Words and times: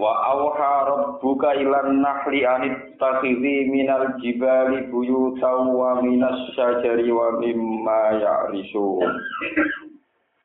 Wa 0.00 0.12
awha 0.24 0.88
rabbuka 0.88 1.52
ilan 1.52 2.00
nahli 2.00 2.48
anit 2.48 2.96
takhidhi 2.96 3.68
minal 3.68 4.16
jibali 4.24 4.88
buyutan 4.88 5.68
wa 5.68 6.00
minas 6.00 6.48
syajari 6.56 7.12
wa 7.12 7.36
mimma 7.36 8.16
ya'rishun. 8.16 9.12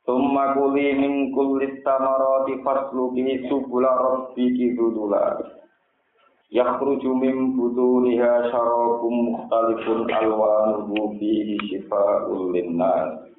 Tumma 0.03 0.55
kuli 0.55 0.95
min 0.99 1.35
kulli 1.35 1.83
tamarati 1.83 2.63
fasluki 2.63 3.47
subula 3.51 3.91
rabbiki 3.91 4.75
dudula. 4.75 5.39
Yakhruju 6.47 7.11
min 7.11 7.59
buduniha 7.59 8.47
syarabum 8.47 9.31
mukhtalifun 9.35 10.07
alwanuhu 10.07 11.19
fihi 11.19 11.59
shifa'ul 11.67 12.55
linnas. 12.55 13.31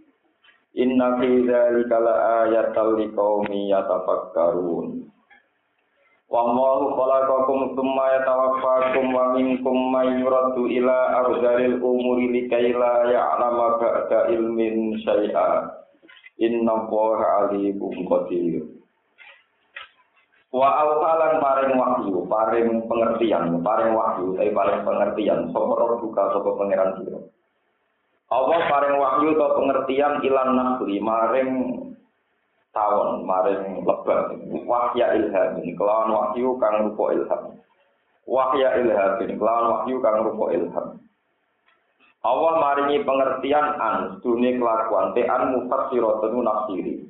Inna 0.76 1.16
fi 1.16 1.40
dzalika 1.40 1.96
la 2.00 2.44
ayatan 2.44 3.00
liqaumin 3.00 3.72
yatafakkarun. 3.72 5.07
Wa 6.28 6.44
Allahu 6.44 6.92
khalaqakum 6.92 7.72
tsumma 7.72 8.04
yatawaffakum 8.20 9.16
wa 9.16 9.32
minkum 9.32 9.76
may 9.88 10.20
yuraddu 10.20 10.68
ila 10.68 11.24
arzalil 11.24 11.80
umuri 11.80 12.28
likay 12.28 12.76
la 12.76 13.08
ya'lama 13.08 13.80
ba'da 13.80 14.28
ilmin 14.36 15.00
syai'a. 15.00 15.72
Inna 16.36 16.84
Allaha 16.84 17.48
alimun 17.48 17.96
qadir. 18.04 18.60
Wa 20.52 20.68
awhalan 20.84 21.40
paring 21.40 21.72
wahyu, 21.76 22.24
paring 22.28 22.68
pengertian, 22.88 23.64
paring 23.64 23.92
wahyu, 23.96 24.36
tapi 24.36 24.52
paring 24.52 24.80
pengertian, 24.84 25.48
sapa 25.52 25.96
buka 26.00 26.22
sapa 26.32 26.50
pangeran 26.56 26.90
sira. 27.00 27.20
Allah 28.28 28.60
paring 28.68 28.96
wahyu 29.00 29.28
atau 29.32 29.56
pengertian 29.64 30.20
ilan 30.20 30.48
nasri 30.52 31.00
maring 31.00 31.50
tawon 32.72 33.24
maring 33.24 33.82
lebar. 33.84 34.34
Wahya 34.64 35.16
ilham. 35.16 35.60
Kelawan 35.76 36.10
wahyu 36.12 36.56
kang 36.60 36.88
rupa 36.88 37.04
ilham. 37.16 37.42
Wahya 38.28 38.68
ilham. 38.82 39.12
Kelawan 39.20 39.66
wahyu 39.72 39.96
kang 40.04 40.16
rupa 40.24 40.46
ilham. 40.52 40.86
Allah 42.18 42.54
maringi 42.60 43.06
pengertian 43.06 43.66
an 43.78 44.18
dunia 44.20 44.58
kelakuan. 44.58 45.14
Te 45.16 45.22
an 45.24 45.54
mufassiratun 45.54 46.42
nafsiri. 46.44 47.06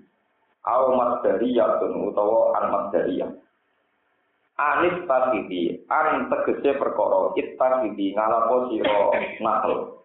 Au 0.68 0.92
masdariyatun 0.94 2.12
utawa 2.12 2.52
an 2.60 2.64
masdariyah. 2.70 3.30
Anis 4.58 5.06
tasidi 5.06 5.86
an 5.88 6.28
tegese 6.28 6.76
perkara. 6.76 7.32
It 7.38 7.56
tasidi 7.56 8.12
ngalapo 8.12 8.68
sira 8.68 9.14
nakal 9.40 9.98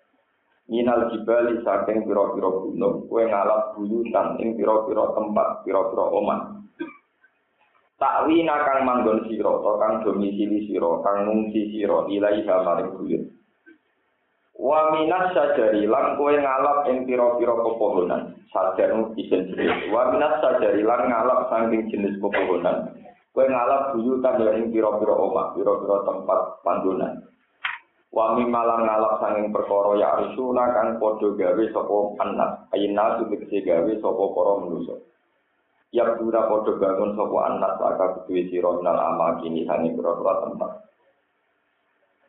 minal 0.71 1.11
jibali 1.11 1.59
saking 1.59 2.07
pira-pira 2.07 2.49
gunung 2.49 3.03
kowe 3.11 3.23
ngalap 3.23 3.75
buyutan 3.75 4.39
ing 4.39 4.55
pira-pira 4.55 5.11
tempat 5.11 5.47
pira-pira 5.67 6.05
omah. 6.07 6.41
Takwi 7.99 8.43
nakang 8.43 8.83
manggon 8.83 9.27
sira 9.31 9.47
utawa 9.47 9.79
kang 9.79 9.93
domisili 10.03 10.67
sira 10.67 11.03
kang 11.03 11.27
ngungsi 11.27 11.71
sira 11.71 12.07
ilaiha 12.07 12.55
maring 12.63 12.89
buyut. 12.95 13.23
Wa 14.55 14.95
minas 14.95 15.35
sajari 15.35 15.83
lan 15.83 16.15
kowe 16.15 16.31
ngalap 16.31 16.87
ing 16.87 17.03
pira-pira 17.03 17.53
pepohonan. 17.59 18.39
Sajar 18.53 18.93
isin 19.19 19.49
jenis 19.51 19.91
wa 19.91 20.15
minas 20.15 20.39
sajari 20.39 20.83
lan 20.83 21.11
ngalap 21.11 21.51
saking 21.51 21.91
jenis 21.91 22.15
pepohonan. 22.23 22.91
Kowe 23.35 23.45
ngalap 23.47 23.99
buyutan 23.99 24.39
ing 24.55 24.71
pira-pira 24.71 25.11
omah 25.11 25.51
pira-pira 25.59 26.07
tempat 26.07 26.39
panggonan 26.63 27.32
Wami 28.13 28.45
malang 28.45 28.85
ngalap 28.85 29.17
sanging 29.25 29.49
perkara 29.49 29.97
ya 29.97 30.07
arsuna 30.13 30.69
kang 30.69 31.01
padha 31.01 31.33
gawe 31.33 31.63
sapa 31.73 31.97
anak 32.21 32.69
ayina 32.69 33.17
tegese 33.17 33.65
gawe 33.65 33.89
sapa 33.89 34.23
para 34.37 34.53
manusa. 34.61 34.95
Ya 35.89 36.05
pura 36.13 36.45
padha 36.45 36.77
bangun 36.77 37.17
sapa 37.17 37.37
anak 37.49 37.73
saka 37.81 38.05
kuwi 38.29 38.53
sira 38.53 38.69
nal 38.85 39.01
amal 39.01 39.41
kini 39.41 39.65
sanging 39.65 39.97
pira-pira 39.97 40.45
tempat. 40.45 40.71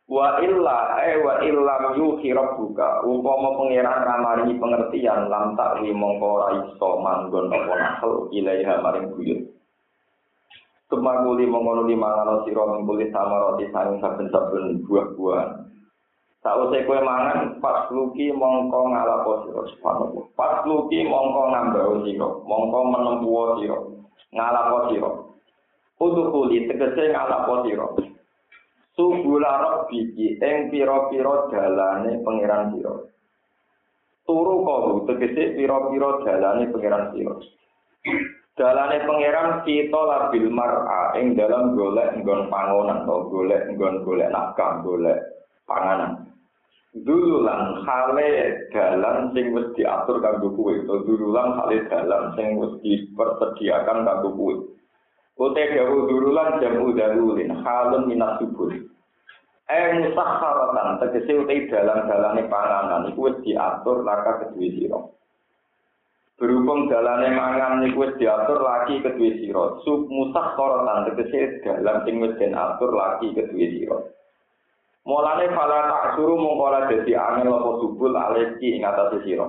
Wa 0.08 0.40
illa 0.40 1.04
e 1.04 1.20
wa 1.20 1.34
illam 1.44 1.82
yuhi 2.00 2.32
rabbuka. 2.32 3.04
Umpama 3.04 3.52
pangeran 3.60 4.08
ramari 4.08 4.56
pengertian 4.56 5.28
lam 5.28 5.52
takwi 5.52 5.92
mongko 5.92 6.26
ora 6.40 6.48
iso 6.64 6.90
manggon 7.04 7.52
apa 7.52 7.74
nakal 7.76 8.32
ilaiha 8.32 8.80
maring 8.80 9.12
buyut 9.12 9.52
Kemanguli 10.84 11.48
mengono 11.48 11.88
di 11.88 11.96
mangan 11.96 12.44
sira 12.44 12.64
mengkuli 12.68 13.08
sama 13.08 13.40
roti 13.40 13.72
sanging 13.72 14.04
saben-saben 14.04 14.84
buah-buahan 14.84 15.64
Sausé 16.44 16.84
kowe 16.84 17.00
mangan 17.00 17.56
pas 17.64 17.88
luki 17.88 18.28
mongko 18.28 18.92
ngalapo 18.92 19.48
sira 19.48 19.64
subhanallah. 19.64 20.28
Pas 20.36 20.60
luki 20.68 21.00
mongko 21.00 21.40
ngambau 21.48 22.04
sira, 22.04 22.28
mongko 22.44 22.78
menempuo 22.92 23.44
sira, 23.56 23.80
ngalapo 24.28 24.76
sira. 24.92 25.10
Udukuli 26.04 26.68
tegese 26.68 27.16
ngalapo 27.16 27.64
sira. 27.64 27.88
Subula 28.92 29.52
rabbiki 29.56 30.36
ing 30.36 30.68
pira-pira 30.68 31.48
dalane 31.48 32.20
pangeran 32.20 32.76
sira. 32.76 32.92
Turu 34.28 34.68
kau 34.68 35.00
tegese 35.08 35.56
pira-pira 35.56 36.28
dalane 36.28 36.68
pangeran 36.68 37.04
sira. 37.16 37.34
Dalane 38.54 39.02
pangeran 39.02 39.66
kita 39.66 39.98
labil 39.98 40.46
mar'a 40.46 41.18
ing 41.18 41.34
dalam 41.34 41.74
golek 41.74 42.14
nggon 42.22 42.46
pangonan 42.46 43.02
atau 43.02 43.26
golek 43.26 43.66
nggon 43.74 44.06
golek 44.06 44.30
nafkah, 44.30 44.78
golek 44.86 45.18
panganan. 45.66 46.24
dululan 46.94 47.82
hale 47.82 48.30
dalan 48.70 49.34
sing 49.34 49.50
wis 49.50 49.66
diatur 49.74 50.22
kanggo 50.22 50.54
kuwe 50.54 50.86
to 50.86 51.02
dululan 51.02 51.58
hale 51.58 51.82
dalan 51.90 52.30
sing 52.38 52.54
wis 52.54 52.78
dipersediakan 52.86 54.06
kanggo 54.06 54.30
kuwe 54.38 54.54
Ote 55.34 55.58
dawu 55.74 56.06
dululan 56.06 56.62
jamu 56.62 56.94
dalulin 56.94 57.58
halun 57.66 58.06
minat 58.06 58.38
subur 58.38 58.70
Eh 59.64 59.86
musakharatan 59.98 61.02
tegese 61.02 61.42
utai 61.42 61.66
dalan-dalane 61.66 62.46
panganan 62.46 63.10
iku 63.10 63.26
wis 63.26 63.42
diatur 63.42 64.06
laka 64.06 64.46
kedue 64.46 64.86
Berhubung 66.34 66.90
dalane 66.90 67.30
mangan 67.30 67.86
iku 67.86 68.10
wis 68.10 68.18
diatur 68.18 68.58
lagi 68.58 68.98
kedue 68.98 69.38
sira 69.38 69.78
sub 69.86 70.10
musakharatan 70.10 71.06
tegese 71.14 71.62
dalan 71.62 72.02
sing 72.02 72.18
wis 72.18 72.34
diatur 72.42 72.90
lagi 72.90 73.30
kedue 73.30 73.66
sira 73.70 73.98
Mulane 75.04 75.52
fala 75.52 75.84
tak 75.84 76.04
suruh 76.16 76.32
mongkola 76.32 76.88
dadi 76.88 77.12
angel 77.12 77.52
apa 77.52 77.70
subul 77.76 78.16
aleki 78.16 78.80
ing 78.80 78.88
atas 78.88 79.20
sira. 79.20 79.44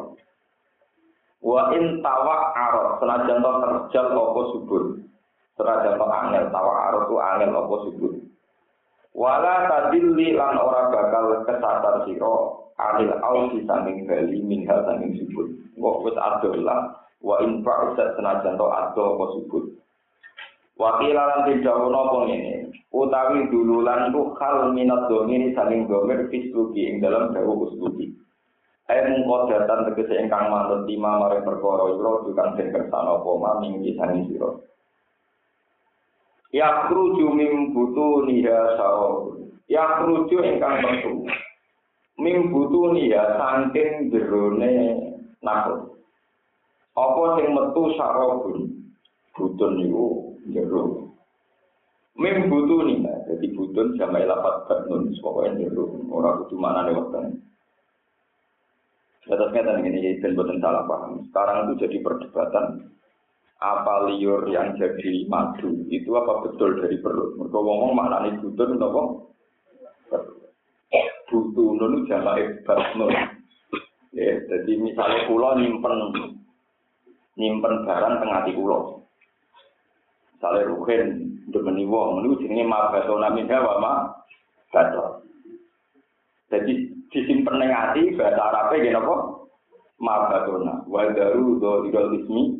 Wa 1.39 1.71
in 1.71 2.03
tawa 2.03 2.51
arot 2.51 2.99
senajan 2.99 3.39
terjal 3.39 4.07
apa 4.11 4.41
subul. 4.51 4.99
Senajan 5.55 5.95
angel 5.95 6.43
tawa 6.51 6.73
arot 6.91 7.03
tu 7.07 7.15
angel 7.15 7.55
apa 7.55 7.75
subul. 7.87 8.13
Wala 9.15 9.71
tadilli 9.71 10.35
lan 10.35 10.59
ora 10.59 10.91
bakal 10.91 11.47
kesasar 11.47 12.03
sira 12.03 12.35
alil 12.75 13.15
ausi 13.23 13.63
sanging 13.63 14.03
bali 14.03 14.43
min 14.43 14.67
hal 14.67 14.83
sanging 14.83 15.15
subul. 15.23 15.47
Kok 15.79 16.03
wis 16.03 16.19
adolah 16.19 16.99
wa 17.23 17.39
in 17.39 17.63
fa'usat 17.63 18.19
senajan 18.19 18.59
to 18.59 18.67
ado 18.67 19.01
apa 19.15 19.25
subul. 19.39 19.63
Wakil 20.75 21.15
lan 21.15 21.47
tidak 21.47 21.79
nopo 21.87 22.27
ini, 22.27 22.67
utawi 22.91 23.47
dululan 23.47 24.11
ku 24.11 24.35
hal 24.35 24.75
minat 24.75 25.07
domini 25.07 25.55
saling 25.55 25.87
domer 25.87 26.27
fisluki 26.27 26.91
ing 26.91 26.99
dalam 26.99 27.31
dawu 27.31 27.71
usluki. 27.71 28.11
Ayo 28.91 29.01
mengkodatan 29.07 29.87
tegese 29.89 30.19
ingkang 30.19 30.51
manut 30.51 30.83
lima 30.83 31.17
mare 31.17 31.41
perkara 31.41 31.89
ira 31.89 32.11
dukan 32.27 32.53
den 32.53 32.69
kersane 32.69 33.09
apa 33.17 33.31
maming 33.33 33.81
disani 33.81 34.27
sira. 34.27 34.51
Ya 36.55 36.87
kruju 36.87 37.35
mim 37.35 37.75
butu 37.75 38.23
niha 38.23 38.79
sao. 38.79 39.35
Ya 39.67 39.99
kruju 39.99 40.39
ingkang 40.39 40.79
metu. 40.79 41.27
Mim 42.15 42.47
butu 42.47 42.95
niha 42.95 43.35
saking 43.35 44.07
jerone 44.07 44.71
nakut. 45.43 45.99
Apa 46.95 47.23
sing 47.35 47.51
metu 47.51 47.91
sarobun? 47.99 48.71
Butun 49.35 49.71
niku 49.83 50.31
jero. 50.47 51.11
Mim 52.15 52.47
butuh 52.47 52.87
nih, 52.87 53.03
jadi 53.27 53.47
butun 53.59 53.99
sama 53.99 54.23
lapat 54.23 54.71
batnun, 54.71 55.11
pokoknya 55.19 55.67
jero. 55.67 55.99
Orang 56.07 56.47
kudu 56.47 56.55
mana 56.55 56.87
nih 56.87 56.95
waktu 56.95 57.35
Atas 59.25 59.51
kata 59.51 59.83
ini, 59.83 60.21
dan 60.23 60.37
buatan 60.37 60.63
salah 60.63 60.85
paham. 60.87 61.27
Sekarang 61.27 61.67
itu 61.67 61.83
jadi 61.83 61.97
perdebatan 62.05 62.87
apa 63.63 64.11
liur 64.11 64.51
yang 64.51 64.75
jadi 64.75 65.23
madu 65.31 65.87
itu 65.87 66.11
apa 66.15 66.43
betul 66.43 66.75
dari 66.83 66.99
perut? 66.99 67.39
Mereka 67.39 67.55
ngomong 67.55 67.95
maknanya 67.95 68.39
butun 68.43 68.79
apa? 68.79 69.01
Butuh 71.31 71.69
nunu 71.75 72.05
jamaah 72.05 72.61
basmul. 72.67 73.09
Ya, 74.15 74.31
jadi 74.47 74.79
misalnya 74.79 75.27
pulau 75.27 75.59
nyimpen 75.59 75.95
nyimpen 77.35 77.83
barang 77.83 78.15
tengah 78.23 78.39
di 78.47 78.51
pulau. 78.55 79.03
Misalnya 80.35 80.71
ruhin 80.71 81.03
demeni 81.51 81.83
wong, 81.83 82.23
ini 82.23 82.39
jenenge 82.43 82.63
mabatona 82.63 83.27
minha 83.35 83.59
wa 83.59 83.75
ma 83.83 83.93
bato. 84.71 85.23
Jadi 86.47 86.95
disimpen 87.11 87.59
ning 87.59 87.71
ati 87.75 88.15
bahasa 88.15 88.39
Arabe 88.39 88.79
ngene 88.79 88.99
apa? 88.99 89.15
Mabatona. 89.95 90.83
Wa 90.91 91.07
daru 91.15 91.59
do 91.59 91.87
idol 91.87 92.19
ismi 92.19 92.59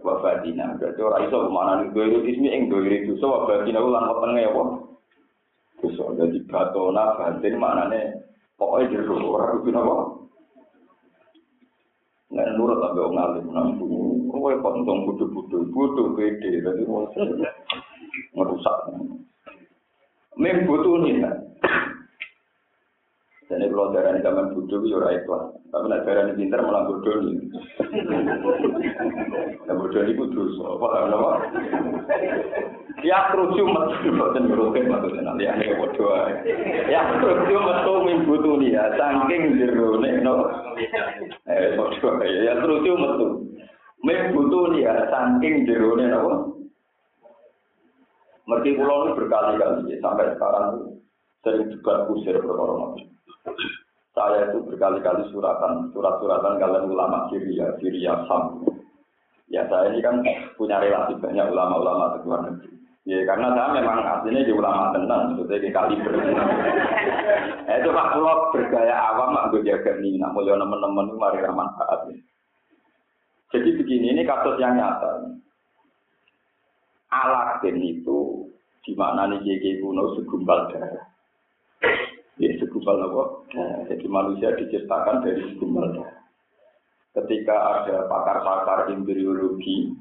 wa 0.00 0.24
fatina. 0.24 0.72
Berarti 0.80 1.00
ora 1.04 1.20
iso 1.24 1.52
manani 1.52 1.92
do 1.92 2.00
idol 2.00 2.24
ismi 2.24 2.48
ing 2.48 2.72
do 2.72 2.80
idol 2.80 3.12
dosa 3.12 3.26
wa 3.28 3.40
fatina 3.44 3.80
lan 3.80 4.08
wetenge 4.08 4.42
apa? 4.48 4.62
Dosa. 5.84 6.04
Jadi 6.16 6.38
batona 6.48 7.04
batin 7.20 7.54
maknane 7.60 8.00
pokoknya 8.56 8.90
jero 9.04 9.14
ora 9.20 9.52
kudu 9.60 9.70
apa? 9.76 9.96
Nek 12.32 12.48
nurut 12.56 12.80
sampe 12.80 13.00
wong 13.04 13.16
alim. 13.20 13.46
Kowe 14.32 14.58
kok 14.58 14.74
untung 14.74 15.04
bodho-bodho, 15.04 15.68
bodho 15.70 16.16
gede 16.16 16.64
dadi 16.64 16.82
merusak. 18.32 18.78
Mem 20.40 20.64
butuh 20.64 21.04
nih, 21.04 21.20
jadi 23.52 23.68
kalau 23.68 23.92
darah 23.92 24.16
ini 24.16 24.24
zaman 24.24 24.56
bodoh, 24.56 24.80
ya 24.88 24.96
orang 24.96 25.12
ikhlas. 25.20 25.44
Tapi 25.68 25.84
nak 25.84 26.02
darah 26.08 26.22
ini 26.24 26.38
pintar 26.40 26.64
malah 26.64 26.88
bodoh 26.88 27.16
nih. 27.20 27.36
Nah 29.68 29.74
bodoh 29.76 30.00
ini 30.00 30.16
kudus. 30.16 30.56
Apa 30.56 30.86
apa? 31.12 31.30
Ya 33.04 33.28
kerucu 33.28 33.60
metu, 33.68 34.08
bukan 34.08 34.48
merupakan 34.48 34.88
maksudnya 34.88 35.20
nanti 35.28 35.44
aneh 35.44 35.76
bodoh. 35.76 36.16
Ya 36.88 37.04
kerucu 37.20 37.56
metu 37.60 37.92
mimbutu 38.08 38.50
nih 38.56 38.72
ya, 38.72 38.84
saking 38.96 39.60
jeru 39.60 40.00
nih 40.00 40.24
no. 40.24 40.48
Eh 41.44 41.76
bodoh 41.76 42.24
ya, 42.24 42.40
ya 42.48 42.52
kerucu 42.56 42.92
metu. 42.96 43.26
Mimbutu 44.00 44.60
nih 44.72 44.88
ya, 44.88 44.94
saking 45.12 45.68
jeru 45.68 46.00
nih 46.00 46.08
no. 46.08 46.56
Merti 48.48 48.74
pulau 48.74 49.06
ini 49.06 49.16
berkali-kali 49.20 50.02
sampai 50.02 50.34
sekarang 50.34 50.98
sering 51.46 51.70
juga 51.74 52.10
kusir 52.10 52.38
perkara 52.42 52.98
saya 54.12 54.52
itu 54.52 54.60
berkali-kali 54.68 55.24
suratan, 55.32 55.88
surat-suratan 55.96 56.60
kalian 56.60 56.84
ulama 56.92 57.32
Syria, 57.32 57.72
Syria 57.80 58.12
Sam. 58.28 58.60
Ya 59.48 59.64
saya 59.68 59.92
ini 59.92 60.00
kan 60.04 60.20
punya 60.56 60.80
relasi 60.80 61.16
banyak 61.16 61.48
ulama-ulama 61.52 62.16
di 62.16 62.18
luar 62.24 62.40
negeri. 62.44 62.72
Ya 63.02 63.18
karena 63.26 63.50
saya 63.56 63.82
memang 63.82 63.98
aslinya 64.04 64.46
di 64.46 64.52
ulama 64.54 64.94
tenang, 64.94 65.34
sebetulnya 65.34 65.64
di 65.64 65.70
kaliber. 65.74 66.14
eh, 67.66 67.76
itu 67.82 67.90
pak 67.90 68.10
pulau 68.14 68.54
bergaya 68.54 68.94
awam, 68.94 69.34
mak 69.34 69.50
gue 69.50 69.66
jaga 69.66 69.98
nih, 69.98 70.22
nak 70.22 70.32
mulia 70.36 70.54
teman-teman 70.54 71.18
mari 71.18 71.42
ramah 71.42 71.66
saat 71.80 72.06
ini. 72.12 72.22
Jadi 73.52 73.68
begini, 73.76 74.06
ini 74.16 74.22
kasus 74.24 74.56
yang 74.56 74.78
nyata. 74.78 75.34
Alatin 77.12 77.76
itu 77.84 78.48
di 78.86 78.92
mana 78.96 79.28
nih 79.28 79.44
JG 79.44 79.84
kuno 79.84 80.16
segumpal 80.16 80.72
darah. 80.72 81.04
Segumpal 82.82 83.14
apa? 83.14 83.24
Nah, 83.54 83.78
jadi 83.86 84.06
manusia 84.10 84.58
diciptakan 84.58 85.22
dari 85.22 85.54
segumpal. 85.54 86.02
Ketika 87.14 87.54
ada 87.54 88.10
pakar-pakar 88.10 88.90
embriologi, 88.90 89.94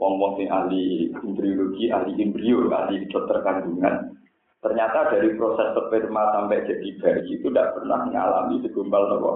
wong-wong 0.00 0.40
yang 0.40 0.48
ahli 0.56 1.12
embriologi, 1.12 1.92
ahli 1.92 2.16
embrio, 2.16 2.64
ahli 2.72 3.04
dokter 3.12 3.44
kandungan, 3.44 4.16
ternyata 4.64 5.12
dari 5.12 5.36
proses 5.36 5.76
sperma 5.76 6.32
sampai 6.32 6.64
jadi 6.64 6.88
bayi 6.96 7.28
itu 7.28 7.52
tidak 7.52 7.76
pernah 7.76 8.08
mengalami 8.08 8.56
segumpal 8.64 9.04
apa? 9.20 9.32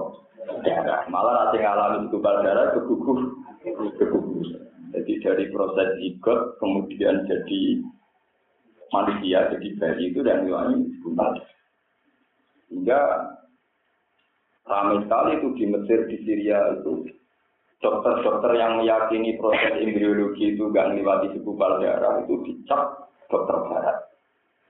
darah. 0.65 1.05
Malah 1.13 1.33
nanti 1.45 1.61
mengalami 1.61 2.09
segumpal 2.09 2.35
darah 2.41 2.73
keguguh, 2.73 3.19
keguguh. 4.01 4.49
Jadi 4.97 5.13
dari 5.21 5.45
proses 5.53 5.93
zigot 6.01 6.57
kemudian 6.57 7.21
jadi 7.29 7.85
manusia 8.89 9.45
jadi 9.53 9.67
bayi 9.77 10.09
itu 10.09 10.25
dan 10.25 10.49
mengalami 10.49 10.89
segumpal 10.97 11.37
darah. 11.37 11.52
Sehingga 12.73 13.29
ramai 14.65 15.05
sekali 15.05 15.37
itu 15.37 15.47
di 15.61 15.65
Mesir, 15.69 16.09
di 16.09 16.17
Syria 16.25 16.73
itu 16.73 17.05
dokter-dokter 17.85 18.57
yang 18.57 18.81
meyakini 18.81 19.37
proses 19.37 19.77
embriologi 19.77 20.57
itu 20.57 20.73
gak 20.73 20.89
melewati 20.89 21.37
segumpal 21.37 21.77
darah 21.77 22.25
itu 22.25 22.33
dicap 22.49 23.13
dokter 23.29 23.61
barat. 23.69 23.97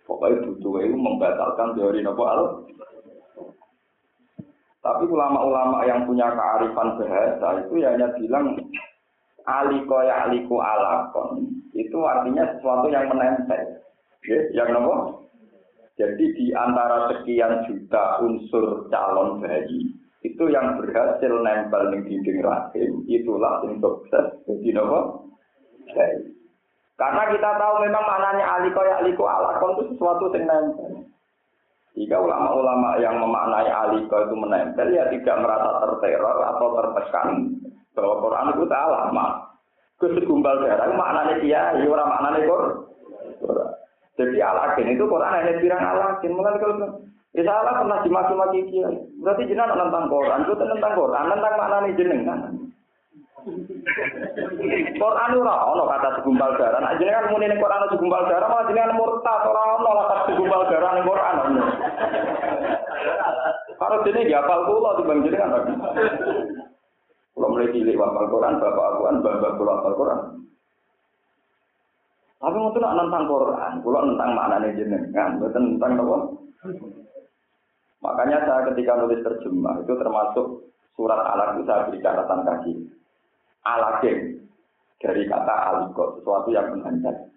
Pokoknya 0.04 0.52
butuh 0.52 0.84
itu 0.84 0.98
membatalkan 1.00 1.80
teori 1.80 2.04
nopo 2.04 2.24
al. 2.28 2.68
Tapi 4.84 5.04
ulama-ulama 5.08 5.88
yang 5.88 6.04
punya 6.04 6.28
kearifan 6.28 7.00
bahasa 7.00 7.64
itu 7.64 7.74
ya 7.80 7.96
hanya 7.96 8.12
bilang 8.20 8.60
aliko 9.48 9.96
ya 10.04 10.28
aliko 10.28 10.60
alakon 10.60 11.48
itu 11.72 11.96
artinya 12.04 12.52
sesuatu 12.52 12.92
yang 12.92 13.08
menempel. 13.08 13.80
Ya, 14.28 14.40
yang 14.52 14.76
nopo 14.76 15.23
jadi 15.94 16.25
di 16.34 16.50
antara 16.57 17.13
sekian 17.13 17.69
juta 17.69 18.18
unsur 18.25 18.90
calon 18.90 19.38
bayi, 19.45 19.94
itu 20.25 20.44
yang 20.50 20.81
berhasil 20.81 21.34
nempel 21.45 21.94
di 21.94 22.00
dinding 22.10 22.42
rahim, 22.42 23.06
itulah 23.06 23.62
yang 23.62 23.78
sukses. 23.78 24.42
Jadi 24.50 24.74
apa? 24.74 25.00
Bayi. 25.94 26.34
Karena 26.98 27.24
kita 27.30 27.50
tahu 27.62 27.75
memang 27.86 28.04
maknanya 28.06 28.45
aliko 28.57 28.81
ya 28.86 28.95
aliko 29.06 29.25
alakon 29.25 29.74
itu 29.78 29.84
sesuatu 29.94 30.34
yang 30.34 30.50
nempel. 30.50 31.06
Jika 31.94 32.18
ulama-ulama 32.18 32.98
yang 32.98 33.22
memaknai 33.22 33.69
aliko 33.69 34.18
itu 34.25 34.34
menempel, 34.34 34.89
ya 34.89 35.06
tidak 35.13 35.46
merasa 35.46 35.78
terteror 35.78 36.38
atau 36.42 36.68
tertekan 36.74 37.54
bahwa 37.94 38.18
Quran 38.18 38.50
itu 38.57 38.66
salah, 38.66 39.13
mak. 39.13 39.31
Kesegumbal 40.01 40.57
darah 40.66 40.89
maknanya 40.89 41.36
dia, 41.38 41.62
ya 41.78 41.86
orang 41.86 42.10
maknanya 42.10 42.39
Quran. 42.50 43.83
Jadi 44.13 44.38
alakin 44.38 44.94
itu 44.94 45.04
Quran 45.10 45.33
hanya 45.33 45.57
bilang 45.57 45.81
alakin. 45.81 46.31
Mungkin 46.38 46.57
kalau 46.62 47.01
ya 47.33 47.42
salah 47.45 47.81
pernah 47.81 48.00
dimaki-maki 48.06 48.69
dia. 48.69 48.89
Berarti 49.25 49.50
jenengan 49.50 49.74
tentang 49.74 50.06
Quran, 50.12 50.45
itu 50.45 50.54
tentang 50.54 50.94
Quran, 50.94 51.31
tentang 51.33 51.54
mana 51.57 51.77
nih 51.81 51.98
jenengan. 51.98 52.39
Quran 54.94 55.30
ora 55.36 55.56
ono 55.68 55.83
kata 55.89 56.10
segumpal 56.21 56.56
darah. 56.56 56.80
Nah, 56.80 56.95
jenengan 56.95 57.27
muni 57.33 57.51
ning 57.51 57.60
Quran 57.60 57.89
segumpal 57.92 58.24
darah, 58.30 58.48
malah 58.48 58.68
jenengan 58.69 58.95
murtad 58.95 59.42
ora 59.44 59.62
ono 59.81 59.92
kata 59.92 60.15
segumpal 60.30 60.62
darah 60.69 60.91
ning 60.96 61.05
Quran. 61.10 61.36
Kalau 63.82 63.98
ya 64.05 64.39
apal 64.39 64.62
kula 64.70 64.89
dibanding 65.01 65.27
jenengan. 65.27 65.63
Kalau 67.34 67.50
mulai 67.50 67.74
cilik 67.74 67.98
hafal 67.98 68.29
Quran, 68.29 68.62
bapak 68.62 68.86
aku 68.93 69.01
kan 69.10 69.15
bapak 69.25 69.51
kula 69.58 69.74
hafal 69.82 69.93
Quran. 69.98 70.20
Tapi 72.44 72.60
mau 72.60 72.76
nak 72.76 72.96
tentang 73.00 73.24
Quran, 73.32 73.72
kalau 73.80 74.04
tentang 74.04 74.30
maknanya 74.36 74.76
jenengan, 74.76 75.40
bukan 75.40 75.80
tentang 75.80 75.92
apa. 75.96 76.18
Makanya 78.04 78.38
saya 78.44 78.68
ketika 78.68 79.00
nulis 79.00 79.24
terjemah 79.24 79.80
itu 79.80 79.96
termasuk 79.96 80.48
surat 81.00 81.24
alat 81.24 81.56
itu 81.56 81.64
saya 81.64 81.88
beri 81.88 82.04
catatan 82.04 82.44
kaki. 82.44 82.74
Alakim 83.64 84.44
dari 85.00 85.24
kata 85.24 85.56
alikot, 85.72 86.20
sesuatu 86.20 86.52
yang 86.52 86.68
menanjak. 86.76 87.32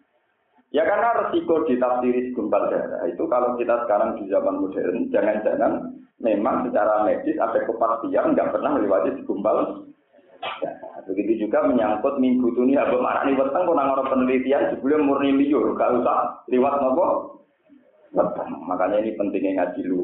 Ya 0.74 0.82
karena 0.82 1.30
resiko 1.30 1.62
ditafsiri 1.70 2.34
segumpal 2.34 2.66
darah 2.66 3.06
itu 3.06 3.22
kalau 3.30 3.54
kita 3.54 3.86
sekarang 3.86 4.18
di 4.18 4.26
zaman 4.26 4.58
modern, 4.58 5.06
jangan-jangan 5.14 5.94
memang 6.18 6.66
secara 6.66 7.06
medis 7.06 7.38
ada 7.38 7.62
kepastian 7.62 8.34
nggak 8.34 8.50
pernah 8.50 8.74
melewati 8.74 9.22
segumpal 9.22 9.86
Begitu 11.06 11.46
juga 11.46 11.62
menyangkut 11.62 12.18
minggu 12.18 12.50
ini 12.66 12.74
apa 12.74 12.98
makna 12.98 13.30
ini 13.30 13.38
weteng 13.38 13.62
kok 13.62 13.78
orang 13.78 14.10
penelitian 14.10 14.74
sebelum 14.74 15.06
murni 15.06 15.30
liur, 15.38 15.78
gak 15.78 16.02
usah 16.02 16.42
lewat 16.50 16.74
nopo. 16.82 17.06
Makanya 18.66 19.04
ini 19.04 19.14
pentingnya 19.14 19.62
ngaji 19.62 19.80
lu. 19.86 20.02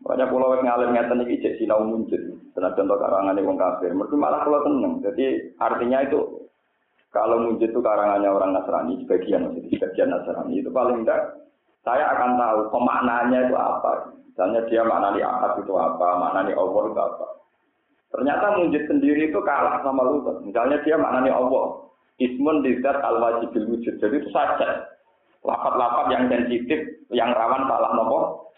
Banyak 0.00 0.32
pulau 0.32 0.56
yang 0.56 0.64
ngalim 0.64 0.96
ngeten 0.96 1.24
iki 1.28 1.42
cek 1.44 1.56
sinau 1.60 1.84
muncul. 1.84 2.20
Tenan 2.56 2.72
contoh 2.72 2.96
karangannya 2.96 3.44
wong 3.44 3.60
kafir. 3.60 3.92
Mereka 3.92 4.16
malah 4.16 4.40
kalau 4.48 4.64
tenang. 4.64 5.04
Jadi 5.04 5.52
artinya 5.60 5.98
itu 6.00 6.20
kalau 7.12 7.42
muncul 7.44 7.68
itu 7.68 7.80
karangannya 7.84 8.30
orang 8.32 8.56
Nasrani 8.56 9.02
sebagian 9.04 9.44
maksudnya 9.44 9.70
sebagian 9.76 10.08
Nasrani 10.08 10.62
itu 10.62 10.70
paling 10.72 11.04
tidak 11.04 11.20
saya 11.84 12.16
akan 12.16 12.36
tahu 12.36 12.58
pemaknanya 12.72 13.38
itu 13.48 13.56
apa. 13.56 13.92
Misalnya 14.30 14.60
dia 14.72 14.82
maknani 14.86 15.20
ahad 15.20 15.52
itu 15.60 15.74
apa, 15.76 16.08
maknani 16.16 16.52
Allah 16.56 16.82
itu 16.88 17.00
apa. 17.00 17.26
Ternyata 18.10 18.58
mujid 18.58 18.90
sendiri 18.90 19.30
itu 19.30 19.40
kalah 19.46 19.78
sama 19.86 20.02
lutut. 20.02 20.42
Misalnya 20.42 20.82
dia 20.82 20.98
maknanya 20.98 21.30
Allah. 21.38 21.86
Ismun 22.18 22.66
didat 22.66 22.98
al 23.00 23.22
wajibil 23.22 23.70
wujud. 23.70 23.94
Jadi 24.02 24.14
itu 24.18 24.28
saja. 24.34 24.90
Lapat-lapat 25.40 26.12
yang 26.12 26.28
sensitif, 26.28 26.80
yang 27.14 27.32
rawan 27.32 27.64
salah 27.64 27.96
nopo. 27.96 28.50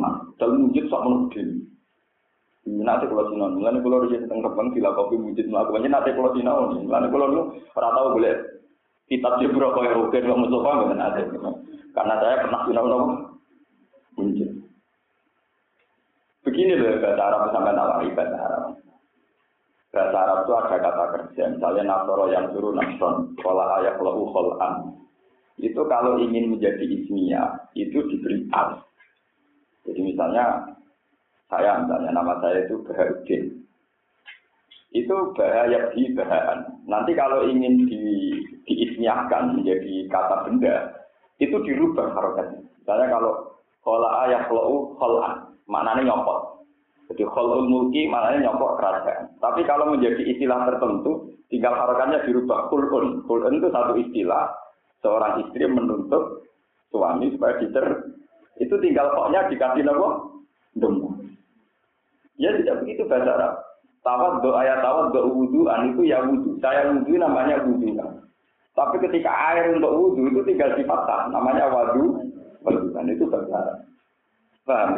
Nah, 0.00 0.16
dalam 0.40 0.70
wujud 0.70 0.88
sok 0.88 1.04
menudin. 1.04 1.68
Nanti 2.62 3.10
kalau 3.10 3.26
sinau, 3.26 3.58
nanti 3.58 3.82
kalau 3.82 4.06
di 4.06 4.22
tengah 4.22 4.46
kebang 4.46 4.70
sila 4.70 4.94
kopi 4.94 5.18
mujid 5.18 5.50
melakukannya 5.50 5.90
nanti 5.90 6.14
kalau 6.14 6.30
sinau 6.30 6.70
nih, 6.70 6.86
nanti 6.86 7.10
kalau 7.10 7.26
lu 7.26 7.42
ora 7.74 7.90
tahu 7.90 8.06
boleh 8.14 8.34
kitab 9.10 9.34
jebro 9.42 9.74
kaya 9.74 9.98
rugen 9.98 10.30
kok 10.30 10.40
Mustafa 10.40 10.70
nggak 10.78 10.94
nanti. 10.94 11.22
Karena 11.90 12.14
saya 12.22 12.36
pernah 12.46 12.60
sinau 12.64 12.86
nopo 12.86 13.06
mujid. 14.14 14.50
Begini 16.46 16.78
loh 16.78 17.02
bahasa 17.02 17.22
Arab 17.22 17.42
sampai 17.50 17.74
tawari 17.74 18.08
bahasa 18.14 18.36
Arab. 18.38 18.62
Bahasa 19.92 20.16
Arab 20.24 20.38
itu 20.48 20.52
ada 20.56 20.76
kata 20.80 21.04
kerja, 21.12 21.42
misalnya 21.52 21.84
nasoro 21.84 22.24
yang 22.32 22.48
suruh 22.56 22.72
nasron, 22.72 23.36
kalau 23.44 23.60
ayat 23.76 24.00
lahu 24.00 24.24
kholan. 24.32 24.96
Itu 25.60 25.84
kalau 25.84 26.16
ingin 26.16 26.56
menjadi 26.56 26.80
ismiyah, 26.80 27.68
itu 27.76 28.00
diberi 28.08 28.48
al. 28.56 28.80
Jadi 29.84 30.00
misalnya 30.00 30.64
saya 31.52 31.84
misalnya 31.84 32.10
nama 32.16 32.40
saya 32.40 32.64
itu 32.64 32.80
Baharudin. 32.88 33.62
Itu 34.92 35.32
bahaya 35.32 35.88
di 35.96 36.12
bahan. 36.12 36.84
Nanti 36.84 37.16
kalau 37.16 37.48
ingin 37.48 37.88
di, 37.88 38.00
diismiahkan 38.68 39.56
menjadi 39.56 40.08
kata 40.12 40.44
benda, 40.44 40.92
itu 41.40 41.56
dirubah 41.64 42.12
harokatnya. 42.12 42.60
Misalnya 42.80 43.06
kalau 43.08 43.32
kola 43.80 44.28
ayah 44.28 44.44
klau 44.52 44.92
kolan, 45.00 45.56
maknanya 45.64 46.12
nyopot. 46.12 46.51
Jadi 47.12 47.28
kholul 47.28 47.68
mulki 47.68 48.08
maknanya 48.08 48.48
nyopot 48.48 48.80
kerajaan. 48.80 49.36
Tapi 49.36 49.68
kalau 49.68 49.92
menjadi 49.92 50.24
istilah 50.24 50.64
tertentu, 50.64 51.28
tinggal 51.52 51.76
harokatnya 51.76 52.24
dirubah 52.24 52.72
kulun. 52.72 53.20
Kulun 53.28 53.60
itu 53.60 53.68
satu 53.68 54.00
istilah, 54.00 54.48
seorang 55.04 55.44
istri 55.44 55.68
menuntut 55.68 56.48
suami 56.88 57.28
supaya 57.36 57.60
dicer. 57.60 57.84
Itu 58.56 58.80
tinggal 58.80 59.12
koknya 59.12 59.44
dikasih 59.52 59.84
nopo 59.84 60.40
demu. 60.72 61.20
Ya 62.40 62.56
tidak 62.56 62.80
begitu 62.80 63.04
bahasa 63.04 63.28
Arab. 63.28 63.52
Tawad 64.00 64.40
do 64.40 64.56
ayat 64.56 64.80
tawad 64.80 65.12
do 65.12 65.68
an 65.68 65.92
itu 65.92 66.08
ya 66.08 66.24
wudhu. 66.24 66.56
Saya 66.64 66.96
wudhu 66.96 67.12
namanya 67.20 67.60
wudhu. 67.60 67.92
Tapi 68.72 68.96
ketika 69.04 69.28
air 69.52 69.76
untuk 69.76 70.16
wudhu 70.16 70.32
itu 70.32 70.40
tinggal 70.48 70.72
dipatah. 70.80 71.28
Namanya 71.28 71.68
wadu. 71.68 72.24
Wudhu 72.64 72.88
itu 73.04 73.24
bahasa 73.28 73.52
Arab. 73.52 73.78
Paham? 74.64 74.90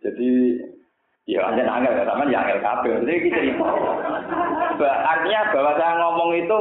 Jadi 0.00 0.30
Ya 1.24 1.40
hanya 1.48 1.64
angel 1.64 1.96
ya, 1.96 2.04
sama 2.04 2.28
ya 2.28 2.44
angel 2.44 2.60
kabel. 2.60 3.00
Jadi 3.00 3.14
gitu. 3.24 3.64
Artinya 4.84 5.40
bahwa 5.56 5.72
saya 5.80 5.92
ngomong 5.96 6.30
itu 6.36 6.58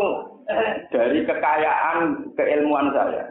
dari 0.92 1.20
kekayaan 1.28 1.98
keilmuan 2.40 2.96
saya 2.96 3.28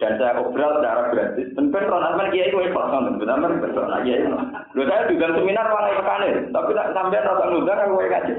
dan 0.00 0.16
saya 0.16 0.40
obrol 0.40 0.80
secara 0.80 1.12
gratis. 1.12 1.50
Tentu 1.52 1.76
Ronald 1.76 2.32
kiai 2.32 2.48
nonton, 2.54 3.20
benar 3.20 3.36
benar 3.42 3.60
betul 3.60 3.84
lagi 3.84 4.16
ya. 4.16 4.32
Lo 4.72 4.82
saya 4.86 5.10
juga 5.10 5.26
seminar 5.34 5.66
malah 5.68 5.92
pekanin, 5.98 6.54
tapi 6.54 6.70
tak 6.72 6.90
sampai 6.94 7.20
rasa 7.20 7.44
ngundang 7.50 7.76
kan 7.76 7.90
gue 7.90 8.06
kaji. 8.08 8.32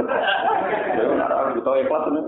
Lo 1.03 1.13
nara 1.19 1.51
butuh 1.53 1.75
ikhlas 1.83 2.05
nih. 2.15 2.23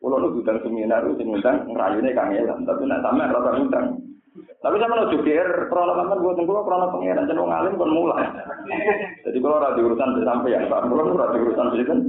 Kalau 0.00 0.16
lu 0.20 0.28
ngundang 0.30 0.58
seminar, 0.62 1.02
lu 1.04 1.18
ngundang 1.18 1.56
ngerayunya 1.68 2.16
kang 2.16 2.32
Elam, 2.32 2.62
tapi 2.64 2.82
nak 2.86 3.02
sampai 3.02 3.34
rasa 3.34 3.50
ngundang. 3.58 3.86
Tapi 4.34 4.76
sama 4.82 4.98
lo 4.98 5.14
juga 5.14 5.46
krono 5.70 5.92
kan 5.94 6.18
gue 6.18 6.32
tunggu 6.34 6.58
krono 6.66 6.90
pengiran 6.90 7.30
cenderung 7.30 7.54
ngalim 7.54 7.78
kan 7.78 7.90
mulai. 7.94 8.26
Jadi 9.22 9.38
kalau 9.38 9.62
ada 9.62 9.78
urusan 9.78 10.10
sampai 10.26 10.54
ya, 10.56 10.66
kalau 10.66 11.14
ada 11.14 11.38
urusan 11.38 11.86
kan. 11.86 12.00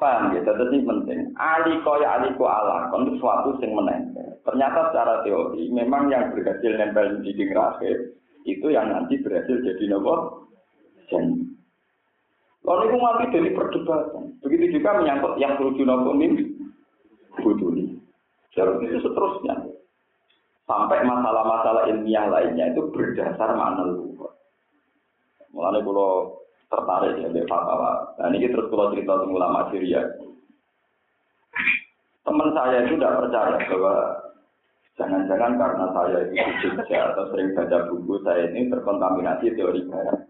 Paham 0.00 0.34
ya, 0.34 0.42
jadi 0.42 0.82
penting. 0.82 1.30
Aliko 1.38 1.94
ya 2.02 2.18
aliko 2.18 2.50
alakon 2.50 3.06
itu 3.06 3.22
suatu 3.22 3.54
yang 3.62 3.78
menempel. 3.78 4.34
Ternyata 4.42 4.90
secara 4.90 5.22
teori, 5.22 5.70
memang 5.70 6.10
yang 6.10 6.34
berhasil 6.34 6.74
nempel 6.74 7.22
di 7.22 7.30
dinding 7.30 7.54
rahim, 7.54 8.10
itu 8.42 8.66
yang 8.66 8.90
nanti 8.90 9.22
berhasil 9.22 9.62
jadi 9.62 9.84
nopo. 9.94 10.42
Lalu 12.62 12.82
itu 12.90 12.96
mati 12.98 13.24
dari 13.30 13.50
perdebatan. 13.54 14.42
Begitu 14.42 14.80
juga 14.80 14.98
menyangkut 14.98 15.38
yang 15.38 15.54
tujuh 15.60 15.86
nopo 15.86 16.10
mimpi. 16.18 16.50
Buduli. 17.38 17.94
Jadi 18.58 18.90
itu 18.90 18.98
seterusnya. 19.06 19.71
Sampai 20.62 21.02
masalah-masalah 21.02 21.90
ilmiah 21.90 22.30
lainnya 22.30 22.70
itu 22.70 22.86
berdasar 22.94 23.50
mana 23.58 23.82
luar. 23.82 24.30
Mulanya 25.50 25.84
kalau 25.84 26.38
tertarik 26.72 27.20
ya 27.20 27.28
dari 27.28 27.44
fatwa. 27.50 28.16
Nah 28.16 28.32
ini 28.32 28.48
terus 28.48 28.70
kalau 28.72 28.94
cerita 28.94 29.12
tentang 29.20 29.36
ulama 29.36 29.68
Syria. 29.68 30.00
Teman 32.22 32.48
saya 32.54 32.86
itu 32.86 32.96
tidak 32.96 33.18
percaya 33.18 33.58
bahwa 33.66 33.94
jangan-jangan 34.96 35.52
karena 35.58 35.86
saya 35.90 36.18
itu 36.30 36.50
Jogja 36.62 36.98
atau 37.12 37.24
sering 37.34 37.52
baca 37.52 37.78
buku 37.90 38.14
saya 38.22 38.48
ini 38.54 38.70
terkontaminasi 38.70 39.52
teori 39.58 39.82
barat. 39.90 40.22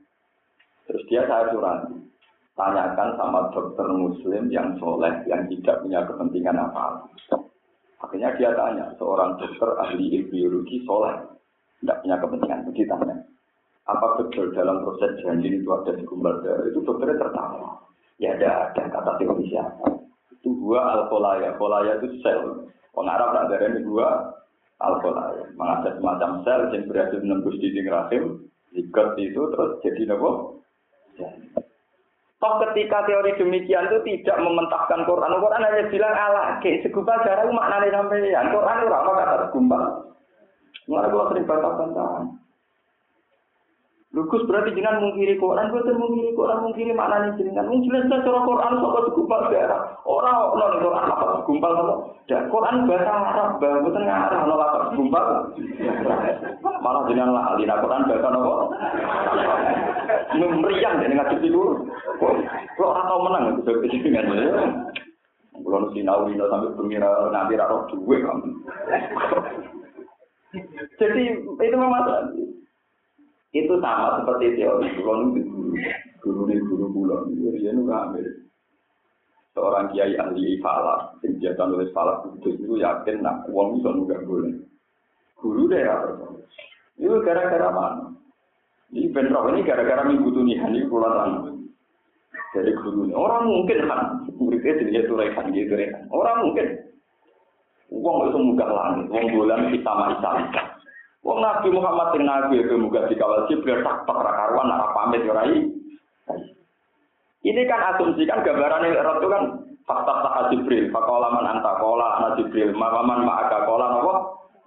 Terus 0.89 1.03
dia 1.07 1.23
saya 1.31 1.53
curang, 1.55 2.09
tanyakan 2.59 3.11
sama 3.21 3.41
dokter 3.55 3.87
muslim 3.93 4.51
yang 4.51 4.75
soleh 4.83 5.15
yang 5.31 5.47
tidak 5.47 5.79
punya 5.85 6.01
kepentingan 6.09 6.59
apa. 6.59 7.07
Akhirnya 8.03 8.35
dia 8.35 8.51
tanya 8.59 8.91
seorang 8.99 9.39
dokter 9.39 9.71
ahli 9.79 10.27
biologi 10.27 10.83
soleh 10.83 11.15
tidak 11.83 12.03
punya 12.03 12.17
kepentingan. 12.19 12.67
Begitu 12.67 12.91
tanya 12.91 13.17
apa 13.87 14.07
betul 14.19 14.55
dalam 14.55 14.87
proses 14.87 15.19
janji 15.23 15.59
itu 15.59 15.67
ada 15.71 15.93
segumpal 15.99 16.39
darah? 16.43 16.67
Itu 16.71 16.83
dokternya 16.87 17.19
tertawa. 17.19 17.83
Ya 18.23 18.39
ada 18.39 18.71
ada 18.71 18.83
kata 18.91 19.13
teori 19.19 19.51
siapa. 19.51 19.87
Itu 20.39 20.55
dua 20.59 20.81
alkolaya 20.99 21.59
kolaya 21.59 21.99
itu 21.99 22.19
sel. 22.23 22.71
Pengarap 22.95 23.35
tak 23.35 23.45
ada 23.51 23.57
ini 23.73 23.83
dua 23.83 24.39
alkolaya 24.83 25.51
mengada 25.55 25.95
semacam 25.99 26.31
sel 26.43 26.63
yang 26.75 26.87
berhasil 26.91 27.19
menembus 27.23 27.59
dinding 27.59 27.89
rahim 27.91 28.25
ikat 28.75 29.09
itu 29.21 29.43
terus 29.53 29.71
jadi 29.85 30.03
nopo 30.11 30.63
Toh 32.43 32.59
ketika 32.59 33.07
teori 33.07 33.39
demikian 33.39 33.87
itu 33.87 34.03
tidak 34.03 34.43
mementahkan 34.43 35.07
Quran. 35.07 35.39
Quran 35.39 35.63
hanya 35.63 35.87
bilang 35.95 36.11
ala 36.11 36.59
ke 36.59 36.83
segumpal 36.83 37.23
itu 37.23 37.55
maknanya 37.55 38.03
sampeyan. 38.03 38.51
Quran 38.51 38.83
itu 38.83 38.91
apa 38.91 39.11
kata 39.15 39.35
segumpal. 39.47 39.83
Mulai 40.91 41.07
kalau 41.15 41.31
sering 41.31 41.47
bantah-bantahan. 41.47 42.42
Lugus 44.13 44.45
berarti 44.45 44.77
jangan 44.77 45.01
mungkiri 45.01 45.41
Quran, 45.41 45.73
betul 45.73 45.97
mungkiri 45.97 46.37
Quran, 46.37 46.69
mungkiri 46.69 46.93
mana 46.93 47.25
nih 47.25 47.33
jenengan. 47.41 47.65
Mungkin 47.65 47.89
jelas 47.89 48.13
cara 48.13 48.45
Quran 48.45 48.73
soal 48.85 49.03
segumpal 49.09 49.41
daerah. 49.49 49.97
Orang 50.05 50.53
orang 50.53 50.85
Quran 50.85 51.07
apa 51.09 51.27
segumpal 51.41 51.73
apa? 51.73 51.95
Dan 52.29 52.53
Quran 52.53 52.85
bahasa 52.85 53.09
Arab, 53.09 53.51
betul 53.57 54.05
ngarah 54.05 54.39
kalau 54.45 54.61
apa 54.61 54.79
segumpal. 54.93 55.27
Malah 56.85 57.03
jenengan 57.09 57.33
lah 57.33 57.57
alina 57.57 57.81
Quran 57.81 58.05
bahasa 58.05 58.29
apa? 58.29 58.55
Meriang 60.37 60.95
dan 61.01 61.17
ngaji 61.17 61.37
tidur. 61.41 61.69
Kalau 62.21 62.93
atau 62.93 63.17
menang 63.25 63.65
itu 63.65 63.65
jadi 63.65 63.97
dengan 64.05 64.29
Kalau 65.57 65.89
sinau 65.97 66.29
ini 66.29 66.37
sampai 66.37 66.77
pengira 66.77 67.09
nanti 67.33 67.57
raro 67.57 67.89
duwe 67.89 68.21
kamu. 68.21 68.49
Jadi 71.01 71.25
itu 71.49 71.77
memang 71.81 72.05
itu 73.53 73.77
sama 73.85 74.25
seperti 74.25 74.57
teori 74.57 74.89
kulon 74.97 75.37
itu 75.37 75.41
guru, 75.45 75.73
guru 76.25 76.41
ini 76.49 76.65
guru 76.65 76.87
kulon. 76.89 77.23
Dia 77.37 77.71
nu 77.77 77.85
ngambil 77.85 78.27
seorang 79.53 79.93
kiai 79.93 80.17
ahli 80.17 80.57
falak, 80.65 81.21
biasa 81.21 81.61
nulis 81.69 81.93
falak 81.93 82.25
kudus 82.25 82.57
itu 82.57 82.81
yakin 82.81 83.21
nak 83.21 83.45
uang 83.53 83.85
itu 83.85 83.89
nggak 83.93 84.25
boleh. 84.25 84.57
Guru 85.37 85.69
daerah 85.69 86.17
itu 86.97 87.17
gara-gara 87.21 87.69
mana? 87.69 88.09
Ini 88.93 89.13
bentrok 89.13 89.53
ini 89.53 89.65
gara-gara 89.65 90.05
minggu 90.05 90.29
tunihan 90.33 90.73
ini 90.73 90.89
pulang 90.89 91.61
dari 92.57 92.73
guru 92.73 93.09
ini. 93.09 93.13
Orang 93.13 93.49
mungkin 93.53 93.85
kan, 93.85 94.29
muridnya 94.37 94.81
jadi 94.81 95.05
itu 95.05 95.13
rekan 95.13 95.53
gitu 95.53 95.77
rekan. 95.77 96.09
Orang 96.09 96.49
mungkin. 96.49 96.89
Uang 97.93 98.33
itu 98.33 98.39
muka 98.41 98.65
langit, 98.65 99.05
uang 99.13 99.37
bulan 99.37 99.69
kita 99.69 99.85
sama 99.85 100.17
Wong 101.23 101.39
Nabi 101.39 101.71
Muhammad 101.71 102.11
sing 102.15 102.27
Nabi 102.27 102.67
itu 102.67 102.75
muga 102.75 103.07
dikawal 103.07 103.47
Jibril 103.47 103.87
tak 103.87 104.03
tak 104.11 104.19
karuan 104.19 104.67
nak 104.67 104.91
pamit 104.91 105.23
yo 105.23 105.35
Ini 107.43 107.63
kan 107.67 107.95
asumsi 107.95 108.23
kan 108.27 108.43
gambaran 108.47 108.87
yang 108.87 109.03
itu 109.03 109.29
kan 109.31 109.43
fakta 109.83 110.15
tak 110.23 110.55
Jibril, 110.55 110.95
fakola 110.95 111.31
man 111.35 111.59
anta 111.59 111.75
kola 111.83 112.23
anak 112.23 112.39
Jibril, 112.39 112.71
mamaman 112.71 113.27
ma'aka 113.27 113.67
kola 113.67 113.87
nopo 113.99 114.13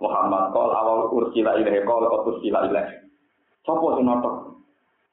Muhammad 0.03 0.51
kol 0.51 0.75
awal 0.75 1.07
ursila 1.15 1.55
ilahi 1.55 1.87
kol 1.87 2.03
ursila 2.03 2.67
ilahi. 2.67 2.99
Sopo 3.63 3.95
sing 3.95 4.03
notok? 4.03 4.59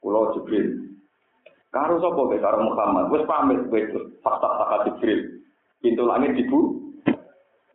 Kulo 0.03 0.35
Jibril. 0.35 0.91
Karo 1.71 2.03
sopo 2.03 2.27
be 2.27 2.43
karo 2.43 2.67
Muhammad. 2.67 3.15
Wis 3.15 3.23
pamit 3.31 3.63
wis 3.71 3.87
fakta 4.27 4.59
tak 4.59 4.91
Jibril. 4.91 5.39
Pintu 5.79 6.03
langit 6.03 6.35
dibu 6.35 6.82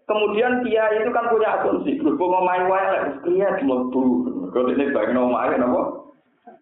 Kemudian 0.08 0.64
dia 0.64 0.88
itu 0.96 1.12
kan 1.12 1.28
punya 1.28 1.60
asumsi, 1.60 2.00
berhubung 2.00 2.48
main 2.48 2.72
wae, 2.72 3.20
kriat 3.28 3.60
mlebu. 3.60 4.04
Kalau 4.56 4.72
ini 4.72 4.96
bagi 4.96 5.12
main 5.12 5.60
apa? 5.60 5.82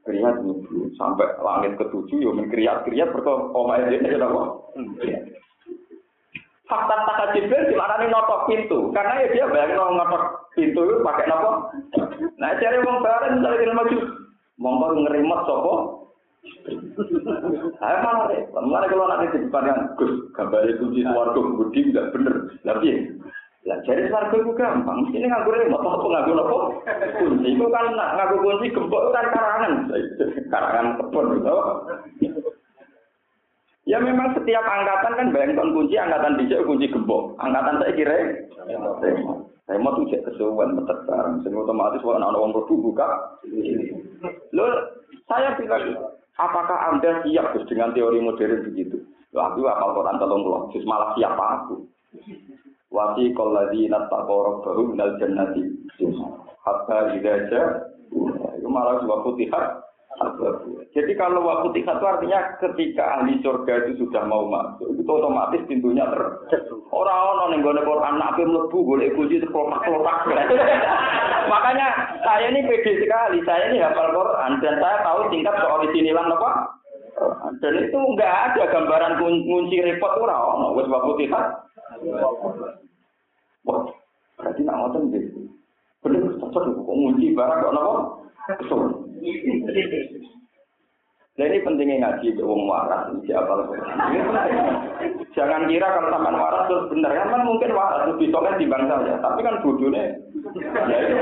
Kriat 0.01 0.41
mlebu 0.41 0.89
sampai 0.97 1.29
langit 1.37 1.77
ketujuh, 1.77 2.17
yo 2.25 2.33
men 2.33 2.49
kriat 2.49 2.81
kriat 2.89 3.13
berko 3.13 3.53
omae 3.53 3.85
dia 3.85 4.17
apa? 4.17 4.43
Fakta 6.65 6.97
tak 7.05 7.37
Jibril 7.37 7.69
di 7.69 7.77
mana 7.77 8.01
nih 8.01 8.09
notok 8.09 8.49
pintu, 8.49 8.89
karena 8.89 9.21
ya 9.21 9.27
dia 9.29 9.45
bayangin 9.53 9.77
notok 9.93 10.49
pintu 10.57 10.81
itu 10.81 11.05
pakai 11.05 11.29
apa? 11.29 11.51
Nah 12.41 12.57
cari 12.57 12.81
uang 12.81 12.97
barang 13.05 13.33
misalnya 13.37 13.61
kita 13.61 13.73
maju, 13.77 13.97
Mongko 14.57 14.85
ngerimot 15.05 15.41
sapa? 15.45 15.73
Saya 17.77 17.97
malah 18.01 18.25
repot. 18.31 18.63
Malah 18.65 18.87
kalau 18.87 19.05
nanti 19.09 19.35
di 19.35 19.45
depan 19.45 19.67
yang 19.69 19.81
Gus, 19.99 20.13
gambar 20.33 20.65
kunci 20.79 21.01
warga 21.05 21.41
budi 21.41 21.79
nggak 21.91 22.09
bener. 22.15 22.35
Tapi 22.63 23.13
lah 23.65 23.81
jadi 23.81 24.13
warga 24.13 24.37
itu 24.37 24.53
gampang. 24.53 25.09
Ini 25.09 25.25
ngaku 25.25 25.49
remote 25.49 25.81
apa 25.89 26.05
ngaku 26.05 26.31
apa? 26.37 26.57
Kunci 27.17 27.49
itu 27.57 27.65
kan 27.73 27.97
ngaku 27.97 28.35
kunci 28.45 28.69
gembok 28.69 29.09
kan 29.09 29.25
karangan. 29.33 29.73
Karangan 30.53 31.01
kebun 31.01 31.25
gitu. 31.41 31.53
Ya 33.89 33.97
memang 33.97 34.37
setiap 34.37 34.61
angkatan 34.61 35.17
kan 35.17 35.27
bayangkan 35.33 35.73
kunci 35.73 35.97
angkatan 35.97 36.37
dijak 36.37 36.61
kunci 36.69 36.93
gembok. 36.93 37.33
Angkatan 37.41 37.81
saya 37.81 37.97
kira 37.97 38.17
saya 39.65 39.81
mau 39.81 39.97
tuh 39.97 40.13
cek 40.13 40.29
kesuwen 40.29 40.77
metet 40.77 41.01
bareng. 41.09 41.41
Sehingga 41.41 41.65
otomatis 41.65 42.05
kalau 42.05 42.21
anak 42.21 42.37
orang 42.37 42.53
produk 42.53 42.77
buka. 42.85 43.07
Lo 44.53 44.65
saya 45.25 45.57
bilang 45.57 46.13
apakah 46.37 46.93
anda 46.93 47.25
siap 47.25 47.49
dengan 47.65 47.97
teori 47.97 48.21
modern 48.21 48.61
begitu? 48.61 49.01
Lo 49.33 49.41
aku 49.41 49.65
apal 49.65 49.97
Quran 49.97 50.21
tolong 50.21 50.41
lo, 50.45 50.69
Gus 50.69 50.85
malah 50.85 51.17
siapa 51.17 51.65
aku? 51.65 51.81
Wasi 52.95 53.35
koladi 53.35 53.91
natakorob 53.91 54.63
baru 54.63 54.95
minal 54.95 55.19
jannati. 55.19 55.67
Hatta 56.63 57.11
idaja. 57.11 57.91
Itu 58.55 58.67
malah 58.71 59.03
juga 59.03 59.19
putihat 59.27 59.85
jadi 60.95 61.11
kalau 61.19 61.43
waktu 61.43 61.75
tiga 61.75 61.99
itu 61.99 62.07
artinya 62.07 62.39
ketika 62.63 63.19
ahli 63.19 63.35
surga 63.43 63.83
itu 63.83 64.07
sudah 64.07 64.23
mau 64.23 64.47
masuk, 64.47 64.95
itu 64.95 65.11
otomatis 65.11 65.59
pintunya 65.67 66.07
ter. 66.07 66.23
Orang-orang 66.87 67.59
yang 67.59 67.67
gue 67.67 67.83
Quran 67.83 68.15
nabi 68.15 68.47
melebu 68.47 68.79
boleh 68.79 69.11
kunci 69.11 69.43
terkelopak-kelopak. 69.43 70.31
Makanya 71.51 71.87
saya 72.23 72.47
ini 72.47 72.63
pede 72.63 72.95
sekali, 73.03 73.43
saya 73.43 73.75
ini 73.75 73.83
hafal 73.83 74.15
Quran 74.15 74.51
dan 74.63 74.79
saya 74.79 75.03
tahu 75.03 75.19
tingkat 75.35 75.55
soal 75.59 75.83
di 75.83 75.99
apa. 76.15 76.49
Dan 77.59 77.73
itu 77.83 77.95
enggak 77.99 78.55
ada 78.55 78.63
gambaran 78.71 79.19
kunci 79.19 79.83
repot 79.83 80.15
orang, 80.15 80.79
wes 80.79 80.87
waktu 80.87 81.27
tiga. 81.27 81.59
Wah, 83.65 83.89
berarti 84.37 84.61
nak 84.61 84.77
ngotot 84.77 85.03
gitu. 85.09 85.49
Bener, 86.05 86.37
cocok 86.37 86.63
kok 86.69 86.85
kunci 86.85 87.33
barang 87.33 87.59
kok 87.65 87.73
nopo? 87.73 87.93
Kesel. 88.61 88.81
Nah 91.35 91.45
ini 91.51 91.65
pentingnya 91.67 91.99
ngaji 91.99 92.39
wong 92.39 92.63
waras, 92.63 93.11
siapa 93.27 93.67
Jangan 95.35 95.67
kira 95.67 95.83
kalau 95.83 96.07
sampai 96.15 96.31
waras 96.31 96.63
terus 96.71 96.87
benar, 96.95 97.11
kan 97.11 97.43
mungkin 97.43 97.75
waras 97.75 98.07
lebih 98.07 98.31
soleh 98.31 98.55
di 98.55 98.71
bangsa 98.71 99.03
ya. 99.03 99.19
Tapi 99.19 99.43
kan 99.43 99.59
bodohnya, 99.59 100.15
ya 100.87 100.97
itu 101.03 101.15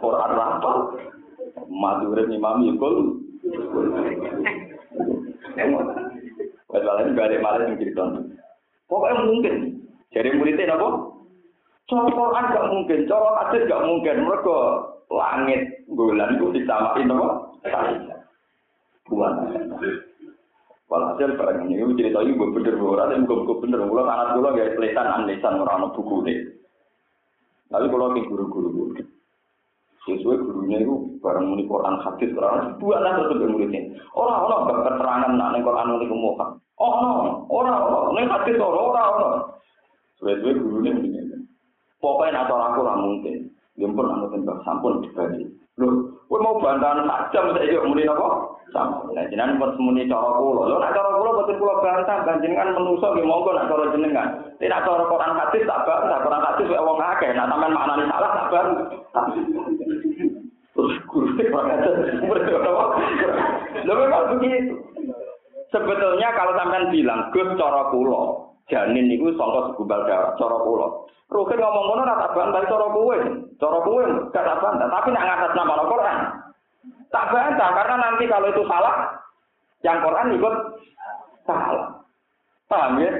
Quran 0.00 0.32
apa? 0.32 0.70
Madurin 1.68 2.32
imam 2.32 2.64
yukul. 2.72 3.20
Wajalnya 6.72 7.08
juga 7.12 7.22
ada 7.28 7.36
malah 7.44 7.60
yang 7.68 7.76
cerita. 7.76 8.04
Pokoknya 8.88 9.28
mungkin. 9.28 9.54
Jadi 10.16 10.28
muridnya 10.40 10.72
apa? 10.72 10.88
Cara 11.88 12.04
Quran 12.12 12.52
gak 12.52 12.68
mungkin, 12.68 12.98
cara 13.08 13.28
hadis 13.40 13.64
gak 13.64 13.84
mungkin. 13.88 14.16
Mereka 14.28 14.56
langit 15.08 15.60
bulan 15.88 16.36
itu 16.36 16.46
disamain 16.52 17.08
apa? 17.08 17.28
Buat. 19.08 19.32
Walhasil 20.88 21.36
barang 21.36 21.68
ini 21.68 21.84
cerita 22.00 22.24
ibu 22.24 22.48
bener 22.52 22.76
ora 22.80 23.12
dan 23.12 23.28
buku 23.28 23.60
bener 23.60 23.84
kula 23.88 24.08
anak 24.08 24.40
kula 24.40 24.56
gak 24.56 24.72
tulisan 24.76 25.04
anlisan 25.04 25.60
ora 25.60 25.76
ono 25.80 25.92
buku 25.92 26.16
ne. 26.24 26.34
Lalu 27.68 27.86
kalau 27.92 28.16
ke 28.16 28.20
guru-guru 28.24 28.96
sesuai 30.08 30.40
gurunya 30.40 30.80
itu 30.80 31.20
barang 31.20 31.44
muni 31.44 31.68
Quran 31.68 32.00
hadis 32.00 32.32
Quran 32.32 32.80
dua 32.80 32.96
lah 33.04 33.20
terus 33.20 33.44
muridnya 33.44 33.92
orang 34.16 34.40
orang 34.48 34.80
keterangan 34.88 35.32
nak 35.36 35.48
neng 35.52 35.62
Quran 35.68 35.92
muni 35.92 36.06
kemukan 36.08 36.50
oh 36.80 36.92
no 37.04 37.12
orang 37.52 37.76
orang 37.76 38.16
neng 38.16 38.26
hadis 38.32 38.56
orang 38.56 38.84
orang 38.88 39.08
orang 39.12 39.34
sesuai 40.16 40.56
gurunya 40.64 40.90
muni 40.96 41.27
pokoknya 41.98 42.46
nak 42.46 42.50
orang 42.50 42.72
aku 42.74 42.82
mungkin 42.98 43.36
yang 43.78 43.94
pun 43.94 44.10
anu 44.10 44.26
tentang 44.34 44.58
sampun 44.66 45.06
dibagi. 45.06 45.46
Loh, 45.78 46.18
kowe 46.26 46.42
mau 46.42 46.58
bantahan 46.58 47.06
sak 47.06 47.30
jam 47.30 47.54
saiki 47.54 47.78
muni 47.78 48.02
napa? 48.02 48.58
Sampun. 48.74 49.14
Lah 49.14 49.22
jenengan 49.30 49.62
pun 49.62 49.78
muni 49.78 50.10
cara 50.10 50.34
kula. 50.34 50.66
Lho 50.66 50.76
nek 50.82 50.90
cara 50.90 51.14
kula 51.14 51.38
boten 51.38 51.56
kula 51.62 51.74
bantah, 51.78 52.26
panjenengan 52.26 52.74
menungso 52.74 53.06
nggih 53.14 53.22
monggo 53.22 53.54
nek 53.54 53.70
cara 53.70 53.94
jenengan. 53.94 54.28
Nek 54.58 54.82
cara 54.82 55.02
Quran 55.06 55.38
hadis 55.38 55.62
tak 55.70 55.82
bantah, 55.86 56.18
Quran 56.26 56.42
hadis 56.42 56.66
wae 56.66 56.82
wong 56.82 56.98
akeh. 56.98 57.30
Nek 57.30 57.46
sampean 57.46 57.76
maknane 57.78 58.04
salah 58.10 58.30
tak 58.34 58.48
bantah. 58.50 59.24
Terus 60.74 60.94
guru 61.06 61.26
Lho 63.86 63.92
memang 63.94 64.24
begitu. 64.34 64.74
Sebetulnya 65.68 66.28
kalau 66.32 66.56
sampean 66.56 66.88
bilang, 66.88 67.28
Gus 67.30 67.48
cara 67.60 67.92
kula, 67.92 68.47
janin 68.68 69.08
niku 69.08 69.32
sangka 69.34 69.72
segumpal 69.72 70.04
darah 70.04 70.36
cara 70.36 70.56
kula. 70.60 70.88
Rukin 71.28 71.60
ngomong 71.60 71.84
ngono 71.92 72.02
ora 72.08 72.20
tak 72.24 72.32
bantah 72.36 72.62
cara 72.64 72.86
kowe. 72.88 73.18
Cara 73.60 73.78
kowe 73.84 74.02
gak 74.32 74.44
tak 74.48 74.60
bantah, 74.64 74.88
tapi 74.88 75.08
nek 75.12 75.26
ngatas 75.28 75.52
nama 75.52 75.72
Al-Qur'an. 75.76 76.18
Tak 77.12 77.28
bantah 77.32 77.68
karena 77.76 77.96
nanti 78.00 78.24
kalau 78.28 78.48
itu 78.48 78.62
salah 78.64 78.96
yang 79.84 79.98
Quran 80.00 80.36
ikut 80.40 80.54
salah. 81.44 81.88
Paham 82.68 83.00
ya? 83.00 83.12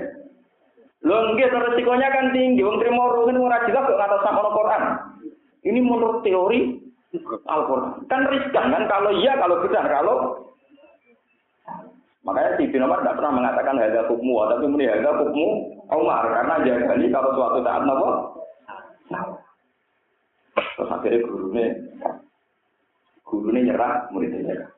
Lho 1.05 1.17
nggih 1.33 1.49
resikonya 1.53 2.09
kan 2.13 2.33
tinggi. 2.33 2.65
Wong 2.65 2.81
trimo 2.81 3.13
ruhin 3.13 3.41
ora 3.41 3.65
jelas 3.69 3.85
kok 3.89 3.99
ngatas 4.01 4.25
nama 4.25 4.41
Al-Qur'an. 4.45 4.83
Ini 5.65 5.79
menurut 5.85 6.25
teori 6.25 6.81
Al-Qur'an. 7.45 8.09
Kan 8.09 8.25
riskan 8.29 8.73
kan 8.73 8.85
kalau 8.89 9.13
iya 9.17 9.37
kalau 9.37 9.61
benar 9.65 9.85
kalau 9.85 10.17
Makanya 12.29 12.61
si 12.61 12.77
Umar 12.77 13.01
tidak 13.01 13.17
pernah 13.17 13.33
mengatakan 13.41 13.81
harga 13.81 14.03
hukmu, 14.13 14.37
tapi 14.53 14.69
muni 14.69 14.85
harga 14.85 15.17
hukmu 15.17 15.49
Umar 15.89 16.29
karena 16.29 16.55
jadi 16.61 17.09
kalau 17.09 17.33
suatu 17.33 17.65
saat 17.65 17.83
nopo. 17.89 18.09
Terus 20.53 20.93
akhirnya 20.93 21.25
gurunya, 21.25 21.67
gurunya 23.25 23.61
nyerah, 23.73 24.13
muridnya 24.13 24.45
nyerah. 24.45 24.71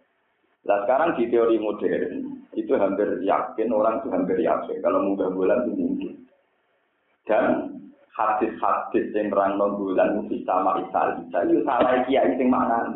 Nah 0.71 0.79
sekarang 0.87 1.19
di 1.19 1.27
teori 1.27 1.59
modern 1.59 2.39
itu 2.55 2.73
hampir 2.79 3.19
yakin 3.27 3.69
orang 3.75 3.99
itu 3.99 4.09
hampir 4.15 4.39
yakin 4.39 4.79
kalau 4.79 5.03
mudah 5.03 5.27
bulan 5.35 5.67
itu 5.67 5.75
mungkin. 5.75 6.13
Dan 7.27 7.45
hadis-hadis 8.15 9.11
yang 9.11 9.35
terang 9.35 9.59
non 9.59 9.75
bulan 9.75 10.23
itu 10.23 10.39
bisa 10.39 10.55
maisal 10.63 11.19
bisa 11.19 11.39
itu 11.51 11.67
salah 11.67 11.99
kiai 12.07 12.39
yang 12.39 12.47
mana 12.47 12.87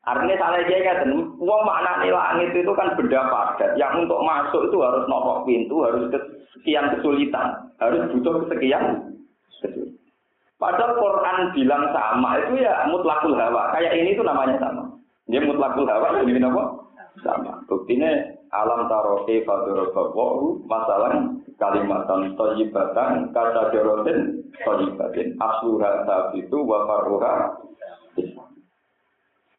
Artinya 0.00 0.36
salah 0.40 0.64
dia 0.64 0.80
kan, 0.80 1.12
uang 1.12 1.62
makna 1.68 2.08
langit 2.08 2.56
itu 2.56 2.72
kan 2.72 2.96
benda 2.96 3.20
padat. 3.28 3.76
Yang 3.76 4.08
untuk 4.08 4.24
masuk 4.24 4.72
itu 4.72 4.80
harus 4.80 5.04
nopok 5.04 5.44
pintu, 5.44 5.84
harus 5.84 6.08
sekian 6.56 6.88
kesulitan, 6.96 7.68
harus 7.76 8.08
butuh 8.08 8.48
sekian 8.48 9.12
kesulitan. 9.60 10.00
Padahal 10.60 11.00
Quran 11.00 11.56
bilang 11.56 11.88
sama 11.96 12.36
itu 12.44 12.60
ya 12.60 12.84
mutlakul 12.92 13.32
hawa. 13.32 13.72
Kayak 13.72 13.96
ini 13.96 14.12
itu 14.12 14.20
namanya 14.20 14.60
sama. 14.60 14.92
Dia 15.24 15.40
mutlakul 15.40 15.88
hawa 15.88 16.20
ini 16.20 16.36
apa? 16.36 16.64
Sama. 17.24 17.64
Buktinya 17.64 18.12
alam 18.52 18.84
taro 18.92 19.24
kaifa 19.24 19.56
darabahu 19.64 20.60
masalah 20.68 21.32
kalimatan 21.56 22.36
thayyibatan 22.36 23.32
kata 23.32 23.62
jorotin 23.72 24.42
thayyibatin 24.60 25.38
asluha 25.40 26.04
sabitu 26.04 26.58
wa 26.60 26.84
farruha 26.84 27.34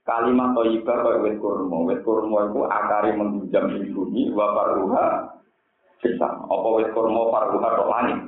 kalimat 0.05 0.57
toyibah 0.57 0.97
kaya 1.01 1.17
wet 1.21 1.35
kurma. 1.37 1.77
Wet 1.85 2.01
kurma 2.01 2.49
itu 2.49 2.61
akari 2.65 3.11
menghujam 3.13 3.65
di 3.77 3.89
bumi, 3.93 4.23
wa 4.33 4.47
paruha 4.53 5.05
bisa. 6.01 6.27
Apa 6.49 6.67
wet 6.81 6.89
kurma 6.93 7.29
paruha 7.29 7.67
tok 7.77 7.91
langit. 7.91 8.19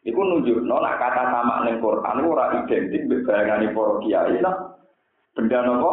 Iku 0.00 0.16
nunjuk, 0.16 0.64
no, 0.64 0.80
nak 0.80 0.96
kata 0.96 1.28
sama 1.28 1.60
neng 1.68 1.84
Quran, 1.84 2.24
ora 2.24 2.56
identik 2.56 3.04
berbayangani 3.04 3.68
para 3.76 4.00
kiai. 4.00 4.40
Benda 5.36 5.58
nopo 5.60 5.92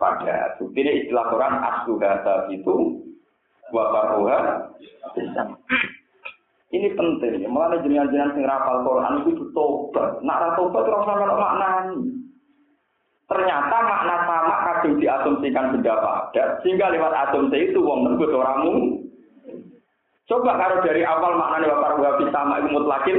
pada. 0.00 0.56
Ini 0.56 1.04
istilah 1.04 1.28
Quran 1.28 1.54
asluhata 1.60 2.48
itu 2.48 3.04
wa 3.68 3.84
paruha 3.92 4.38
bisa. 5.12 5.44
Ini 6.68 6.92
penting. 6.96 7.48
Malah 7.48 7.80
jenengan-jenengan 7.80 8.36
sing 8.36 8.44
rapal 8.44 8.84
Quran 8.84 9.24
itu 9.24 9.44
tobat. 9.56 10.20
Nak 10.20 10.56
tobat 10.56 10.84
ora 10.84 11.00
maknani. 11.32 11.77
Ternyata 13.28 13.76
makna 13.84 14.16
sama 14.24 14.56
kadang 14.64 14.96
diasumsikan 14.96 15.76
benda 15.76 16.00
padat, 16.00 16.64
sehingga 16.64 16.88
lewat 16.88 17.12
asumsi 17.28 17.68
itu 17.68 17.84
wong 17.84 18.08
nebut 18.08 18.32
orangmu. 18.32 19.04
Coba 20.24 20.56
kalau 20.56 20.80
dari 20.80 21.04
awal 21.04 21.36
maknanya 21.36 21.76
wakar 21.76 21.92
wabi 22.00 22.24
sama 22.32 22.64
itu 22.64 22.72
mutlakin, 22.72 23.18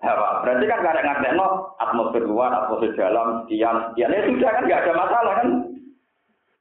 hawa. 0.00 0.40
Berarti 0.40 0.64
kan 0.64 0.80
gak 0.84 0.94
ada 0.96 1.04
ngerti 1.04 1.28
no, 1.36 1.76
atmosfer 1.84 2.24
luar, 2.24 2.48
atmosfer 2.48 2.96
dalam, 2.96 3.44
sekian, 3.44 3.92
sekian. 3.92 4.08
Ya 4.08 4.24
sudah 4.24 4.50
kan 4.56 4.68
gak 4.68 4.80
ada 4.88 4.92
masalah 4.96 5.32
kan. 5.36 5.48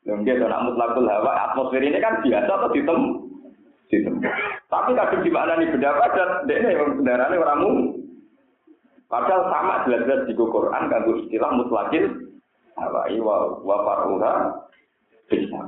Mungkin 0.08 0.40
kalau 0.44 0.64
mutlakul 0.68 1.08
hawa, 1.08 1.32
atmosfer 1.52 1.80
ini 1.80 2.00
kan 2.04 2.20
biasa 2.24 2.52
atau 2.52 2.72
ditem, 2.76 3.00
ditem. 3.88 4.16
Tapi 4.68 4.90
kadang 5.00 5.24
di 5.24 5.32
mana 5.32 5.56
nih 5.56 5.72
benda 5.72 5.96
padat, 5.96 6.32
ini 6.44 6.76
kendaraannya 6.76 7.40
orangmu. 7.40 7.72
Padahal 9.08 9.48
sama 9.48 9.76
jelas-jelas 9.88 10.28
di 10.28 10.34
Quran, 10.36 10.84
kan 10.92 11.02
istilah 11.08 11.52
mutlakin 11.56 12.29
Hawai 12.80 13.16
wa 13.20 13.36
wa 13.60 13.78
faruha 13.84 14.34
bisa. 15.28 15.62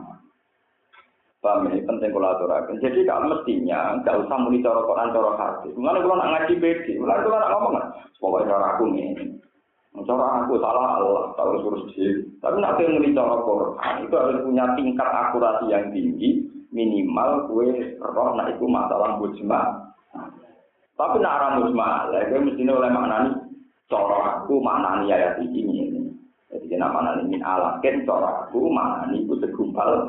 Paham 1.41 1.73
ini 1.73 1.81
penting 1.89 2.13
kalau 2.13 2.37
aturakan. 2.37 2.77
Jadi 2.77 3.01
kalau 3.01 3.33
mestinya 3.33 3.97
nggak 3.97 4.13
usah 4.13 4.37
muni 4.45 4.61
cara 4.61 4.77
Quran 4.85 5.09
cara 5.09 5.31
hadis. 5.41 5.73
Mulane 5.73 6.05
kalau 6.05 6.15
nak 6.21 6.29
ngaji 6.37 6.53
bedi, 6.61 6.93
mulane 7.01 7.25
kalau 7.25 7.41
nak 7.41 7.49
ngomong 7.49 7.73
kan, 7.73 7.85
pokoknya 8.21 8.49
cara 8.53 8.65
aku 8.77 8.83
ini. 8.93 9.25
Cara 10.05 10.25
aku 10.45 10.53
salah 10.61 11.01
Allah, 11.01 11.25
tahu 11.33 11.51
suruh 11.65 11.81
sendiri. 11.89 12.29
Tapi 12.45 12.61
nak 12.61 12.77
muni 12.77 13.17
cara 13.17 13.41
Quran 13.41 13.93
itu 14.05 14.13
harus 14.13 14.37
punya 14.45 14.65
tingkat 14.77 15.09
akurasi 15.09 15.65
yang 15.73 15.89
tinggi, 15.89 16.45
minimal 16.69 17.49
kue 17.49 17.97
roh 17.99 18.29
nak 18.37 18.53
itu 18.53 18.65
masalah 18.69 19.17
mujma. 19.17 19.61
Tapi 20.93 21.17
nak 21.25 21.57
mujma, 21.57 22.05
lah 22.13 22.21
kue 22.29 22.37
mestinya 22.37 22.77
oleh 22.77 22.91
maknani 22.93 23.29
cara 23.89 24.45
aku 24.45 24.63
maknani 24.63 25.11
ayat 25.11 25.41
ini. 25.41 25.90
Jadi 26.71 26.79
nama 26.79 27.03
maknani 27.03 27.27
min 27.27 27.43
alakin 27.43 28.07
cara 28.07 28.47
aku 28.47 28.71
maknani 28.71 29.27
itu 29.27 29.35
segumpal 29.43 30.07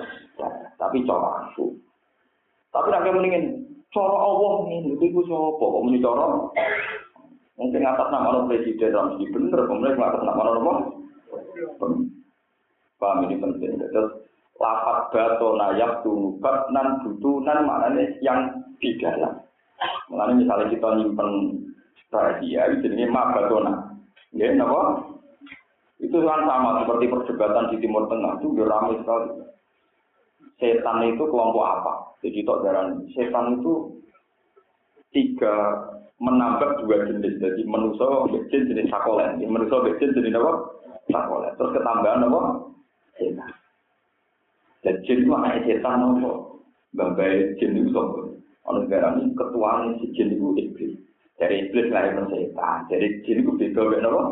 tapi 0.79 1.03
cara 1.03 1.51
aku. 1.51 1.75
Tapi 2.70 2.87
nak 2.87 3.03
mendingin 3.03 3.66
cara 3.90 4.14
Allah 4.14 4.70
ini, 4.70 4.94
itu 4.94 5.27
sapa 5.27 5.59
kok 5.59 5.83
muni 5.83 5.98
cara 5.98 6.38
Mungkin 7.59 7.83
atas 7.83 8.09
nama 8.14 8.46
presiden 8.46 8.94
segi 8.94 9.27
bener, 9.35 9.59
kemudian 9.66 9.98
atas 9.98 10.22
nama 10.22 10.55
orang? 10.55 11.03
Paham 13.03 13.27
ini 13.27 13.42
penting. 13.42 13.83
Terus 13.83 14.22
lapat 14.62 15.11
bato 15.11 15.59
nayak 15.59 16.07
tunubat 16.07 16.70
nan 16.70 17.03
butunan 17.03 17.66
maknanya 17.66 18.07
yang 18.22 18.55
di 18.79 18.94
dalam. 19.03 19.42
Makanya 20.14 20.38
misalnya 20.38 20.70
kita 20.70 20.88
nyimpen 20.94 21.31
rahasia, 22.14 22.70
itu 22.70 22.87
ini 22.87 23.11
ma 23.11 23.35
batona. 23.35 23.98
Ya, 24.31 24.55
kenapa? 24.55 25.12
Itu 26.02 26.18
kan 26.18 26.42
sama 26.50 26.82
seperti 26.82 27.06
perdebatan 27.06 27.70
di 27.70 27.76
Timur 27.78 28.10
Tengah 28.10 28.42
itu 28.42 28.58
ramai 28.58 28.98
sekali. 28.98 29.38
Setan 30.58 30.98
itu 31.14 31.22
kelompok 31.30 31.62
apa? 31.62 31.92
Jadi 32.26 32.42
tok 32.42 32.62
jaran 32.66 33.06
setan 33.14 33.62
itu 33.62 34.02
tiga 35.14 35.78
menambah 36.18 36.82
dua 36.82 37.06
jenis. 37.06 37.38
Jadi 37.38 37.62
manusia 37.66 38.06
jin 38.50 38.66
jenis 38.66 38.90
sakolen, 38.90 39.42
manusia 39.46 39.78
jin 40.02 40.10
jenis 40.10 40.38
apa? 40.38 40.52
Sakolen. 41.06 41.54
Terus 41.54 41.74
ketambahan 41.78 42.26
apa? 42.26 42.40
Setan. 43.18 43.50
Dan 44.82 44.94
jin 45.06 45.22
itu 45.22 45.30
anak 45.34 45.62
setan 45.66 46.02
apa? 46.02 46.30
Babai 46.98 47.58
jin 47.62 47.78
itu 47.78 47.94
sopo. 47.94 48.42
Ono 48.70 48.86
negara 48.86 49.18
ini 49.18 49.34
ketua 49.38 49.86
si 50.02 50.10
jin 50.18 50.34
itu 50.34 50.50
iblis. 50.58 50.94
Dari 51.38 51.66
iblis 51.66 51.90
lahir 51.94 52.22
setan. 52.26 52.90
Jadi 52.90 53.06
jin 53.22 53.42
itu 53.46 53.50
beda 53.54 53.82
beda 53.86 54.08
apa? 54.10 54.22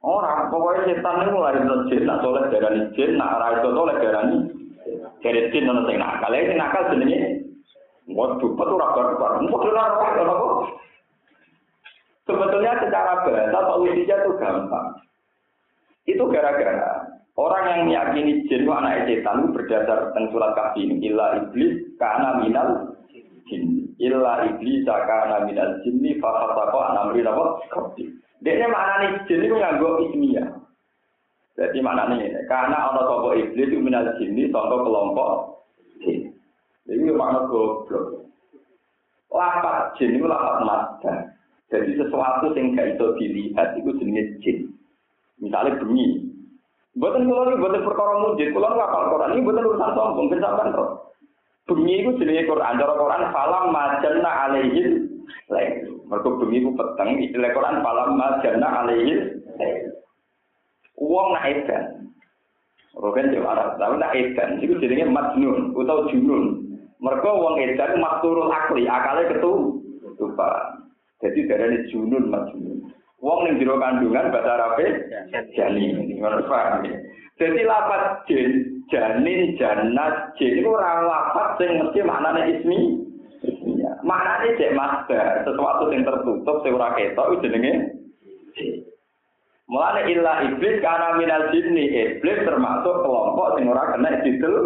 Orang, 0.00 0.48
pokoknya 0.48 0.96
setan 0.96 1.28
itu 1.28 1.36
mulai 1.36 1.60
dari 1.60 1.76
jin, 1.92 2.08
nak 2.08 2.24
soleh 2.24 2.48
darani 2.48 2.88
jin, 2.96 3.20
nak 3.20 3.36
arah 3.36 3.60
itu 3.60 3.68
soleh 3.68 3.96
darani 4.00 4.36
dari 5.20 5.40
jin, 5.52 5.68
nono 5.68 5.84
sing 5.84 6.00
nakal, 6.00 6.32
ini 6.32 6.56
nakal 6.56 6.88
jenenge, 6.88 7.20
waduh, 8.08 8.48
betul 8.56 8.80
raga 8.80 9.12
raga, 9.12 9.44
betul 9.44 9.76
raga 9.76 10.08
raga, 10.24 10.48
Sebetulnya 12.24 12.72
secara 12.80 13.12
bahasa 13.28 13.60
solusinya 13.68 14.16
itu 14.24 14.30
gampang. 14.40 14.88
Itu 16.08 16.24
gara-gara 16.32 17.04
orang 17.36 17.64
yang 17.68 17.80
meyakini 17.92 18.48
jin 18.48 18.64
itu 18.64 18.72
anak 18.72 19.04
setan 19.04 19.44
itu 19.44 19.48
berdasar 19.52 20.16
tentang 20.16 20.32
surat 20.32 20.56
kafir 20.56 20.88
ini, 20.88 21.12
iblis 21.12 21.76
karena 22.00 22.40
minal 22.40 22.96
jin, 23.52 23.92
illa 24.00 24.48
iblis 24.48 24.80
karena 24.88 25.44
minal 25.44 25.76
jinni, 25.84 26.16
fakatako 26.16 26.78
anamri 26.88 27.20
apa? 27.20 27.44
Kafir. 27.68 28.16
Mana 28.40 28.94
nih 29.04 29.10
jin 29.28 29.44
itu 29.44 29.54
nganggo 29.56 30.08
ismiyah. 30.08 30.48
Jadi 31.60 31.78
mana 31.84 32.08
nih? 32.08 32.32
Karena 32.48 32.88
orang 32.88 33.04
toko 33.04 33.36
iblis 33.36 33.68
itu 33.68 33.76
minal 33.76 34.08
jin 34.16 34.32
contoh 34.48 34.80
kelompok 34.80 35.30
jin. 36.00 36.32
Itu 36.88 37.12
makna 37.12 37.44
goblok. 37.52 38.24
Lapat 39.28 40.00
jin 40.00 40.16
itu 40.16 40.24
lapat 40.24 40.64
mata. 40.64 41.14
Jadi 41.70 42.00
sesuatu 42.00 42.50
yang 42.56 42.74
gak 42.74 42.96
bisa 42.96 43.06
dilihat 43.20 43.68
itu 43.76 43.90
jenis 44.00 44.28
jin. 44.40 44.58
Misalnya 45.38 45.76
bunyi. 45.84 46.32
Buatan 46.98 47.28
kulo 47.28 47.46
ini 47.46 47.60
buatan 47.62 47.86
perkara 47.86 48.14
mujid. 48.24 48.50
Kulo 48.50 48.66
ngapal 48.66 49.14
Quran 49.14 49.32
ini 49.36 49.44
buatan 49.46 49.68
urusan 49.68 49.94
sombong. 49.94 50.26
Kenapa 50.32 50.64
kan? 50.64 50.68
Bunyi 51.68 52.02
itu 52.02 52.10
jenis 52.18 52.48
Quran. 52.48 52.80
Cara 52.80 52.94
Quran 52.96 53.22
falam 53.30 53.64
majanna 53.70 54.30
alaihin 54.48 54.88
lain. 55.50 55.72
Mereka 56.06 56.28
bumi 56.40 56.62
itu 56.62 56.70
peteng, 56.74 57.10
lekoran 57.34 57.82
palam 57.82 58.18
majana 58.18 58.68
alaihi. 58.84 59.40
Uang 61.00 61.28
naik 61.32 61.64
dan 61.64 62.00
Rogen 63.00 63.30
jauh 63.30 63.46
arah, 63.46 63.78
tapi 63.78 64.02
tak 64.02 64.14
edan. 64.18 64.50
Itu 64.58 64.74
jenenge 64.82 65.06
majnun 65.08 65.72
utawa 65.78 66.10
junun. 66.10 66.66
mergo 67.00 67.32
wong 67.32 67.56
edan 67.62 68.02
makturul 68.02 68.50
akli, 68.50 68.84
akale 68.84 69.30
ketu. 69.30 69.78
Lupa. 70.20 70.76
Jadi 71.22 71.48
dari 71.48 71.64
ini 71.70 71.88
junun 71.88 72.28
majnun. 72.28 72.92
Wong 73.22 73.38
ning 73.46 73.62
jero 73.62 73.80
kandungan 73.80 74.34
bahasa 74.34 74.58
Arab 74.58 74.80
jani. 75.54 75.86
Jadi 77.40 77.60
lapat 77.64 78.02
jen, 78.28 78.84
janin, 78.92 79.56
janat, 79.56 80.36
jin 80.36 80.60
itu 80.60 80.68
orang 80.68 81.08
lapat 81.08 81.56
yang 81.64 81.88
mesti 81.88 82.00
maknane 82.04 82.42
ismi. 82.52 82.78
ismi. 83.48 83.79
Maknanya 84.10 84.58
cek 84.58 84.74
master, 84.74 85.26
sesuatu 85.46 85.94
yang 85.94 86.02
tertutup, 86.02 86.66
seura 86.66 86.98
ketok, 86.98 87.30
itu 87.30 87.46
jenenge. 87.46 87.74
Mulanya 89.70 90.02
ilah 90.10 90.36
iblis 90.50 90.82
karena 90.82 91.14
minal 91.14 91.54
jinni 91.54 91.94
iblis 91.94 92.42
termasuk 92.42 93.06
kelompok 93.06 93.54
sing 93.54 93.70
ora 93.70 93.94
kena 93.94 94.18
jidul. 94.26 94.56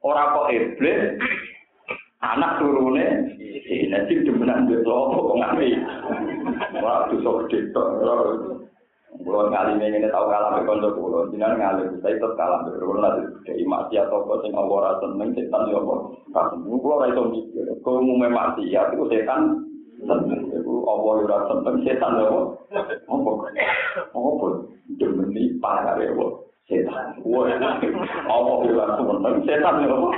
Ora 0.00 0.32
kok 0.32 0.48
iblis 0.48 1.20
anak 2.24 2.64
turune 2.64 3.36
nanti 3.92 4.24
demenan 4.24 4.72
dia 4.72 4.80
kok 4.80 5.36
ngami. 5.36 5.68
Ora 6.80 7.12
dosa 7.12 7.44
gede 7.44 7.58
tok. 7.76 8.59
Kulo 9.10 9.50
ngali 9.50 9.74
ngene 9.74 10.06
tau 10.14 10.30
kalah 10.30 10.54
be 10.54 10.70
kanca 10.70 10.88
kulo, 10.94 11.26
jenengan 11.34 11.58
ngali 11.58 11.82
saya 11.98 12.14
tetep 12.14 12.30
kalah 12.38 12.62
be 12.62 12.78
kulo 12.78 13.02
nanti 13.02 13.26
gede 13.42 13.66
maksiat 13.66 14.06
apa 14.06 14.32
sing 14.46 14.54
Allah 14.54 14.76
ora 14.78 14.92
seneng 15.02 15.34
setan 15.34 15.66
yo 15.66 15.82
apa. 15.82 15.94
Kan 16.30 16.62
kulo 16.62 16.94
ora 16.94 17.10
iso 17.10 17.22
mikir, 17.26 17.66
kok 17.82 17.98
umume 17.98 18.30
maksiat 18.30 18.94
iku 18.94 19.10
setan 19.10 19.66
seneng. 20.06 20.54
Iku 20.54 20.86
Allah 20.86 21.14
ora 21.26 21.38
seneng 21.50 21.76
setan 21.82 22.22
yo 22.22 22.26
apa. 22.30 22.40
Apa? 23.10 23.30
Apa? 24.14 24.46
Demeni 24.94 25.58
parare 25.58 26.06
apa? 26.06 26.26
Setan. 26.70 27.06
Wah, 27.26 27.50
Allah 28.30 28.56
ora 28.62 28.86
seneng 28.94 29.34
setan 29.42 29.74
yo 29.90 29.90
apa. 29.90 30.08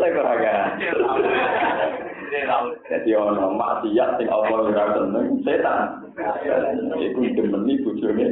Lek 0.00 0.18
ora 0.24 0.32
Jadi 2.88 3.10
ono 3.12 3.44
maksiat 3.54 4.10
sing 4.16 4.28
Allah 4.32 4.56
ora 4.72 4.84
seneng 4.96 5.44
setan. 5.44 6.03
Iku 6.14 7.18
demeni 7.34 7.74
bojone. 7.82 8.26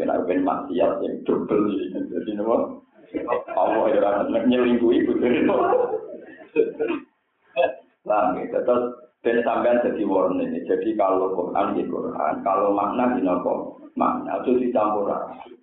Nek 0.00 0.20
ben 0.24 0.40
maksiat 0.40 0.90
sing 1.04 1.12
double 1.28 1.68
jadi 1.92 2.30
nopo? 2.40 2.80
Allah 3.52 3.84
ora 3.84 4.10
seneng 4.24 4.44
nyelingkuhi 4.48 5.04
bojone. 5.04 5.40
Lah 8.08 8.32
gitu. 8.40 8.56
Terus 8.56 8.84
ben 9.20 9.38
sampean 9.44 9.84
jadi 9.84 10.02
warning. 10.08 10.56
Jadi 10.64 10.96
kalau 10.96 11.36
Quran 11.36 11.76
di 11.76 11.84
Quran, 11.84 12.34
kalau 12.40 12.72
makna 12.72 13.12
di 13.12 13.20
nopo 13.20 13.76
makna 14.00 14.40
itu 14.40 14.56
dicampur. 14.64 15.12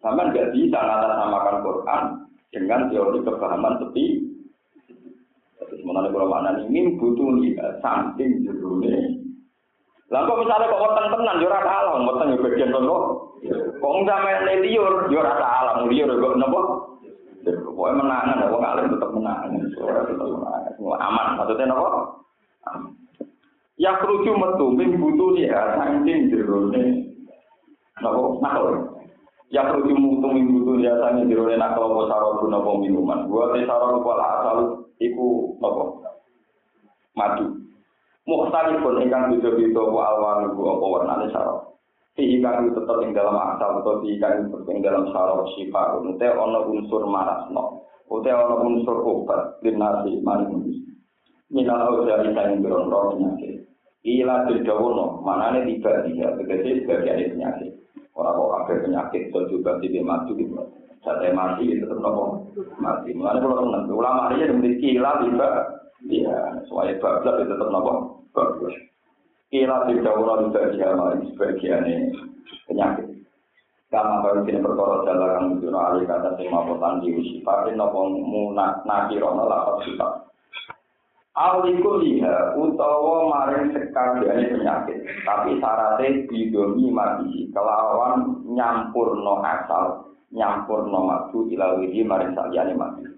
Sampean 0.05 0.29
nggak 0.29 0.53
bisa 0.53 0.77
ngatasnamakan 0.77 1.57
Quran 1.65 2.03
dengan 2.53 2.87
teori 2.93 3.19
kepahaman 3.25 3.81
tepi 3.81 4.05
Terus 5.67 5.83
mengenai 5.83 6.15
kalau 6.15 6.31
mana 6.31 6.63
ini 6.63 6.95
butuh 6.95 7.27
nih 7.43 7.59
samping 7.83 8.45
jerune. 8.45 9.26
Lah 10.07 10.23
kok 10.23 10.39
misalnya 10.39 10.71
kok 10.71 10.83
weteng 10.87 11.07
tenan 11.11 11.41
yo 11.43 11.47
ora 11.51 11.61
salah, 11.67 11.99
weteng 11.99 12.31
yo 12.31 12.37
bagian 12.39 12.71
to 12.71 12.79
kok. 12.79 13.03
main 14.23 14.63
liur 14.63 14.93
yo 15.11 15.19
ora 15.19 15.35
salah, 15.35 15.83
liur 15.83 16.09
kok 16.15 16.35
napa? 16.39 16.61
Pokoknya 17.47 17.99
menangan, 18.03 18.51
wong 18.51 18.63
alim 18.63 18.91
tetap 18.91 19.11
menangan, 19.15 19.51
suara 19.71 20.03
tetap 20.03 20.27
menangan, 20.27 20.99
aman. 20.99 21.27
Maksudnya 21.39 21.65
napa? 21.67 21.89
Ya 23.77 23.91
kerucu 24.01 24.31
metu, 24.33 24.65
min 24.73 24.97
butuh 24.97 25.29
nih 25.37 25.51
ya, 25.51 25.61
saking 25.75 26.31
jerone. 26.31 26.83
Napa? 27.99 28.19
Nakal. 28.39 28.65
Ya 29.51 29.63
kerucu 29.69 29.91
mutu 29.95 30.27
min 30.31 30.49
butuh 30.55 30.75
ya, 30.79 30.95
saking 31.03 31.27
jerone 31.27 31.55
nakal 31.59 31.91
apa 31.91 32.01
sarap 32.07 32.39
napa 32.47 32.71
minuman. 32.79 33.27
Gua 33.27 33.51
te 33.51 33.63
sarap 33.67 33.91
apa 33.91 34.11
asal 34.23 34.57
iku 35.03 35.55
apa? 35.59 35.83
Madu. 37.15 37.66
Mukhtalifun 38.27 38.99
ingkang 39.07 39.39
beda-beda 39.39 39.81
apa 39.87 39.99
alwan 40.11 40.39
iku 40.51 40.61
apa 40.75 40.85
warnane 40.85 41.25
sarap. 41.31 41.79
Fi 42.19 42.27
ingkang 42.27 42.75
tetep 42.75 42.97
ing 42.99 43.15
dalam 43.15 43.39
asal 43.39 43.79
atau 43.79 44.03
fi 44.03 44.19
ingkang 44.19 44.51
ing 44.67 44.83
dalam 44.83 45.07
sarap 45.15 45.47
sifat 45.55 45.95
ute 46.03 46.27
ana 46.27 46.59
unsur 46.67 47.07
marasno. 47.07 47.87
Ute 48.11 48.27
ana 48.27 48.59
unsur 48.59 48.99
obat 48.99 49.63
dinasi 49.63 50.19
maring 50.19 50.59
Minal 51.47 52.03
dari 52.03 52.35
kain 52.35 52.59
berondong 52.59 53.15
penyakit. 53.15 53.63
Ila 54.03 54.51
didawono, 54.51 55.23
manane 55.23 55.63
tiba 55.63 56.03
dia, 56.03 56.35
tegese 56.35 56.83
sebagian 56.83 57.39
penyakit. 57.39 57.71
Orang 58.11 58.35
kok 58.35 58.51
kabeh 58.51 58.77
penyakit, 58.83 59.23
so 59.31 59.47
juga 59.47 59.79
tidak 59.79 60.03
mati 60.03 60.35
gitu. 60.35 60.59
Jatah 61.07 61.31
mati 61.31 61.71
itu 61.71 61.87
tetap 61.87 62.03
nopo 62.03 62.51
mati. 62.83 63.15
Mulane 63.15 63.39
kalau 63.39 63.63
tenang, 63.63 63.87
ulama 63.87 64.35
ini 64.35 64.51
memiliki 64.51 64.99
ila 64.99 65.23
tiba 65.23 65.47
dia, 66.05 66.61
soalnya 66.69 67.01
bablas 67.01 67.41
itu 67.41 67.49
tetap 67.49 67.69
nopo 67.73 67.93
bagus. 68.35 68.75
Ila 69.49 69.87
didawono 69.89 70.51
tiba 70.51 70.69
dia, 70.75 70.93
mari 70.93 71.25
sebagian 71.33 71.87
penyakit. 72.69 73.07
Kama 73.87 74.19
baru 74.19 74.43
sini 74.43 74.59
perkara 74.59 75.07
jalan 75.07 75.31
kang 75.31 75.45
mujono 75.55 75.79
alih 75.79 76.03
kata 76.03 76.35
sing 76.35 76.51
mapotan 76.51 76.99
di 76.99 77.15
usifatin 77.15 77.79
nopo 77.79 78.11
munak 78.11 78.83
nakirono 78.83 79.47
lapor 79.47 79.79
sifat. 79.87 80.27
Aliku 81.37 82.01
liha 82.03 82.57
utawa 82.59 83.31
maring 83.31 83.71
sekabiane 83.71 84.57
penyakit, 84.57 85.05
tapi 85.23 85.55
syaratnya 85.61 86.25
bidomi 86.27 86.91
mati 86.91 87.47
kelawan 87.55 88.43
nyampur 88.43 89.15
no 89.15 89.39
asal, 89.45 90.11
nyampur 90.35 90.89
no 90.89 91.07
madu 91.07 91.47
ilawidi 91.47 92.03
maring 92.03 92.35
saliyane 92.35 92.75
mati. 92.75 93.16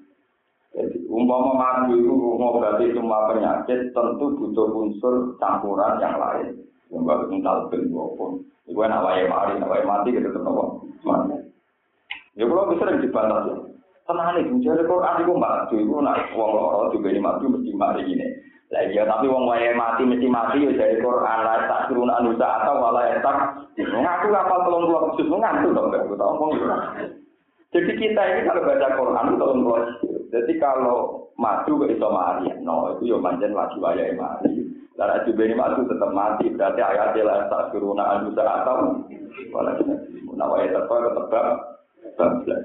Jadi 0.79 0.95
umpama 1.11 1.59
madu 1.59 1.99
itu 1.99 2.07
ngobati 2.15 2.95
semua 2.95 3.27
penyakit 3.27 3.91
tentu 3.91 4.25
butuh 4.39 4.67
unsur 4.79 5.35
campuran 5.35 5.99
yang 5.99 6.15
lain. 6.15 6.55
Yang 6.87 7.03
baru 7.03 7.23
ben 7.67 7.83
pun. 7.91 8.31
Iku 8.63 8.79
enak 8.87 9.03
wae 9.03 9.27
mari, 9.27 9.59
wae 9.59 9.83
mati 9.83 10.15
gitu 10.15 10.31
tetep 10.31 10.39
nopo. 10.39 10.87
Mati. 11.03 11.35
Ya 12.39 12.47
kalau 12.47 12.71
bisa 12.71 12.87
sering 12.87 13.03
dibantah 13.03 13.43
ya. 13.51 13.55
Tenang 14.07 14.29
nih, 14.33 14.47
bujare 14.49 14.83
Quran 14.87 15.21
iku 15.21 15.33
maju 15.35 15.75
iku 15.75 15.95
nak 16.01 16.17
wong 16.33 16.49
loro 16.55 16.89
juga 16.95 17.11
ini 17.11 17.19
maju 17.19 17.45
mesti 17.59 17.69
mari 17.75 18.01
ini. 18.07 18.27
Lah 18.71 18.81
iya 18.87 19.03
tapi 19.03 19.27
wong 19.27 19.51
wae 19.51 19.75
mati 19.75 20.07
mesti 20.07 20.27
mati 20.31 20.63
ya 20.63 20.71
dari 20.79 21.01
Quran 21.03 21.39
lah 21.43 21.67
tak 21.67 21.91
turun 21.91 22.07
anu 22.07 22.39
atau 22.39 22.79
malah 22.79 23.03
ya 23.09 23.19
tak 23.19 23.35
ngaku 23.75 24.27
kapal 24.31 24.59
tolong 24.63 24.83
keluar 24.87 25.03
khusus 25.11 25.27
ngantuk 25.27 25.75
dong 25.75 25.91
aku 25.91 26.15
tahu 26.15 26.31
ngomong 26.39 26.71
Jadi 27.69 27.91
kita 28.01 28.21
ini 28.33 28.41
kalau 28.49 28.65
baca 28.65 28.87
Quran 28.97 29.25
tolong 29.37 29.59
keluar 29.65 29.81
Jadi 30.29 30.53
kalau 30.61 31.29
maju 31.41 31.73
ke 31.81 31.85
iso 31.97 32.07
mari, 32.13 32.53
no 32.61 32.93
itu 32.97 33.13
yo 33.13 33.17
manjen 33.17 33.57
lagi 33.57 33.81
wae 33.81 34.13
mati. 34.13 34.61
Dan 34.93 35.23
juga 35.23 35.47
ini 35.47 35.55
masuk 35.55 35.87
tetap 35.87 36.11
mati, 36.11 36.51
berarti 36.51 36.81
ayat 36.83 37.15
jelas 37.15 37.47
tak 37.47 37.71
turuna 37.71 38.19
anu 38.19 38.35
atau 38.35 38.99
malah 39.55 39.79
nawa 40.35 40.59
ya 40.59 40.75
tetap 40.75 40.91
tetap 40.91 41.45
bablas. 42.19 42.63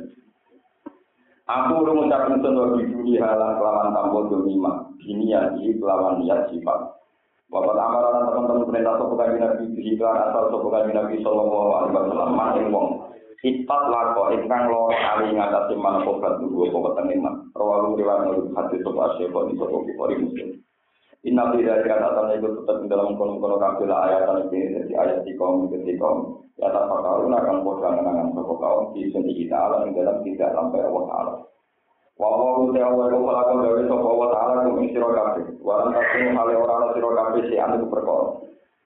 Aku 1.44 1.85
mengucapkan 1.85 2.40
sebuah 2.40 2.81
di 3.05 3.20
halang 3.20 3.61
kelawan 3.61 3.92
tambah 3.92 4.33
domima, 4.33 4.88
ini 5.05 5.29
ya 5.29 5.53
di 5.53 5.77
kelawan 5.77 6.24
niat 6.24 6.48
sifat. 6.48 6.81
Bapak 7.53 7.77
amaran 7.77 8.24
teman-teman 8.33 8.66
perintah 8.72 8.96
sopokan 8.96 9.37
nabi 9.37 9.68
di 9.77 9.94
asal 10.00 10.48
sopokan 10.48 10.90
nabi 10.90 11.20
sallallahu 11.20 11.70
alaihi 11.77 11.94
wasallam 11.94 12.31
maning 12.33 12.68
wong 12.72 13.04
sifat 13.44 13.83
lako 13.92 14.33
ingkang 14.33 14.72
loro 14.72 14.88
kali 14.88 15.37
ngatasi 15.37 15.76
mana 15.76 16.00
obat 16.09 16.40
dulu 16.40 16.64
obat 16.72 16.96
teman. 16.96 17.52
Rawalu 17.52 18.00
riwayat 18.00 18.40
hadis 18.57 18.80
asyik 18.80 19.28
di 19.28 19.54
sopo 19.61 19.85
bukhari 19.85 20.16
muslim. 20.16 20.64
Inna 21.24 21.52
fi 21.52 21.64
dzalika 21.64 22.04
ta'ala 22.04 22.37
itu 22.37 22.48
tetap 22.52 22.85
dalam 22.88 23.16
kono-kono 23.16 23.57
kabeh 23.57 23.88
ayat 23.88 24.48
ini 24.52 24.76
dari 24.76 24.92
ayat 24.92 25.24
di 25.24 25.33
kaum 25.40 25.72
di 25.72 25.96
kaum 25.96 26.37
ya 26.61 26.68
tak 26.68 26.85
pakarun 26.85 27.33
akan 27.33 27.64
bodoh 27.64 27.92
dengan 27.96 28.28
sapa 28.37 28.54
kaum 28.61 28.92
di 28.92 29.09
sini 29.09 29.33
kita 29.33 29.57
alam 29.57 29.88
dalam 29.96 30.20
tidak 30.20 30.52
sampai 30.52 30.85
Allah 30.85 31.04
taala. 31.09 31.33
Wa 32.20 32.28
wa 32.28 32.68
ta 32.76 32.85
wa 32.92 33.09
wa 33.09 33.33
la 33.33 33.42
ka 33.48 33.54
gawe 33.57 33.83
sapa 33.88 34.04
Allah 34.04 34.28
taala 34.37 34.68
ku 34.68 34.85
sira 34.85 35.09
kabeh. 35.16 35.44
Walan 35.64 35.88
tasmu 35.96 36.28
hale 36.37 36.54
ora 36.61 37.33
si 37.40 37.57
anu 37.57 37.88
perkara. 37.88 38.26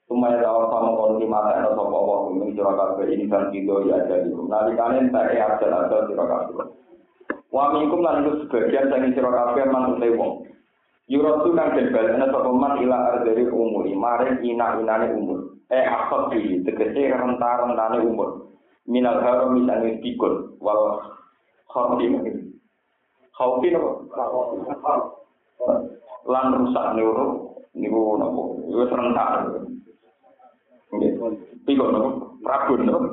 Sumaya 0.08 0.40
dawa 0.40 0.72
sama 0.72 0.96
kon 0.96 1.20
di 1.20 1.28
mata 1.28 1.60
ana 1.60 1.76
sapa 1.76 1.92
Allah 1.92 2.32
ku 2.32 2.48
sira 2.48 2.72
kabeh 2.72 3.12
ini 3.12 3.28
kan 3.28 3.52
kido 3.52 3.84
ya 3.84 4.08
jadi. 4.08 4.32
Nalikane 4.32 5.12
tak 5.12 5.36
e 5.36 5.36
ajal-ajal 5.36 6.00
sira 6.08 6.24
kabeh. 6.24 6.64
Wa 7.52 7.76
minkum 7.76 8.00
lan 8.00 8.24
sebagian 8.24 8.88
sang 8.88 9.04
sira 9.12 9.28
kabeh 9.28 9.68
man 9.68 10.00
wong. 10.00 10.48
Yurotu 11.12 11.52
kang 11.52 11.76
den 11.76 11.92
balena 11.92 12.24
sapa 12.32 12.48
man 12.48 12.80
ila 12.80 12.96
ardari 13.20 13.52
umuri, 13.52 13.92
maring 13.92 14.40
ina-inane 14.40 15.12
umur. 15.12 15.60
Eh 15.68 15.84
akot 15.84 16.32
di 16.32 16.64
tegese 16.64 17.12
rentar-rentane 17.12 18.00
umur. 18.00 18.48
Minal 18.88 19.20
haram 19.20 19.60
misane 19.60 20.00
pikun 20.00 20.56
wal 20.56 21.04
khawfi 21.68 22.08
khawfi 23.36 23.68
apa? 23.76 23.90
Lan 26.24 26.46
rusak 26.56 26.96
neuro 26.96 27.60
niku 27.76 28.16
napa? 28.16 28.42
Wis 28.72 28.88
rentar. 28.88 29.67
Pikun 31.68 31.88
napa? 31.92 32.08
Rabun 32.40 32.80
napa? 32.88 33.08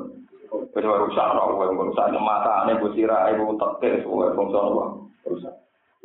Wis 0.72 0.84
rusak 0.84 1.26
ora 1.36 1.68
rusak 1.68 2.06
matane 2.16 2.80
bu 2.80 2.86
sirahe 2.96 3.36
bu 3.36 3.56
tekes 3.60 4.04
wae 4.08 4.32
bangsa 4.32 4.58
napa? 4.60 4.84
Rusak. 5.28 5.54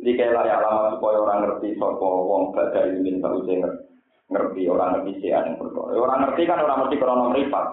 Jadi 0.02 0.18
kayak 0.18 0.34
layak 0.34 0.62
lama 0.66 0.98
supaya 0.98 1.22
orang 1.22 1.38
ngerti 1.46 1.78
sopo 1.78 2.26
wong 2.26 2.50
baca 2.50 2.90
ini 2.90 3.22
baru 3.22 3.38
ngerti 4.34 4.66
orang 4.66 4.90
ngerti 4.98 5.12
sih 5.22 5.30
yang 5.30 5.54
berdoa. 5.54 5.94
Orang 5.94 6.26
ngerti 6.26 6.42
kan 6.42 6.58
orang 6.58 6.78
ngerti 6.82 6.96
krono 6.98 7.30
meripat. 7.30 7.66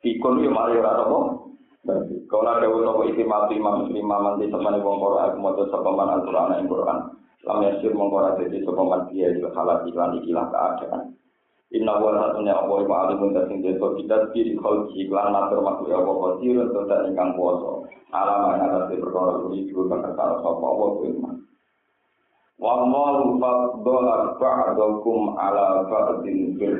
Ikon 0.00 0.40
itu 0.40 0.48
mari 0.48 0.80
orang 0.80 0.96
sopo. 0.96 1.18
Kalau 2.24 2.50
ada 2.56 2.64
sopo 2.72 3.02
itu 3.04 3.20
mati 3.28 3.60
imam 3.60 3.84
muslim 3.84 4.08
manti 4.08 4.48
teman 4.48 4.80
wong 4.80 4.96
Quran 4.96 5.28
aku 5.28 5.38
mau 5.44 5.52
sopo 5.60 5.90
man 5.92 6.08
aturan 6.16 6.56
yang 6.56 6.72
Quran. 6.72 6.98
Lam 7.44 7.68
yasir 7.68 7.92
mengkora 7.92 8.40
jadi 8.40 8.64
sopo 8.64 8.82
man 8.88 9.12
dia 9.12 9.28
juga 9.36 9.52
salah 9.52 9.84
iklan 9.84 10.16
ikilah 10.24 10.48
keadaan. 10.48 11.20
Inna 11.70 12.02
wa 12.02 12.10
satunya 12.18 12.50
Allah 12.50 12.82
wa 12.82 12.96
alimun 13.06 13.30
dan 13.30 13.46
sing 13.46 13.62
jatuh 13.62 13.94
kita 13.94 14.34
diri 14.34 14.58
kau 14.58 14.90
iklan 14.90 15.30
natur 15.30 15.62
makhluk 15.62 15.94
ya 15.94 16.02
kosir 16.02 16.66
untuk 16.66 16.90
tak 16.90 17.06
ingkang 17.06 17.30
kuasa. 17.38 17.86
Alam 18.10 18.58
atas 18.58 18.90
di 18.90 18.98
perkara 18.98 19.38
ini 19.46 19.70
juga 19.70 19.94
berkata 20.02 20.42
sapa 20.42 20.66
Allah 20.66 20.88
firman. 20.98 21.36
Wa 22.58 22.74
malu 22.90 23.38
faddola 23.38 24.34
ba'dakum 24.42 25.38
ala 25.38 25.86
ba'din 25.86 26.58
bil 26.58 26.74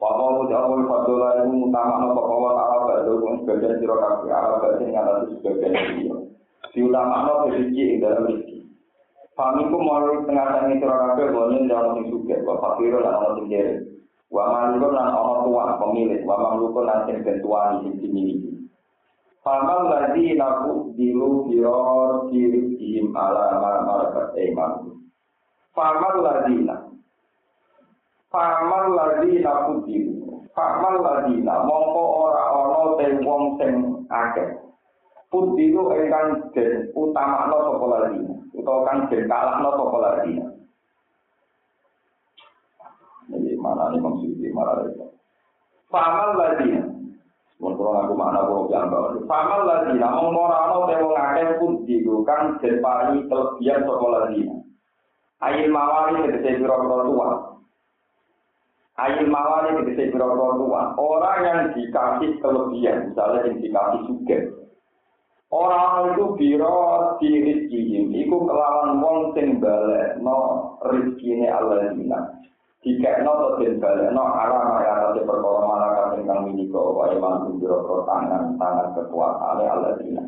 Wa 0.00 0.10
malu 0.16 0.48
jawab 0.48 0.88
faddola 0.88 1.44
itu 1.44 1.68
utama 1.68 1.94
no 2.00 2.16
sapa 2.16 2.32
wa 2.32 2.52
ta'ala 2.56 2.76
ba'dakum 2.88 3.44
sebagian 3.44 3.76
sira 3.76 3.94
kabeh 4.00 4.32
ala 4.32 4.56
ba'din 4.56 4.96
atas 4.96 5.36
sebagian 5.36 5.72
sira. 6.00 6.16
Diutama 6.72 7.16
no 7.28 7.32
rezeki 7.44 7.82
ing 7.92 7.98
dalam 8.00 8.24
rezeki. 8.24 8.51
Famiku 9.42 9.74
mau 9.82 10.06
tengah 10.22 10.54
tangi 10.54 10.78
sira 10.78 10.94
kabeh 11.02 11.34
bonen 11.34 11.66
jalan 11.66 11.98
sing 11.98 12.14
sugih, 12.14 12.46
wa 12.46 12.62
fakir 12.62 12.94
lan 12.94 13.10
ana 13.10 13.34
sing 13.34 13.50
kere. 13.50 13.74
Wa 14.30 14.54
malikun 14.54 14.94
lan 14.94 15.10
ana 15.10 15.42
tuwa 15.42 15.82
pemilik, 15.82 16.22
wa 16.22 16.38
mamlukun 16.38 16.86
lan 16.86 17.10
sing 17.10 17.26
tuani 17.42 17.82
sing 17.82 17.92
dimiliki. 17.98 18.70
Famal 19.42 19.90
lagi 19.90 20.38
naku 20.38 20.94
dilu 20.94 21.50
bior 21.50 22.30
kiri 22.30 22.78
kim 22.78 23.10
ala 23.18 23.58
markat 23.58 24.30
eman. 24.38 24.94
Famal 25.74 26.22
lagi 26.22 26.62
nak. 26.62 26.94
Famal 28.30 28.94
lagi 28.94 29.42
naku 29.42 29.82
dilu. 29.90 30.46
Famal 30.54 31.02
lagi 31.02 31.42
nak. 31.42 31.66
Mongko 31.66 32.04
ora 32.30 32.44
ono 32.62 32.82
te 32.94 33.18
wong 33.26 33.58
sing 33.58 34.06
akeh. 34.06 34.54
Pudilu 35.34 35.90
engkang 35.90 36.54
den 36.54 36.94
utama 36.94 37.50
no 37.50 37.74
lagi. 37.90 38.31
Utawa 38.52 38.84
kang 38.84 38.98
den 39.08 39.24
kalah 39.24 39.64
no 39.64 39.70
sapa 39.76 39.98
lagi. 40.00 40.32
Jadi 43.32 43.50
mana 43.56 43.88
nih 43.88 44.00
maksudnya 44.00 44.48
marah 44.52 44.84
itu. 44.84 45.06
Famal 45.88 46.36
lagi 46.36 46.68
Mun 47.62 47.78
kula 47.78 47.90
ngaku 47.94 48.14
makna 48.18 48.40
kula 48.44 48.68
jambal. 48.68 49.02
Famal 49.24 49.60
lagi 49.64 49.94
namung 49.96 50.34
ora 50.34 50.68
ana 50.68 50.78
te 50.90 50.94
wong 50.98 51.48
pun 51.62 51.72
digo 51.86 52.26
kang 52.26 52.58
den 52.58 52.82
paringi 52.82 53.30
kelebihan 53.30 53.86
saka 53.86 54.06
lagi. 54.10 54.42
Ayil 55.42 55.74
mawali 55.74 56.22
tegese 56.22 56.62
pira-pira 56.62 57.02
tua. 57.02 57.28
Ayil 58.94 59.26
mawali 59.26 59.74
tegese 59.82 60.14
pira-pira 60.14 60.54
tua. 60.54 60.82
Orang 60.94 61.38
yang 61.42 61.60
dikasih 61.74 62.38
kelebihan, 62.38 63.10
misalnya 63.10 63.50
yang 63.50 63.58
dikasih 63.58 64.00
sugih, 64.06 64.42
Orang 65.52 66.16
itu 66.16 66.24
biro 66.40 67.12
rizki 67.20 68.08
iku 68.08 68.36
kelawan 68.48 69.04
wong 69.04 69.36
sing 69.36 69.60
balekno 69.60 70.36
rizkine 70.88 71.44
Allah 71.52 71.92
dina. 71.92 72.40
Dikekno 72.80 73.30
to 73.36 73.48
den 73.60 73.76
balekno 73.76 74.24
ala 74.32 74.64
maya 74.72 75.12
ate 75.12 75.20
perkara 75.28 75.60
malaikat 75.68 76.24
ingkang 76.24 76.48
minika 76.48 76.80
wae 76.80 77.20
mantu 77.20 77.60
biro 77.60 77.84
tangan 78.08 78.56
tangan 78.56 78.96
kekuasaane 78.96 79.64
Allah 79.68 79.92
dina. 80.00 80.24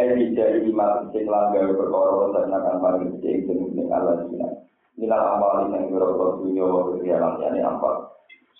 Eh 0.00 0.16
dijari 0.16 0.64
iman 0.72 1.12
sing 1.12 1.28
langgar 1.28 1.76
perkara 1.76 2.10
wonten 2.16 2.48
kan 2.48 2.80
paring 2.80 3.12
sing 3.20 3.44
ing 3.44 3.92
Allah 3.92 4.24
dina. 4.24 4.48
Nilai 4.96 5.20
amal 5.36 5.68
yang 5.68 5.92
biro 5.92 6.40
dunia 6.40 6.64
wa 6.64 6.96
biyalan 6.96 7.44
yani 7.44 7.60
apa? 7.60 8.08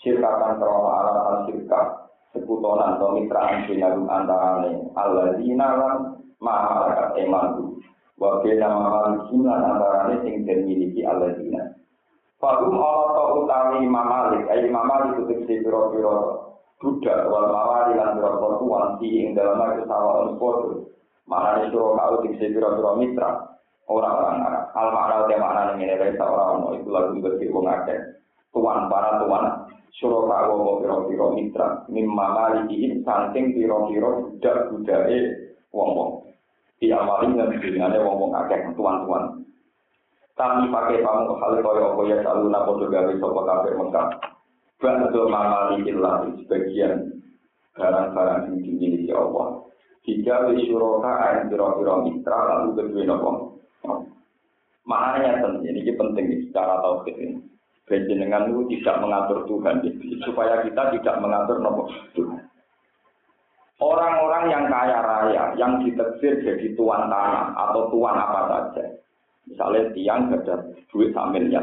Sirkakan 0.05 0.61
krono 0.61 0.93
alasan 0.93 1.49
sirkat 1.49 2.06
sekutonan 2.35 2.99
atau 2.99 3.15
mitraan 3.15 3.67
sinagum 3.69 4.09
antarane. 4.11 4.91
Alladzina 4.97 5.69
lan 5.79 5.97
masyarakat 6.43 7.21
emanku 7.23 7.79
wa 8.17 8.41
bena 8.41 8.69
mamal 8.73 9.29
jinan 9.29 9.61
antarane 9.61 10.15
sing 10.25 10.47
den 10.49 10.65
miliki 10.65 11.05
alladzina. 11.05 11.77
Fahum 12.37 12.77
Allah 12.77 13.33
utawi 13.41 13.87
Imam 13.89 14.07
Malik, 14.07 14.45
ai 14.53 14.69
Imam 14.69 14.85
Malik 14.85 15.17
itu 15.17 15.23
tegese 15.25 15.65
pira-pira 15.65 16.45
budak 16.77 17.33
wal 17.33 17.49
mawari 17.49 17.97
lan 17.97 18.21
pira-pira 18.21 18.61
tuan 18.61 18.87
si 19.01 19.09
ing 19.25 19.33
dalam 19.33 19.57
itu 19.73 19.89
sawa 19.89 20.29
on 20.29 20.37
Mana 21.27 21.59
nih 21.59 21.75
suruh 21.75 21.99
kau 21.99 22.23
tegese 22.23 22.55
pira-pira 22.55 22.93
mitra 23.01 23.31
orang-orang 23.89 24.45
Arab. 24.47 24.65
Al 24.77 24.89
makna 24.93 25.27
te 25.27 25.35
makna 25.41 25.63
ning 25.73 25.77
ngene 25.83 25.95
wae 25.99 26.13
orang 26.21 26.49
ono. 26.61 26.69
Iku 26.77 26.89
lagu 26.93 27.19
bagi 27.19 27.47
wong. 27.51 27.67
Tuan 28.57 28.89
para 28.89 29.21
tuan 29.21 29.69
suruh 30.01 30.25
kau 30.25 30.57
mau 30.57 30.81
pira-pira 30.81 31.27
mitra 31.37 31.69
mim 31.93 32.09
Malik 32.09 32.73
saking 33.05 33.53
pira-pira 33.53 34.25
budak-budake 34.25 35.19
wong-wong. 35.77 36.25
Di 36.81 36.89
amali 36.89 37.37
yang 37.37 37.53
dibinane 37.53 38.01
wong-wong 38.01 38.33
akeh 38.33 38.73
tuan-tuan. 38.73 39.45
Kami 40.37 40.73
pakai 40.73 41.05
kamu 41.05 41.37
hal 41.37 41.53
kaya 41.65 41.85
apa 41.85 42.03
ya 42.09 42.17
selalu 42.21 42.49
napa 42.49 42.71
gawe 42.77 43.13
sapa 43.17 43.41
kafir 43.45 43.75
Mekah. 43.77 44.09
Ba'du 44.77 45.21
mamali 45.29 45.89
ilah 45.89 46.29
sebagian 46.45 47.17
barang-barang 47.77 48.41
yang 48.53 48.57
dimiliki 48.61 49.13
Allah. 49.13 49.65
Jika 50.05 50.49
wisyuroka 50.49 51.09
ayat 51.09 51.53
biro-biro 51.53 52.05
mitra 52.05 52.37
lalu 52.37 52.73
kedua 52.77 53.05
nopo. 53.05 53.31
Maknanya 54.87 55.43
penting, 55.43 55.75
ini 55.83 55.93
penting 55.99 56.27
secara 56.47 56.79
tauhid 56.79 57.17
ini. 57.19 57.56
Benjenengan 57.87 58.51
itu 58.51 58.67
tidak 58.79 58.99
mengatur 58.99 59.47
Tuhan, 59.47 59.79
supaya 60.27 60.59
kita 60.67 60.91
tidak 60.99 61.17
mengatur 61.23 61.63
nopo 61.63 61.87
Tuhan. 62.19 62.43
Orang-orang 63.79 64.45
yang 64.51 64.65
kaya 64.67 64.99
raya, 65.05 65.43
yang 65.55 65.85
diteksir 65.85 66.43
jadi 66.43 66.75
tuan 66.75 67.07
tanah 67.07 67.53
atau 67.55 67.93
tuan 67.93 68.17
apa 68.17 68.41
saja, 68.49 68.85
Misalnya 69.47 69.95
tiang 69.95 70.33
ada 70.35 70.67
duit 70.91 71.15
sambil 71.15 71.47
ya, 71.47 71.63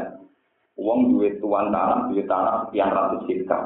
uang 0.80 1.12
duit 1.12 1.36
tuan 1.44 1.68
tanah, 1.68 2.08
duit 2.08 2.24
tanah 2.24 2.64
sekian 2.68 2.88
ratus 2.88 3.22
hektar. 3.28 3.62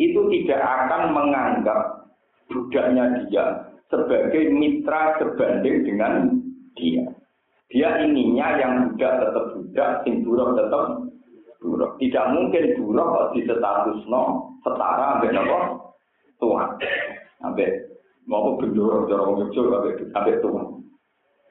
Itu 0.00 0.32
tidak 0.32 0.62
akan 0.64 1.12
menganggap 1.12 2.08
budaknya 2.48 3.28
dia 3.28 3.44
sebagai 3.92 4.48
mitra 4.56 5.20
sebanding 5.20 5.84
dengan 5.84 6.12
dia. 6.78 7.04
Dia 7.68 7.98
ininya 8.08 8.48
yang 8.56 8.72
budak 8.88 9.12
tetap 9.20 9.44
budak, 9.52 9.90
sing 10.06 10.22
tetap 10.22 10.84
buruk. 11.66 11.98
Tidak 11.98 12.24
mungkin 12.30 12.64
buruk 12.78 13.06
kalau 13.10 13.28
di 13.34 13.42
status 13.42 14.00
no 14.06 14.22
setara 14.62 15.18
ambil 15.18 15.30
nopo 15.34 15.58
tuan. 16.38 16.78
Ambil 17.42 17.70
mau 18.30 18.54
bendoro 18.54 19.10
jorong 19.10 19.50
ngejol 19.50 19.74
ambil 20.14 20.36
tuan. 20.38 20.66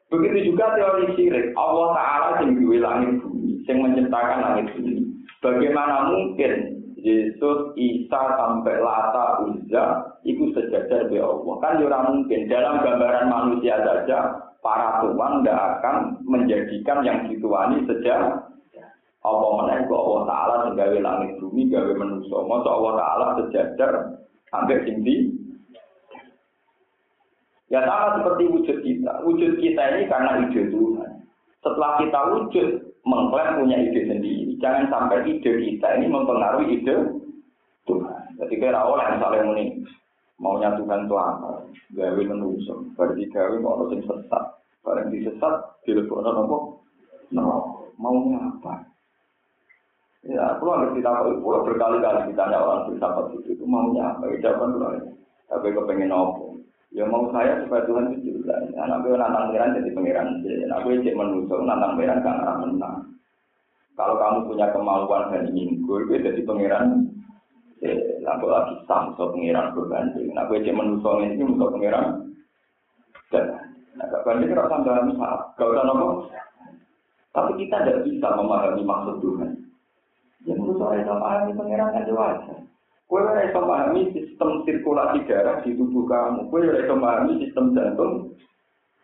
Begitu 0.08 0.54
juga 0.54 0.72
teori 0.78 1.12
syirik. 1.18 1.52
Allah 1.60 1.98
Ta'ala 1.98 2.30
yang 2.46 2.62
duwe 2.62 2.78
langit 2.78 3.20
bumi, 3.26 3.66
yang 3.66 3.84
menciptakan 3.84 4.40
langit 4.40 4.68
bumi. 4.78 5.02
Bagaimana 5.42 6.14
mungkin 6.14 6.78
Yesus, 7.02 7.74
Isa, 7.78 8.22
sampai 8.38 8.82
Lata, 8.82 9.46
Uzza, 9.46 9.86
itu 10.26 10.50
sejajar 10.54 11.06
di 11.10 11.22
Allah. 11.22 11.56
Kan 11.62 11.82
ya 11.82 12.00
mungkin. 12.02 12.50
Dalam 12.50 12.82
gambaran 12.82 13.30
manusia 13.30 13.78
saja, 13.82 14.46
para 14.66 15.06
tuan 15.06 15.46
tidak 15.46 15.62
akan 15.78 15.96
menjadikan 16.26 17.06
yang 17.06 17.30
dituani 17.30 17.86
sejak 19.26 19.42
Allah 19.42 19.52
menaik 19.58 19.90
Allah 19.90 20.22
Ta'ala 20.30 20.56
gawe 20.78 20.98
langit 21.02 21.32
bumi, 21.42 21.66
gawe 21.74 21.92
manusia. 21.98 22.38
Masa 22.46 22.70
Allah 22.70 22.94
Ta'ala 22.94 23.26
sejajar 23.42 23.92
sampai 24.54 24.86
tinggi 24.86 25.34
Ya 27.66 27.82
sama 27.82 28.22
seperti 28.22 28.46
wujud 28.46 28.78
kita. 28.86 29.26
Wujud 29.26 29.58
kita 29.58 29.82
ini 29.98 30.06
karena 30.06 30.38
ide 30.46 30.70
Tuhan. 30.70 31.12
Setelah 31.66 31.98
kita 31.98 32.20
wujud, 32.38 32.70
mengklaim 33.10 33.58
punya 33.58 33.82
ide 33.82 34.06
sendiri. 34.06 34.54
Jangan 34.62 34.86
sampai 34.94 35.26
ide 35.26 35.50
kita 35.50 35.98
ini 35.98 36.06
mempengaruhi 36.06 36.78
ide 36.78 37.26
Tuhan. 37.90 38.22
Jadi 38.38 38.54
kira 38.62 38.86
oleh 38.86 39.18
misalnya 39.18 39.50
ini 39.58 39.82
maunya 40.38 40.78
Tuhan 40.78 41.10
itu 41.10 41.16
apa? 41.18 41.66
Gawe 41.98 42.22
menusuk. 42.22 42.94
Berarti 42.94 43.34
gawe 43.34 43.58
mau 43.58 43.82
orang 43.82 43.98
sesat. 43.98 44.46
Barang 44.86 45.10
disesat, 45.10 45.82
dilebokno 45.90 46.30
nopo? 46.38 46.58
No, 47.34 47.82
maunya 47.98 48.46
apa? 48.46 48.95
Ya, 50.26 50.58
aku 50.58 50.74
harus 50.74 50.98
ditanya, 50.98 51.38
pulau 51.38 51.62
berkali-kali 51.62 52.34
ditanya 52.34 52.58
orang 52.58 52.90
filsafat 52.90 53.30
itu, 53.38 53.54
itu 53.54 53.66
maunya 53.70 54.10
apa? 54.10 54.26
Jawaban 54.42 54.74
itu 54.74 55.14
Tapi 55.46 55.70
kepengen 55.70 56.10
nopo? 56.10 56.58
Ya 56.96 57.04
mau 57.06 57.28
saya 57.30 57.60
supaya 57.62 57.84
Tuhan 57.86 58.16
itu 58.16 58.40
jelas. 58.40 58.72
Anak 58.80 59.04
gue 59.04 59.20
nantang 59.20 59.52
pangeran 59.52 59.76
jadi 59.76 59.92
pangeran. 59.92 60.28
Anak 60.42 60.80
gue 60.88 61.04
cek 61.04 61.18
menusuk 61.20 61.60
nantang 61.68 62.00
pangeran 62.00 62.24
arah 62.24 62.56
menang. 62.64 62.98
Kalau 64.00 64.16
kamu 64.16 64.48
punya 64.48 64.68
kemauan 64.72 65.30
dan 65.30 65.52
ingin 65.52 65.84
gue, 65.84 66.18
jadi 66.24 66.42
pangeran. 66.48 67.12
Lampu 68.24 68.48
lagi 68.48 68.80
sam, 68.88 69.12
so 69.20 69.30
pangeran 69.30 69.76
berbanding. 69.76 70.32
Nah 70.32 70.48
gue 70.48 70.64
cek 70.64 70.72
menusuk 70.72 71.20
ini 71.20 71.44
untuk 71.44 71.76
pangeran. 71.76 72.32
Dan 73.30 73.46
nah 74.00 74.08
banding 74.24 74.56
sampai 74.56 74.88
dalam 74.88 75.14
saat. 75.20 75.42
Gak 75.60 75.70
usah 75.70 75.84
nopo. 75.84 76.32
Tapi 77.36 77.52
kita 77.60 77.84
tidak 77.84 78.08
bisa 78.08 78.28
memahami 78.40 78.88
maksud 78.88 79.20
Tuhan. 79.20 79.55
Ya 80.46 80.54
menurut 80.54 80.78
saya 80.78 81.02
pahami 81.10 81.58
pangeran 81.58 81.90
kan 81.90 82.06
wajar. 82.14 82.58
Kue 83.06 83.22
ora 83.22 83.46
iso 83.46 83.62
pahami 83.62 84.02
sistem 84.14 84.66
sirkulasi 84.66 85.30
darah 85.30 85.62
di 85.62 85.78
tubuh 85.78 86.06
kamu. 86.10 86.50
Kue 86.50 86.66
ora 86.66 86.82
iso 86.82 86.96
pahami 86.98 87.34
sistem 87.46 87.74
jantung 87.74 88.34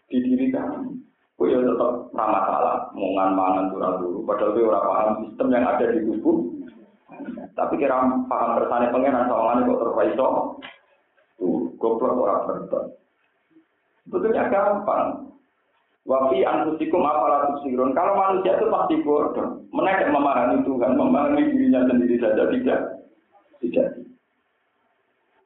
di 0.09 0.17
diri 0.21 0.53
kamu. 0.53 0.97
Kue 1.37 1.49
ya 1.49 1.61
tetap 1.61 2.13
ramah 2.13 2.43
salah, 2.45 2.77
mongan 2.93 3.33
mangan 3.33 3.65
turun 3.73 3.93
dulu. 4.01 4.19
Padahal 4.25 4.53
kue 4.53 4.69
ora 4.69 4.81
paham 4.85 5.09
sistem 5.25 5.47
yang 5.53 5.65
ada 5.65 5.85
di 5.89 6.01
tubuh. 6.05 6.37
Tapi 7.57 7.73
kira 7.77 7.97
paham 8.25 8.49
kersane 8.57 8.87
pengenan 8.93 9.29
soalnya 9.29 9.69
kok 9.69 9.81
terpaiso. 9.81 10.27
Tuh, 11.41 11.73
goblok 11.81 12.21
ora 12.21 12.45
berton. 12.45 12.85
Betulnya 14.09 14.49
gampang. 14.49 15.29
Wafi 16.01 16.41
antusikum 16.41 17.05
apalah 17.05 17.45
tusirun. 17.53 17.93
Kalau 17.93 18.17
manusia 18.17 18.57
itu 18.57 18.65
pasti 18.73 18.95
bodoh. 19.05 19.61
Mereka 19.69 20.09
memahami 20.09 20.65
Tuhan, 20.65 20.97
memahami 20.97 21.53
dirinya 21.53 21.85
sendiri 21.85 22.17
saja 22.17 22.49
tidak. 22.49 22.79
Tidak. 23.61 23.87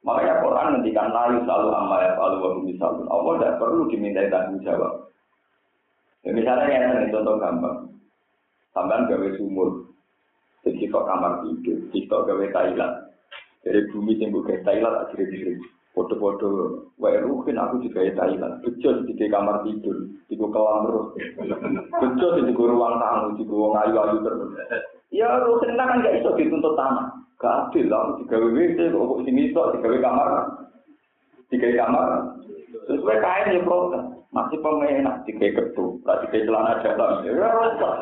Makanya 0.00 0.40
Quran 0.40 0.66
ngendikan 0.78 1.12
layu 1.12 1.42
selalu 1.44 1.68
amma 1.76 1.96
ya 2.00 2.10
selalu 2.16 2.36
wa 2.40 2.50
misalun. 2.64 3.06
Allah 3.10 3.32
tidak 3.36 3.56
perlu 3.60 3.82
dimintai 3.90 4.32
tanggung 4.32 4.62
jawab. 4.64 4.92
Ya, 6.24 6.30
misalnya 6.32 6.72
yang 6.72 7.12
contoh 7.12 7.36
gampang. 7.36 7.78
Sampai 8.72 9.04
gawe 9.10 9.28
sumur. 9.36 9.92
Jadi 10.64 10.90
kok 10.90 11.06
kamar 11.06 11.46
tidur, 11.46 11.78
kita 11.94 12.16
gawe 12.26 12.46
Thailand. 12.50 12.94
Dari 13.62 13.80
bumi 13.90 14.18
timbul 14.18 14.46
ke 14.46 14.62
Thailand 14.62 14.94
akhirnya 15.04 15.30
diri. 15.30 15.54
Foto-foto, 15.96 16.76
wae 17.00 17.16
rukin 17.24 17.56
aku 17.56 17.80
juga 17.80 18.04
ya 18.04 18.12
Thailand. 18.12 18.60
Bejo 18.60 19.00
di 19.08 19.16
kamar 19.32 19.64
tidur, 19.64 19.96
di 20.28 20.36
kolam 20.36 20.84
terus. 20.84 21.08
Bejo 21.88 22.26
di 22.36 22.52
ruang 22.52 23.00
tamu, 23.00 23.32
di 23.40 23.48
ruang 23.48 23.80
ayu-ayu 23.80 24.20
terus. 24.20 24.44
Ya 25.08 25.40
rukin 25.40 25.72
kan 25.80 26.04
gak 26.04 26.20
iso 26.20 26.36
dituntut 26.36 26.76
tanah. 26.76 27.16
Gak 27.40 27.72
adil 27.72 27.88
lah, 27.88 28.12
digawe 28.20 28.44
WC, 28.44 28.92
kok 28.92 29.20
sini 29.24 29.48
iso, 29.48 29.72
digawe 29.72 29.96
kamar, 30.04 30.28
digawe 31.48 31.74
kamar. 31.80 32.08
Sesuai 32.92 33.20
kain 33.24 33.56
ya 33.56 33.64
protes, 33.64 34.04
masih 34.36 34.60
pemenak, 34.60 35.24
digawe 35.24 35.48
ketu, 35.48 35.96
lah 36.04 36.20
digawe 36.28 36.44
celana 36.44 36.80
dalam. 36.84 37.24
Ya 37.24 37.48
rusak. 37.56 37.92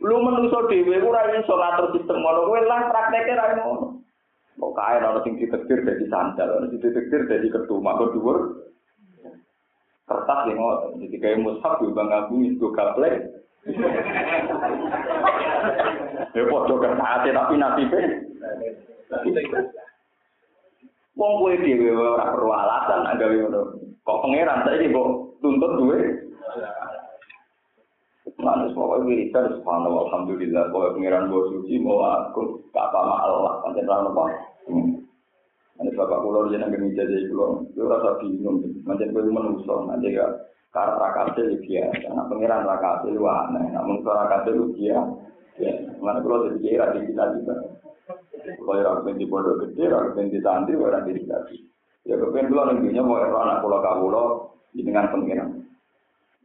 Lu 0.00 0.16
menuso 0.24 0.64
dewe, 0.68 0.96
ora 1.00 1.28
iso 1.32 1.56
ngatur 1.56 1.92
sistem 1.92 2.24
ngono, 2.24 2.48
kowe 2.48 2.60
lah 2.64 2.88
prakteknya 2.88 3.36
ra 3.36 3.56
ngono. 3.60 3.95
Kok 4.56 4.72
kain 4.72 5.04
ana 5.04 5.20
sing 5.20 5.36
ditektir 5.36 5.84
dadi 5.84 6.08
sandal, 6.08 6.48
ana 6.48 6.66
sing 6.72 6.80
ditektir 6.80 7.28
dadi 7.28 7.52
ketu, 7.52 7.76
mangko 7.76 8.16
dhuwur. 8.16 8.38
Kertas 10.06 10.46
yang 10.46 10.62
ngono, 10.62 11.02
jadi 11.02 11.16
kayak 11.18 11.42
mushaf 11.42 11.82
juga 11.82 12.06
ngabung 12.06 12.46
itu 12.46 12.66
gaplek. 12.70 13.26
Ya 16.30 16.42
padha 16.46 16.74
kertas 16.78 17.26
tapi 17.26 17.54
nasibe 17.58 18.00
Wong 21.16 21.32
kowe 21.40 21.54
dhewe 21.56 21.90
ora 21.96 22.36
perlu 22.36 22.52
alasan 22.52 23.00
nak 23.02 23.16
gawe 23.16 23.34
ngono. 23.34 23.62
Kok 24.04 24.20
pangeran 24.20 24.68
saiki 24.68 24.92
kok 24.92 25.08
tuntut 25.40 25.72
duwe? 25.80 25.98
Manus 28.36 28.76
mau 28.76 29.00
wiridan 29.00 29.48
subhanallah 29.58 30.12
alhamdulillah 30.12 30.68
bahwa 30.68 30.92
pangeran 30.92 31.32
bos 31.32 31.48
suci 31.56 31.80
mau 31.80 32.04
aku 32.04 32.60
kata 32.68 33.00
ma 33.00 33.24
Allah 33.24 33.64
pancen 33.64 33.88
ra 33.88 34.04
apa. 34.66 34.80
Ini 35.76 35.90
bapak 35.92 36.22
pulau 36.24 36.48
dia 36.48 36.56
nanggung 36.56 36.88
ijazah 36.88 37.20
pulau, 37.28 37.62
dia 37.76 37.84
rasa 37.84 38.16
bingung, 38.24 38.64
macam 38.88 39.12
gue 39.12 39.28
menusuk, 39.28 39.80
nanti 39.84 40.16
ya 40.16 40.24
karena 40.72 40.96
rakatnya 40.96 41.56
dia, 41.64 41.84
karena 41.92 42.22
pangeran 42.28 42.64
rakatnya 42.64 43.12
lu 43.12 43.24
aneh, 43.28 43.64
namun 43.76 44.00
rakatnya 44.00 44.56
lu 44.56 44.72
dia, 44.72 44.96
ya, 45.60 45.72
mana 46.00 46.24
pulau 46.24 46.48
jadi 46.48 46.58
kira 46.64 46.86
di 46.96 47.12
kita 47.12 47.24
juga. 47.36 47.54
Kalau 48.46 48.78
orang 48.78 49.02
pengen 49.02 49.20
di 49.20 49.26
pondok 49.26 49.58
gede, 49.66 49.84
orang 49.90 50.14
pengen 50.14 50.32
di 50.32 50.38
santri, 50.40 50.74
orang 50.78 51.04
di 51.04 51.12
dikasih. 51.18 51.60
Ya 52.06 52.14
kepengen 52.14 52.54
dulu 52.54 52.62
nantinya 52.62 53.02
mau 53.02 53.18
anak 53.18 53.60
pulau 53.66 53.82
kabulo 53.82 54.24
dengan 54.70 55.10
pengiran. 55.10 55.50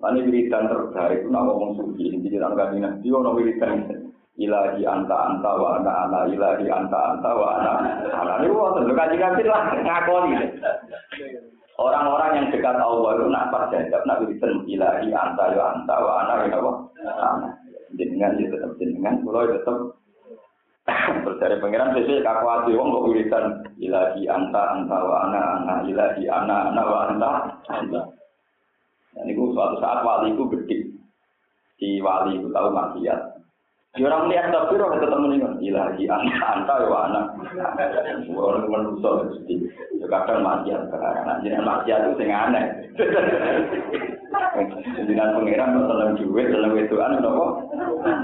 Lalu 0.01 0.33
wiridan 0.33 0.65
terbaik 0.65 1.21
itu 1.21 1.29
nama 1.29 1.53
ngomong 1.53 1.77
suci, 1.77 2.09
ini 2.09 2.25
jadi 2.25 2.41
orang 2.41 2.57
kajian. 2.57 2.93
Dia 3.05 3.13
orang 3.13 3.37
wiridan 3.37 3.73
ilahi 4.39 4.83
anta 4.87 5.15
anta 5.27 5.51
wa 5.59 5.75
ana 5.75 5.91
ana 6.07 6.19
ilahi 6.31 6.65
anta 6.71 6.99
anta 7.11 7.31
wa 7.35 7.47
ana 7.59 7.71
ana 8.15 8.33
ini 8.39 8.55
wonten 8.55 8.87
lho 8.87 8.93
kanjeng 8.95 9.19
Nabi 9.19 9.43
lah 9.43 9.61
ngakoni. 9.75 10.35
Orang-orang 11.81 12.31
yang 12.37 12.47
dekat 12.53 12.77
Allah 12.77 13.11
itu 13.17 13.25
nak 13.27 13.49
pas 13.49 13.67
jajab 13.73 14.01
nak 14.05 14.19
wiridan 14.23 14.63
ilahi 14.69 15.09
anta 15.11 15.43
ya 15.51 15.63
anta 15.75 15.95
wa 15.99 16.11
ana 16.23 16.33
ya 16.47 16.57
apa 16.57 16.71
ana. 17.11 17.49
Jenengan 17.99 18.39
ya 18.39 18.47
tetap 18.55 18.71
jenengan 18.79 19.19
kula 19.25 19.51
ya 19.51 19.59
tetap 19.59 19.77
terus 21.21 21.37
dari 21.37 21.55
pangeran 21.61 21.93
sesuai 21.93 22.25
kaku 22.25 22.71
wong 22.73 22.87
kok 22.87 23.05
wiridan 23.11 23.45
ilahi 23.83 24.23
anta 24.31 24.61
anta 24.79 24.97
wa 25.03 25.15
ana 25.27 25.41
ana 25.59 25.75
ilahi 25.83 26.23
ana 26.31 26.71
ana 26.71 26.81
wa 26.87 26.97
anta 27.11 27.29
anta 27.67 28.01
dan 29.11 29.27
itu 29.27 29.43
suatu 29.51 29.75
saat 29.83 30.07
wali 30.07 30.31
itu 30.31 30.43
gede. 30.55 30.77
Si 31.75 31.99
wali 31.99 32.39
itu 32.39 32.47
tahu 32.47 32.71
maksiat 32.71 33.19
Ya 33.99 34.07
orang 34.07 34.31
lihat 34.31 34.55
tapi 34.55 34.79
orang 34.79 35.03
tetap 35.03 35.19
meninggal. 35.19 35.51
Ilahi 35.59 36.07
anak 36.07 36.39
anta 36.47 36.73
ya 36.79 36.97
anak. 37.11 37.25
Orang 38.31 38.71
manusia 38.71 39.09
mesti. 39.19 39.55
Ya 39.99 40.07
kadang 40.07 40.47
maksiat 40.47 40.87
sekarang. 40.87 41.43
Jadi 41.43 41.59
maksiat 41.59 41.99
itu 41.99 42.13
sing 42.15 42.31
aneh. 42.31 42.65
Dengan 45.11 45.35
pangeran 45.35 45.75
seneng 45.75 46.11
duit, 46.23 46.47
seneng 46.55 46.71
wedoan 46.71 47.19
apa? 47.19 47.45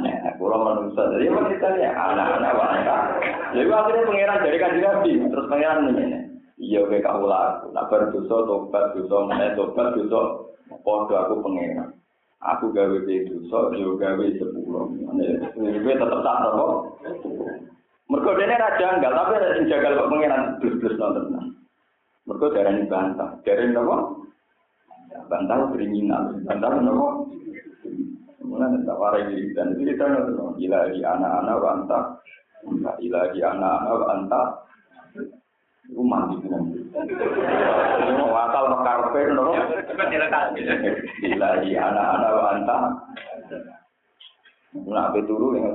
Nah, 0.08 0.32
kalau 0.40 0.60
manusia 0.64 1.04
jadi 1.20 1.36
kita 1.36 1.70
ya 1.84 1.92
anak-anak 1.92 2.56
wanita. 2.56 2.96
Jadi 3.52 3.68
akhirnya 3.68 4.08
pangeran 4.08 4.44
dari 4.48 4.58
kan 4.64 4.72
nabi 4.80 5.12
terus 5.20 5.50
pangeran 5.52 5.92
ini. 5.92 6.06
Iya 6.64 6.88
kayak 6.88 7.04
kau 7.04 7.28
laku. 7.28 7.76
Nak 7.76 7.92
berdosa 7.92 8.36
tobat 8.48 8.96
dosa, 8.96 9.18
mana 9.28 9.52
tobat 9.60 10.00
dosa. 10.00 10.48
Podo 10.80 11.12
aku 11.12 11.44
pangeran. 11.44 11.92
Aku 12.44 12.66
gawe 12.70 12.98
dosa 13.02 13.60
yo 13.78 13.98
gawe 13.98 14.26
sepuluh 14.38 14.94
ini 15.58 15.82
tetap 15.86 16.22
tak 16.22 16.38
apa 16.46 16.66
mereka 18.08 18.30
dene 18.40 18.56
raja 18.56 18.88
enggak 18.98 19.14
tapi 19.16 19.32
ada 19.36 19.48
yang 19.58 19.68
jagal 19.68 19.92
kok 19.98 20.10
pengiran 20.14 20.44
plus 20.62 20.76
plus 20.80 20.96
nonton 20.96 21.58
mereka 22.28 22.60
darah 22.60 22.72
ini 22.76 22.92
bantah. 22.92 23.30
Darah 23.40 23.64
ini 23.64 23.80
apa 23.80 23.98
bantah 25.32 25.58
kriminal. 25.72 26.24
Bantah 26.44 26.70
apa? 26.76 27.08
Mulai 28.44 28.84
tak 28.84 29.00
warai 29.00 29.32
diri. 29.32 29.56
Dan 29.56 29.80
kita 29.80 30.06
nonton 30.12 30.60
ilahi 30.60 31.00
anak-anak 31.08 31.58
bantah 31.64 32.04
ilahi 33.00 33.40
anak-anak 33.40 33.96
bantah 34.04 34.48
Lu 35.88 36.04
mandi 36.04 36.36
dengan 36.44 36.68
itu. 36.68 36.84
Lu 38.20 38.26
ngakal 38.28 38.64
ngekarpen, 38.76 39.28
lu. 39.32 39.56
Ilahi 41.24 41.72
anak-anak 41.80 42.32
bantah. 42.44 42.82
Lu 44.76 44.90
ngakil 44.92 45.24
dulu, 45.24 45.48
ya. 45.56 45.70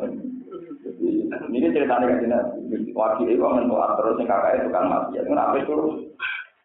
Ini 1.48 1.72
cerita 1.72 1.96
nih, 1.96 2.28
kan? 2.28 2.44
Wakil 2.92 3.26
itu 3.32 3.40
kan 3.40 3.56
mentua 3.64 3.96
terus, 3.96 4.20
yang 4.20 4.28
kakaknya 4.28 4.60
itu 4.60 4.68
kan 4.68 4.84
mati. 4.92 5.16
Lu 5.24 5.32
ngakil 5.32 5.62
dulu. 5.64 5.86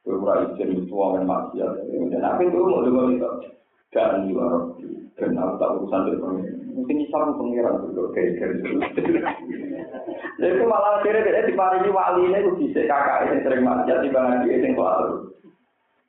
Gue 0.04 0.20
kurang 0.24 0.56
izin, 0.56 0.72
itu 0.76 0.94
orang 0.96 1.24
yang 1.24 1.28
mati. 1.28 1.56
Lu 1.64 2.06
ngakil 2.12 2.48
dulu, 2.52 2.68
mau 2.68 2.84
dengar 2.84 3.06
itu. 3.16 3.30
Dan 3.96 4.28
juara. 4.28 4.60
Aku 5.18 5.56
tak 5.58 5.74
urusan 5.82 6.02
dari 6.06 6.20
Mungkin 6.78 7.02
islam 7.02 7.34
pengiran 7.42 7.90
itu 7.90 8.04
kayak. 8.14 8.54
Jadi 10.38 10.54
itu 10.54 10.64
malah 10.70 11.02
akhirnya 11.02 11.26
dia 11.26 11.50
diparingi 11.50 11.90
wali 11.90 12.30
ini 12.30 12.38
itu 12.38 12.52
bisa 12.62 12.86
kakak 12.86 13.26
ini 13.26 13.42
sering 13.42 13.66
maksiat 13.66 14.06
di 14.06 14.14
bawah 14.14 14.46
dia 14.46 14.62
yang 14.62 14.78
keluar. 14.78 15.26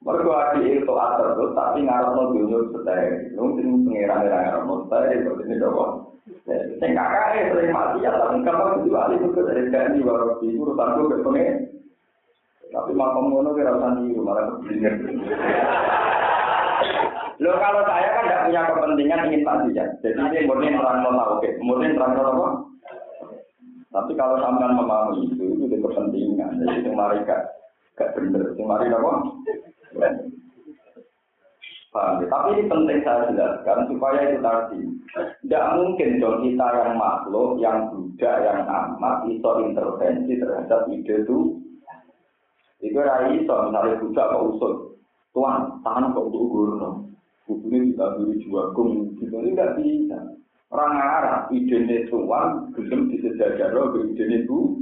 Mereka 0.05 0.29
lagi 0.31 0.61
itu 0.79 0.93
atur 0.93 1.29
tuh, 1.35 1.49
tapi 1.57 1.89
ngarep 1.89 2.13
mau 2.15 2.31
dunia 2.31 2.61
setai. 2.71 3.33
Mungkin 3.35 3.89
pengiran 3.89 4.29
yang 4.29 4.33
ngarep 4.45 4.63
mau 4.69 4.85
setai, 4.85 5.25
seperti 5.25 5.43
ini 5.49 5.57
doang. 5.57 5.95
Yang 6.47 6.93
kakak 6.93 7.25
ini 7.33 7.49
sering 7.49 7.71
maksiat, 7.73 8.15
tapi 8.21 8.37
kalau 8.45 8.77
itu 8.77 8.89
wali 8.93 9.15
itu 9.17 9.29
dari 9.41 9.65
di 9.73 10.05
bawah 10.05 10.37
di 10.39 10.49
urusan 10.53 10.89
gue 11.01 11.11
berpengen. 11.17 11.57
Tapi 12.69 12.93
makom 12.93 13.33
ngono 13.33 13.57
kira 13.57 13.73
usah 13.73 13.97
niru, 13.97 14.21
malah 14.21 14.45
keblinger. 14.61 14.95
Lo 17.39 17.55
kalau 17.63 17.83
saya 17.87 18.09
kan 18.19 18.25
tidak 18.27 18.43
punya 18.51 18.63
kepentingan 18.67 19.25
ingin 19.31 19.47
pasien, 19.47 19.89
jadi 20.03 20.19
ini 20.19 20.47
murni 20.51 20.75
terang 20.75 21.07
mau 21.07 21.15
tahu, 21.15 21.47
murni 21.63 21.95
terang 21.95 22.19
apa? 22.19 22.49
Tapi 23.89 24.13
kalau 24.21 24.37
sampean 24.43 24.77
memahami 24.77 25.33
itu, 25.33 25.57
itu 25.57 25.65
di 25.65 25.79
kepentingan. 25.81 26.61
Jadi 26.61 26.85
itu 26.85 26.91
mari 26.93 27.25
gak, 27.25 27.41
gak 27.97 28.13
bener. 28.13 28.53
Itu 28.53 28.63
mari 28.69 28.93
apa? 28.93 29.13
Paham 31.89 32.21
ya? 32.21 32.27
Tapi 32.29 32.49
ini 32.53 32.69
penting 32.69 32.99
saya 33.01 33.33
jelaskan 33.33 33.89
supaya 33.89 34.21
itu 34.29 34.39
tadi. 34.45 34.81
Tidak 35.41 35.69
mungkin 35.81 36.21
dong 36.21 36.45
kita 36.45 36.67
yang 36.85 36.93
makhluk, 37.01 37.57
yang 37.65 37.89
budak, 37.89 38.37
yang 38.45 38.61
amat, 38.69 39.25
itu 39.25 39.51
intervensi 39.65 40.37
terhadap 40.37 40.85
ide 40.93 41.25
itu. 41.25 41.57
Itu 42.85 42.99
rai 43.01 43.41
iso, 43.41 43.55
misalnya 43.73 43.99
budak 44.05 44.27
kok 44.29 44.45
usul. 44.53 44.98
Tuan, 45.37 45.81
tanah 45.85 46.11
kok 46.17 46.27
untuk 46.33 46.43
ukur 46.49 46.69
no. 46.81 46.91
Ukur 47.49 47.69
ini 47.73 47.93
tidak 47.97 48.21
beri 48.21 48.37
jual 48.45 48.67
gitu 49.17 49.35
ini 49.41 49.53
tidak 49.53 49.73
bisa. 49.81 50.19
Orang 50.69 51.01
Arab, 51.01 51.49
ide 51.49 52.05
tuan, 52.13 52.69
Tuhan, 52.77 52.77
belum 52.77 53.01
bisa 53.09 53.29
jajar 53.41 53.73
loh, 53.73 53.97
ide 53.97 54.25
ini 54.25 54.45
bu. 54.45 54.77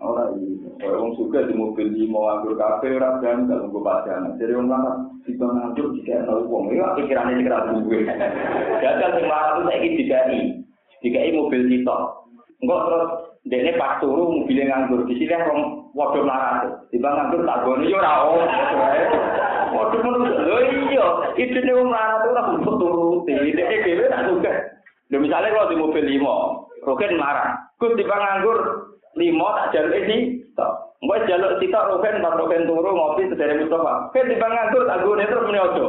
Orang 0.00 0.40
ini, 0.40 0.64
orang 0.80 1.12
suka 1.20 1.44
di 1.44 1.52
mobil 1.52 1.92
di 1.92 2.08
mau 2.08 2.32
ambil 2.32 2.56
kafe, 2.56 2.96
orang 2.96 3.20
dan 3.20 3.44
kalau 3.44 3.68
gue 3.68 3.84
baca 3.84 4.08
anak, 4.16 4.40
jadi 4.40 4.56
orang 4.56 4.72
lama, 4.72 4.92
si 5.28 5.36
pengatur 5.36 5.92
jika 6.00 6.24
ada 6.24 6.40
uang, 6.40 6.72
ini 6.72 6.80
lah 6.80 6.96
pikirannya 6.96 7.44
jika 7.44 7.52
ada 7.52 7.72
gue. 7.84 8.00
Jangan 8.80 9.10
semua 9.20 9.40
itu 9.44 9.60
saya 9.68 9.76
ingin 9.84 9.98
dikai, 10.00 10.40
dikai 11.04 11.36
mobil 11.36 11.68
di 11.68 11.84
tol. 11.84 12.24
Enggak 12.64 12.80
terus 12.88 13.12
dene 13.46 13.72
pas 13.80 13.96
turu 14.00 14.44
mobil 14.44 14.60
nganggur 14.60 15.08
di 15.08 15.16
sini 15.16 15.32
wong 15.32 15.90
waduh 15.96 16.24
marah. 16.24 16.84
Tiba 16.92 17.08
nganggur 17.08 17.42
tak 17.48 17.60
gone 17.64 17.88
yo 17.88 17.96
ora 17.96 18.12
ono. 18.28 18.44
Waduh 19.70 20.00
menurut 20.02 20.36
lho 20.44 20.56
iya, 20.90 21.06
idene 21.40 21.72
wong 21.76 21.88
marah 21.88 22.20
tuh 22.20 22.30
ora 22.36 22.42
kudu 22.52 22.72
turuti. 22.76 23.32
Dene 23.56 23.76
dhewe 23.84 24.04
tak 24.12 24.24
suka. 24.28 24.52
Lho 25.10 25.16
misalnya 25.18 25.52
kalau 25.52 25.70
di 25.72 25.76
mobil 25.80 26.04
limo, 26.06 26.34
Rogen 26.84 27.16
marah. 27.16 27.56
Gus 27.80 27.96
tiba 27.96 28.16
nganggur 28.16 28.58
limo 29.16 29.46
tak 29.56 29.72
jaluk 29.72 29.96
ini. 29.96 30.39
Mbak 31.00 31.24
jaluk 31.32 31.56
kita 31.64 31.80
Rogen 31.88 32.20
pas 32.20 32.36
Rogen 32.36 32.68
turu 32.68 32.90
ngopi 32.92 33.32
sedere 33.32 33.56
Mustafa. 33.56 34.12
Kan 34.12 34.28
tiba 34.28 34.46
nganggur 34.46 34.84
tak 34.84 35.00
gue 35.00 35.24
terus 35.24 35.44
muni 35.48 35.60
ojo. 35.60 35.86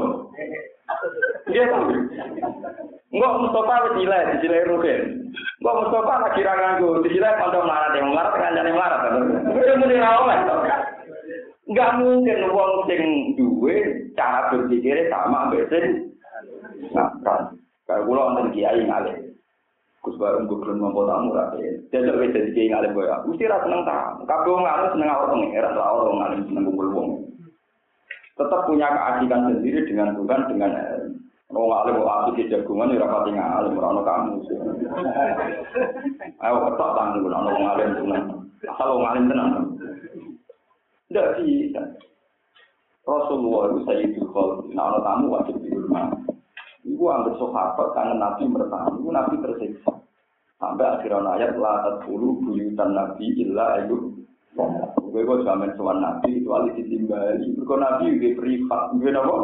Iya 1.51 1.63
kan? 1.67 1.83
Enggak 3.11 3.35
Mustafa 3.43 3.75
dilek, 3.99 4.39
dilek 4.39 4.67
Rogen. 4.71 5.01
Enggak 5.59 5.77
Mustafa 5.83 6.13
lagi 6.23 6.41
ra 6.47 6.53
nganggur, 6.55 7.03
dilek 7.03 7.35
kanca 7.43 7.59
melarat 7.59 7.91
yang 7.99 8.07
melarat 8.07 8.33
kancane 8.39 8.71
melarat. 8.71 9.01
Kuwi 9.51 9.79
muni 9.83 9.99
ra 9.99 10.11
oleh. 10.23 10.39
Enggak 11.67 11.91
mungkin 11.99 12.39
wong 12.51 12.71
sing 12.87 13.01
duwe 13.35 13.75
cara 14.15 14.47
berpikirnya 14.51 15.11
sama 15.11 15.51
mbek 15.51 15.67
sing 15.67 16.11
Nah, 16.91 17.07
kan. 17.23 17.55
Kalau 17.87 18.03
pulau 18.07 18.31
wonten 18.31 18.51
kiai 18.51 18.83
ngalim. 18.83 19.30
Gus 20.01 20.17
bareng 20.17 20.49
gue 20.49 20.57
belum 20.57 20.81
mampu 20.81 21.05
tamu 21.05 21.29
rapi. 21.29 21.61
Dia 21.93 22.01
jadi 22.01 22.33
jadi 22.33 22.49
kiai 22.57 22.69
ngalim 22.73 22.97
gue. 22.97 23.05
Mesti 23.05 23.45
rasa 23.45 23.69
seneng 23.69 23.85
tamu. 23.85 24.25
Kabeh 24.25 24.49
ngalim 24.49 24.89
seneng 24.97 25.09
awal 25.13 25.29
pengiran, 25.29 25.77
lah 25.77 25.87
orang 25.93 26.17
ngalim 26.17 26.39
seneng 26.49 26.63
kumpul 26.65 26.87
wong. 26.89 27.09
Tetap 28.33 28.65
punya 28.65 28.89
keasikan 28.89 29.45
sendiri 29.53 29.85
dengan 29.85 30.17
Tuhan 30.17 30.41
dengan 30.49 30.71
Orang 31.51 31.67
ngalim 31.67 31.93
mau 31.99 32.07
asik 32.23 32.47
di 32.47 32.51
jagungan 32.55 32.95
ya 32.95 33.03
rapati 33.03 33.29
ngalim 33.35 33.75
orang 33.75 34.07
kamu. 34.07 34.33
Ayo 36.39 36.55
ketok 36.63 36.91
tangan 36.95 37.27
orang 37.27 37.59
ngalim 37.59 37.89
tenang. 37.99 38.25
Asal 38.71 38.89
ngalim 39.03 39.23
tenang. 39.27 39.49
Tidak 41.11 41.27
bisa. 41.43 41.83
Rasulullah 43.03 43.67
itu 43.67 43.79
Sayyidul 43.83 44.29
Khalid. 44.31 44.71
Nah, 44.71 44.83
orang 44.95 45.03
tamu 45.03 45.25
wajib 45.35 45.55
di 45.59 45.75
rumah. 45.75 46.07
Iku 46.81 47.03
ambil 47.13 47.37
sahabat 47.37 47.87
karena 47.93 48.15
Nabi 48.17 48.49
bertahan, 48.49 48.97
itu 48.97 49.09
Nabi 49.13 49.35
tersiksa. 49.37 49.93
Sampai 50.57 50.85
akhirnya 50.85 51.29
ayat 51.37 51.57
la 51.57 51.73
tadkhulu 51.85 52.41
buyutan 52.41 52.93
Nabi 52.93 53.33
illa 53.37 53.81
ayu. 53.81 54.13
Gue 55.11 55.27
kok 55.27 55.43
jamin 55.45 55.73
soal 55.77 55.97
Nabi 56.01 56.41
itu 56.41 56.49
alih 56.49 56.73
ditimbali. 56.77 57.47
Mereka 57.57 57.75
Nabi 57.77 58.03
juga 58.17 58.29
privat, 58.41 58.81
gue 58.97 59.11
apa? 59.11 59.35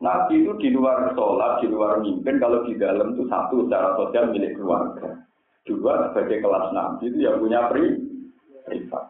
Nabi 0.00 0.34
itu 0.40 0.52
di 0.56 0.68
luar 0.72 1.12
sholat, 1.12 1.60
di 1.60 1.66
luar 1.68 2.00
mimpin, 2.00 2.40
kalau 2.40 2.64
di 2.64 2.72
dalam 2.80 3.12
itu 3.12 3.28
satu 3.28 3.68
secara 3.68 4.00
sosial 4.00 4.32
milik 4.32 4.56
keluarga. 4.56 5.12
Dua 5.68 6.08
sebagai 6.10 6.40
kelas 6.40 6.72
Nabi 6.72 7.12
itu 7.12 7.18
yang 7.20 7.36
punya 7.36 7.68
pri 7.68 8.00
privat. 8.64 9.04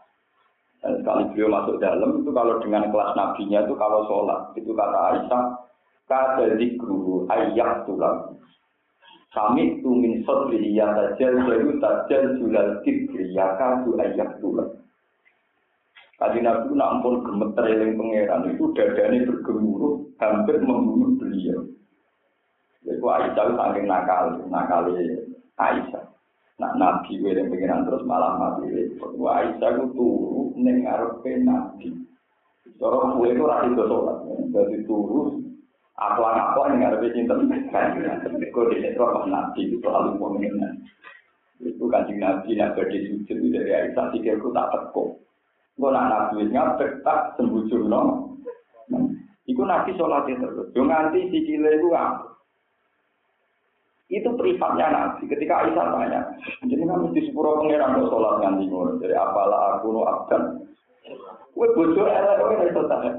Dan 0.81 0.99
sekali 0.99 1.29
beliau 1.31 1.53
masuk 1.53 1.77
dalam 1.79 2.25
itu 2.25 2.31
kalau 2.33 2.57
dengan 2.65 2.89
kelas 2.89 3.13
nabinya 3.13 3.61
itu 3.69 3.75
kalau 3.77 4.01
sholat 4.09 4.41
itu 4.57 4.73
kata 4.73 4.99
Aisyah 5.13 5.43
kada 6.11 6.59
dikru 6.59 7.31
ayat 7.31 7.87
tulang. 7.87 8.35
Kami 9.31 9.79
tu 9.79 9.95
min 9.95 10.27
sodri 10.27 10.75
ya 10.75 10.91
tajal 10.91 11.39
jayu 11.47 11.79
tajal 11.79 12.35
julal 12.43 12.83
kibri 12.83 13.31
ya 13.31 13.55
kadu 13.55 13.95
ayat 14.03 14.43
tulang. 14.43 14.75
Tadi 16.19 16.43
Nabi 16.45 16.77
nak 16.77 17.01
ampun 17.01 17.25
gemeter 17.25 17.65
eling 17.65 17.97
pangeran 17.97 18.53
itu 18.53 18.77
dadanya 18.77 19.25
bergemuruh 19.25 20.05
hampir 20.21 20.61
membunuh 20.61 21.17
beliau. 21.17 21.65
Iku 22.85 23.07
Aisyah 23.09 23.45
itu 23.49 23.55
saking 23.57 23.87
nakal, 23.89 24.37
nakal 24.53 24.85
Aisyah. 25.57 26.05
Nah, 26.61 26.77
Nabi 26.77 27.25
yang 27.25 27.49
pengiran 27.49 27.89
terus 27.89 28.05
malah 28.05 28.37
mati. 28.37 28.69
Wah, 29.17 29.41
Aisyah 29.41 29.81
itu 29.81 29.85
turu 29.97 30.53
ning 30.61 30.85
ngarepe 30.85 31.41
Nabi. 31.41 31.89
Cara 32.77 33.17
kue 33.17 33.33
itu 33.33 33.45
ra 33.45 33.65
itu 33.65 33.81
sholat. 33.81 34.19
Jadi 34.53 34.77
turu 34.85 35.40
apa-apa 36.01 36.73
yang 36.73 36.81
ngarepe 36.81 37.13
cinten 37.13 37.45
kan. 37.69 37.93
Kok 38.25 38.67
dinetro 38.73 39.29
Nabi 39.29 39.69
itu 39.69 39.77
selalu 39.85 40.17
pengiran. 40.17 40.81
Itu 41.61 41.85
kancing 41.93 42.17
Nabi 42.17 42.57
yang 42.57 42.73
berdiri 42.73 43.21
sujud 43.21 43.53
dari 43.53 43.69
Aisyah 43.69 44.09
pikirku 44.17 44.49
tak 44.57 44.73
teko. 44.73 45.21
Gue 45.77 45.93
nak 45.93 46.09
Nabi 46.09 46.49
ngapet 46.49 47.05
tak 47.05 47.37
sembujur 47.37 47.85
no. 47.85 48.33
Iku 49.45 49.63
Nabi 49.69 49.93
sholatnya 49.93 50.41
terus. 50.41 50.73
Yo 50.73 50.89
nganti 50.89 51.29
sikile 51.29 51.77
itu 51.77 51.93
apa? 51.93 52.33
Itu 54.09 54.33
privatnya 54.41 54.89
Nabi. 54.89 55.29
Ketika 55.29 55.69
Aisyah 55.69 55.87
tanya, 55.93 56.21
jadi 56.65 56.83
kan 56.89 57.05
mesti 57.05 57.29
sepuro 57.29 57.61
pangeran 57.61 58.01
kok 58.01 58.09
sholat 58.09 58.35
nganti 58.41 58.65
ngono. 58.73 58.97
Jadi 59.05 59.15
apalah 59.21 59.77
aku 59.77 59.87
no 59.93 60.01
abdan. 60.09 60.43
Kue 61.53 61.69
bojo 61.77 62.09
elek 62.09 62.41
kok 62.41 62.89
ora 62.89 63.13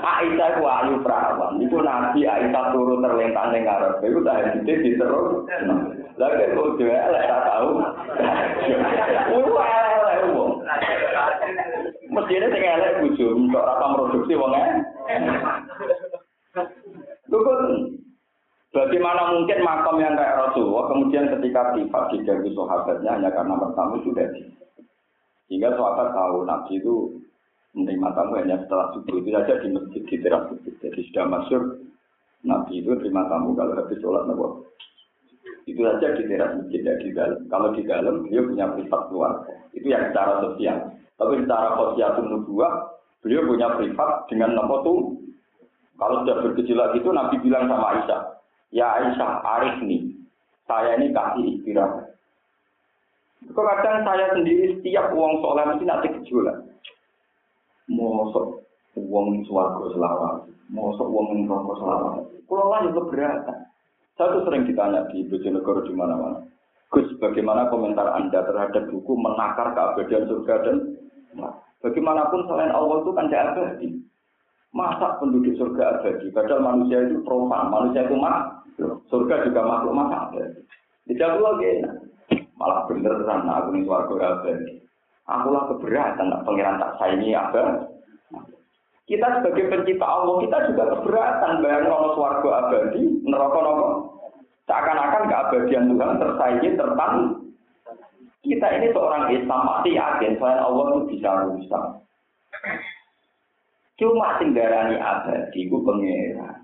Aisyah 0.00 0.48
ku 0.58 0.64
ayu 0.66 0.94
perawan. 1.06 1.62
Iku 1.62 1.78
Nabi 1.86 2.26
Aisyah 2.26 2.74
turu 2.74 2.98
terlentang 2.98 3.54
ning 3.54 3.62
ngarep. 3.62 4.02
Iku 4.02 4.18
tak 4.26 4.58
dite 4.58 4.82
diterus. 4.82 5.46
Lah 6.18 6.28
kok 6.34 6.50
bojo 6.50 6.82
elek 6.82 7.30
tak 7.30 7.46
tahu. 7.46 7.70
Wah, 9.54 9.70
elek 9.70 10.34
wong. 10.34 10.66
Mestinya 12.10 12.46
sing 12.50 12.62
elek 12.66 12.98
bojo, 13.06 13.26
kok 13.38 13.62
ora 13.70 13.94
produksi 13.94 14.34
wong 14.34 14.52
e. 14.58 14.66
Lukun, 17.30 17.94
bagaimana 18.74 19.30
mungkin 19.30 19.62
makam 19.62 20.02
yang 20.02 20.18
kayak 20.18 20.34
Rasulullah 20.42 20.90
kemudian 20.90 21.30
ketika 21.38 21.70
privat 21.70 22.10
dijaga 22.10 22.50
sahabatnya 22.50 23.10
hanya 23.14 23.30
karena 23.30 23.54
bertamu 23.54 24.02
sudah 24.02 24.26
di. 24.34 24.42
Sehingga 25.50 25.74
sahabat 25.74 26.14
tahu 26.14 26.46
Nabi 26.46 26.78
itu 26.78 26.94
menerima 27.74 28.08
tamu 28.14 28.38
hanya 28.38 28.62
setelah 28.62 28.94
subuh 28.94 29.18
itu 29.18 29.30
saja 29.34 29.58
di 29.58 29.68
masjid 29.74 30.02
di 30.06 30.16
teras 30.22 30.46
masjid. 30.46 30.74
Jadi 30.78 31.00
sudah 31.10 31.24
masuk 31.26 31.62
Nabi 32.46 32.72
itu 32.78 32.90
terima 33.02 33.26
tamu 33.26 33.58
kalau 33.58 33.74
habis 33.74 33.98
sholat 33.98 34.30
nabi. 34.30 34.46
Itu 35.66 35.80
saja 35.82 36.14
di 36.14 36.22
teras 36.30 36.54
masjid 36.54 36.86
tidak 36.86 36.96
di 37.02 37.10
dalam. 37.10 37.40
Kalau 37.50 37.68
di 37.74 37.82
dalam 37.82 38.14
beliau 38.22 38.46
punya 38.46 38.66
privat 38.78 39.02
keluarga. 39.10 39.52
Itu 39.74 39.86
yang 39.90 40.14
secara 40.14 40.38
sosial. 40.38 40.78
Tapi 41.18 41.34
secara 41.42 41.68
sosial 41.74 42.10
nubuah 42.30 42.72
beliau 43.26 43.42
punya 43.50 43.74
privat 43.74 44.30
dengan 44.30 44.54
nama 44.54 44.86
tuh 44.86 45.18
kalau 46.00 46.24
sudah 46.24 46.36
bergejolak 46.40 46.96
itu 46.96 47.12
Nabi 47.12 47.36
bilang 47.44 47.68
sama 47.68 47.92
Aisyah, 47.92 48.22
ya 48.72 48.88
Aisyah, 48.88 49.30
Arif 49.44 49.76
nih, 49.84 50.16
saya 50.64 50.96
ini 50.96 51.12
kasih 51.12 51.60
istirahat. 51.60 52.09
Kadang 53.48 54.04
saya 54.04 54.26
sendiri 54.36 54.76
setiap 54.76 55.16
uang 55.16 55.40
soleh 55.40 55.64
mesti 55.64 55.84
nanti 55.88 56.08
gejolak. 56.20 56.60
Mosok 57.88 58.60
uang 58.94 59.42
suarga 59.48 59.84
selawat, 59.96 60.36
mosok 60.68 61.08
uang 61.08 61.48
rokok 61.48 61.76
selawat. 61.80 62.14
Kalau 62.44 62.66
lah 62.68 62.80
itu 62.84 63.00
keberatan. 63.00 63.58
Saya 64.18 64.36
tuh 64.36 64.42
sering 64.44 64.68
ditanya 64.68 65.08
di 65.08 65.24
Bojonegoro 65.24 65.80
di 65.88 65.94
mana-mana. 65.96 66.44
Gus, 66.90 67.08
bagaimana 67.22 67.70
komentar 67.70 68.04
Anda 68.12 68.42
terhadap 68.44 68.90
buku 68.90 69.14
menakar 69.14 69.72
keabadian 69.72 70.26
surga 70.26 70.54
dan 70.66 70.76
nah, 71.38 71.54
bagaimanapun 71.80 72.44
selain 72.50 72.74
Allah 72.74 73.00
itu 73.00 73.10
kan 73.14 73.30
tidak 73.30 73.46
abadi. 73.54 73.88
Masa 74.74 75.16
penduduk 75.22 75.54
surga 75.54 76.02
abadi? 76.02 76.28
Padahal 76.34 76.60
manusia 76.60 77.06
itu 77.06 77.22
profan, 77.22 77.70
manusia 77.70 78.04
itu 78.04 78.18
mak, 78.18 78.66
surga 79.06 79.34
juga 79.46 79.60
makhluk 79.62 79.94
mak 79.94 80.34
abadi. 80.34 80.60
Tidak 81.06 81.30
lagi, 81.38 81.72
malah 82.60 82.84
beneran 82.84 83.48
nah, 83.48 83.64
aku 83.64 83.72
ini 83.72 83.88
suarga 83.88 84.36
abadi. 84.36 84.76
Akulah 85.24 85.64
keberatan, 85.72 86.26
nah, 86.28 86.44
pangeran 86.44 86.76
tak 86.76 86.92
saya 87.00 87.16
ini 87.16 87.32
abadi. 87.32 87.88
Kita 89.08 89.26
sebagai 89.40 89.72
pencipta 89.72 90.06
Allah, 90.06 90.38
kita 90.44 90.56
juga 90.70 90.84
keberatan 90.94 91.64
bayang 91.64 91.88
Allah 91.88 92.12
suarga 92.14 92.50
abadi, 92.68 93.02
neraka 93.24 93.58
nopo. 93.64 93.88
Seakan-akan 94.68 95.24
keabadian 95.26 95.90
Tuhan 95.90 96.20
tersaingi 96.20 96.68
tertan. 96.78 97.12
Kita 98.40 98.66
ini 98.70 98.86
seorang 98.94 99.34
Islam 99.34 99.60
mati 99.66 99.98
yakin 99.98 100.38
selain 100.38 100.62
Allah 100.62 100.84
itu 100.94 101.00
bisa 101.16 101.30
rusak. 101.42 101.84
Cuma 103.98 104.38
sing 104.38 104.54
darani 104.54 104.94
abadi 105.00 105.66
ku 105.66 105.82
pangeran. 105.82 106.60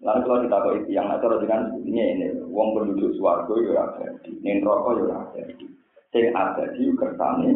Lalu 0.00 0.20
kalau 0.24 0.40
kita 0.46 0.56
kok 0.64 0.74
yang 0.88 1.12
acara 1.12 1.36
dengan 1.42 1.60
sebutnya 1.68 2.04
ini, 2.16 2.26
wong 2.50 2.68
penduduk 2.76 3.14
suarga 3.16 3.54
ya 3.62 3.72
abadi, 3.86 4.32
ning 4.42 4.60
neraka 4.60 4.90
ya 4.98 5.14
abadi. 5.24 5.66
Sing 6.10 6.24
abadi 6.34 6.84
kersane. 6.98 7.50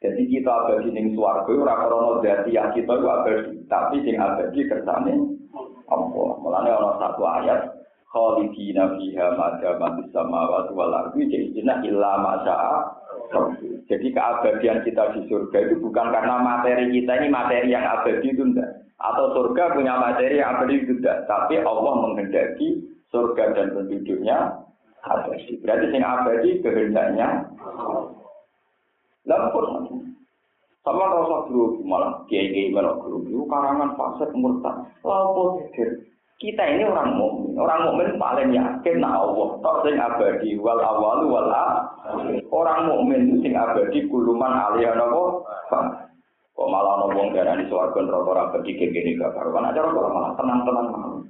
Jadi 0.00 0.22
kita 0.32 0.50
abadi 0.50 0.88
ning 0.94 1.12
suarga 1.12 1.52
ora 1.52 1.74
krana 1.84 2.12
dadi 2.24 2.50
yang 2.56 2.70
kita 2.72 2.92
itu 2.96 3.06
abadi, 3.06 3.54
tapi 3.68 3.96
sing 4.06 4.16
abadi 4.16 4.60
kersane 4.64 5.14
Allah. 5.90 6.30
Mulane 6.40 6.70
ana 6.70 6.90
satu 7.02 7.22
ayat 7.26 7.60
khalidina 8.10 8.96
fiha 8.96 9.26
ma 9.34 9.58
damat 9.58 10.02
samawati 10.10 10.72
wal 10.74 10.94
ardi 10.94 11.30
jadi 11.30 11.86
illa 11.86 12.12
ma 12.18 12.42
jadi 13.90 14.06
keabadian 14.14 14.86
kita 14.86 15.14
di 15.14 15.26
surga 15.26 15.58
itu 15.66 15.74
bukan 15.82 16.14
karena 16.14 16.38
materi 16.42 16.94
kita 16.94 17.12
ini 17.22 17.28
materi 17.30 17.74
yang 17.74 17.82
abadi 17.82 18.30
itu 18.30 18.42
enggak. 18.42 18.86
Atau 19.02 19.34
surga 19.34 19.74
punya 19.74 19.98
materi 19.98 20.38
yang 20.38 20.58
abadi 20.58 20.82
itu 20.82 20.94
enggak. 20.98 21.26
Tapi 21.26 21.58
Allah 21.62 21.94
menghendaki 21.98 22.86
surga 23.10 23.44
dan 23.54 23.74
penduduknya 23.74 24.38
abadi. 25.04 25.58
Berarti 25.60 25.86
yang 25.94 26.06
abadi 26.06 26.50
kehendaknya. 26.62 27.28
Lampur 29.28 29.64
sama 30.80 31.12
rasa 31.12 31.44
guru 31.52 31.84
malah 31.84 32.24
kiai 32.24 32.56
kiai 32.56 32.72
melok 32.72 33.04
guru 33.04 33.18
itu 33.28 33.44
karangan 33.52 33.92
fasik 34.00 34.32
murtad. 34.32 34.88
Lampur 35.04 35.60
kita 36.40 36.64
ini 36.64 36.88
orang 36.88 37.20
mukmin. 37.20 37.52
Orang 37.60 37.84
mukmin 37.84 38.16
paling 38.16 38.48
yakin 38.56 38.96
nah 39.04 39.20
Allah 39.20 39.60
tok 39.60 39.84
sing 39.84 40.00
abadi 40.00 40.56
wal 40.56 40.80
awalu 40.80 41.28
wal 41.28 41.52
Orang 42.48 42.88
mukmin 42.88 43.44
sing 43.44 43.52
abadi 43.52 44.08
kuluman 44.08 44.48
aliyah 44.48 44.96
napa? 44.96 45.44
Kok 46.56 46.68
malah 46.68 46.96
ana 46.96 47.06
wong 47.12 47.36
darani 47.36 47.68
swarga 47.68 48.00
neraka 48.00 48.32
ora 48.32 48.42
abadi 48.48 48.72
kene 48.76 49.20
gak 49.20 49.32
karuan 49.36 49.68
acara 49.68 49.92
kok 49.92 50.12
malah 50.12 50.32
tenang-tenang 50.40 50.86
malah. 50.88 51.20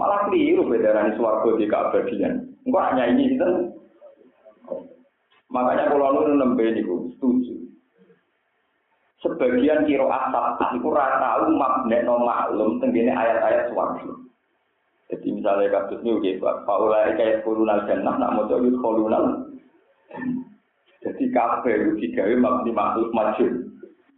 Malah 0.00 0.32
keliru 0.32 0.64
bedarani 0.64 1.12
swarga 1.20 1.60
di 1.60 1.68
keabadian. 1.68 2.40
Engko 2.64 2.78
hanya 2.80 3.04
ini 3.12 3.36
itu. 3.36 3.48
Makanya 5.52 5.92
kalau 5.92 6.24
lu 6.24 6.40
nembe 6.40 6.64
niku 6.72 7.12
setuju. 7.12 7.60
sebagian 9.20 9.84
kiro 9.84 10.08
asap 10.08 10.80
itu 10.80 10.88
rata 10.88 11.20
tahu 11.20 11.52
no 11.52 12.14
maklum 12.24 12.80
tenggine 12.80 13.12
ayat-ayat 13.12 13.68
suwarga. 13.68 14.08
Jadi 15.12 15.28
misalnya 15.36 15.74
kasus 15.74 16.00
ini 16.06 16.16
udah 16.16 16.34
buat 16.38 16.56
faulai 16.64 17.18
kayak 17.18 17.42
kolonal 17.42 17.82
jannah 17.84 18.14
nak 18.16 18.32
mau 18.32 18.46
jadi 18.46 18.70
kolonal. 18.78 19.24
Jadi 21.02 21.24
kafe 21.34 21.72
itu 21.74 21.90
digawe 21.98 22.34
mabni 22.38 22.70
makhluk 22.70 23.10
majul. 23.10 23.52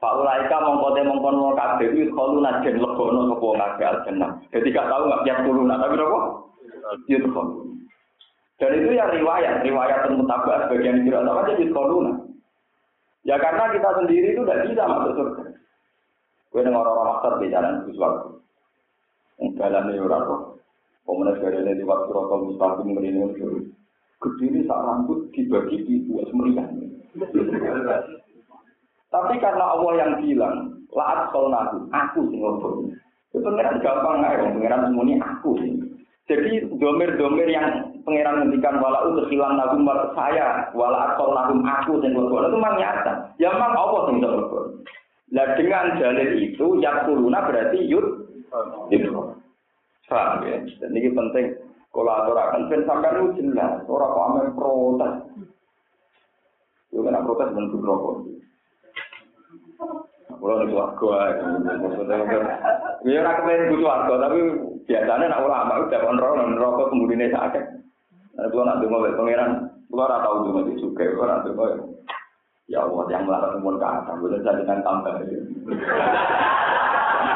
Faulai 0.03 0.51
ka 0.51 0.59
mongko 0.59 0.99
te 0.99 1.07
mongko 1.07 1.31
mau 1.31 1.55
kafe 1.55 1.87
itu 1.95 2.11
kolonal 2.11 2.59
jen 2.67 2.83
lebono 2.83 3.31
kepo 3.31 3.55
kafe. 3.55 3.87
Jadi 4.51 4.75
gak 4.75 4.91
tahu 4.91 5.03
nggak 5.07 5.23
tiap 5.23 5.39
kolonal 5.47 5.79
tapi 5.79 5.95
apa? 6.03 6.21
Itu 7.07 7.31
Dan 8.59 8.79
itu 8.79 8.91
ya 8.99 9.07
riwayat, 9.15 9.63
riwayat 9.63 10.11
mutabak 10.11 10.67
sebagian 10.67 11.07
kira 11.07 11.23
apa 11.23 11.55
jadi 11.55 11.71
kolonal. 11.71 12.35
Ya 13.23 13.39
karena 13.39 13.71
kita 13.71 13.91
sendiri 14.03 14.35
itu 14.35 14.43
tidak 14.43 14.67
bisa 14.67 14.83
masuk 14.91 15.15
surga. 15.15 15.43
Gue 16.51 16.67
dengar 16.67 16.83
orang 16.83 17.07
master 17.07 17.33
di 17.39 17.55
jalan 17.55 17.87
suarga. 17.95 18.31
Yang 19.39 19.51
jalan 19.55 19.87
ini 19.87 20.03
orang 20.03 20.23
kok. 20.27 20.43
Komunis 21.07 21.39
ini 21.39 21.79
di 21.79 21.85
waktu 21.87 22.11
rokok 22.11 22.43
mustaqim 22.51 22.91
ini 22.99 23.39
surga. 23.39 23.71
Kediri 24.19 24.67
saat 24.67 24.83
rambut 24.83 25.31
dibagi 25.31 25.79
di 25.87 25.95
dua 26.11 26.27
semeriah. 26.27 26.67
Tapi 29.13 29.35
karena 29.39 29.77
Allah 29.77 29.93
yang 30.01 30.13
bilang, 30.25 30.57
laat 30.97 31.29
kau 31.31 31.53
naku, 31.53 31.85
aku 31.93 32.21
sih 32.33 32.41
ngobrol. 32.41 32.89
Itu 33.33 33.45
pengiran 33.45 33.85
gampang 33.85 34.25
nggak 34.25 34.33
ya, 34.41 34.49
pengiran 34.57 34.81
semuanya 34.89 35.17
aku 35.21 35.51
sih. 35.61 35.73
Jadi 36.31 36.65
domir-domir 36.81 37.51
yang 37.51 37.93
pangeran 38.09 38.47
ngendikan 38.47 38.81
wala 38.81 39.05
untuk 39.11 39.29
hilang 39.29 39.59
nagum 39.59 39.85
saya, 40.17 40.71
wala 40.73 41.13
atau 41.13 41.35
nagum 41.35 41.61
aku 41.67 42.01
dan 42.01 42.17
berbuat 42.17 42.49
itu 42.49 42.57
memang 42.57 42.77
nyata. 42.79 43.13
Ya 43.37 43.53
memang 43.53 43.75
Allah 43.75 44.01
yang 44.09 44.19
berbuat. 44.23 44.67
Nah 45.33 45.47
dengan 45.59 45.97
dalil 45.99 46.31
itu 46.41 46.67
yang 46.81 47.05
kuruna 47.05 47.41
berarti 47.45 47.79
yud 47.85 48.07
itu. 48.93 49.11
Paham 50.13 50.45
ya? 50.45 50.61
Dan 50.81 50.93
ini 50.93 51.09
penting. 51.09 51.57
Kalau 51.93 52.13
akan 52.13 52.69
ben 52.69 52.85
sampai 52.85 53.17
itu 53.17 53.41
jelas. 53.41 53.81
Orang 53.89 54.13
amal 54.13 54.47
protes. 54.53 55.13
Itu 56.93 57.01
kena 57.01 57.25
protes 57.25 57.49
bentuk 57.57 57.81
rokok. 57.81 58.29
Kulo 60.43 60.55
ning 60.59 60.71
swarga 60.75 61.39
maksudnya 61.79 62.17
ya 63.07 63.19
ora 63.23 63.39
kepen 63.39 63.71
ku 63.71 63.77
swarga 63.79 64.15
tapi 64.27 64.39
biasanya 64.91 65.27
nak 65.31 65.43
ulama 65.47 65.73
itu 65.83 65.95
neraka 65.95 66.43
neraka 66.51 66.83
kemudian 66.91 67.31
sakit. 67.31 67.65
Nah, 68.33 68.49
kulo 68.49 68.63
nak 68.65 68.81
donga 68.81 69.13
pangeran, 69.15 69.51
kulo 69.87 70.03
ora 70.03 70.25
tau 70.25 70.43
donga 70.43 70.73
juga, 70.75 71.05
kulo 71.15 71.23
ora 71.23 71.45
donga 71.47 71.67
Ya 72.71 72.79
Allah, 72.87 73.05
yang 73.11 73.27
melarang 73.27 73.61
pun 73.61 73.77
ke 73.77 73.85
atas, 73.85 74.17
boleh 74.23 74.39
dengan 74.39 74.81
tambah. 74.87 75.13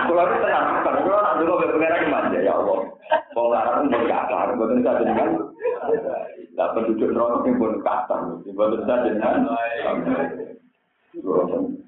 Kalau 0.07 0.23
itu 0.23 0.37
tenang, 0.39 0.67
kalau 0.87 1.19
nak 1.19 1.43
gimana 1.43 2.39
ya 2.41 2.55
Allah. 2.57 2.79
Kalau 3.35 3.51
melarang 3.51 3.91
pun 3.91 4.07
ke 4.07 4.17
atas, 4.17 4.55
boleh 4.55 4.81
saja 4.81 5.03
dengan 5.03 5.29
Nah, 6.57 6.73
penduduk 6.73 7.11
neraka 7.13 7.51
pun 7.53 7.73
atas, 7.85 8.21
boleh 8.49 8.81
saja 8.87 9.11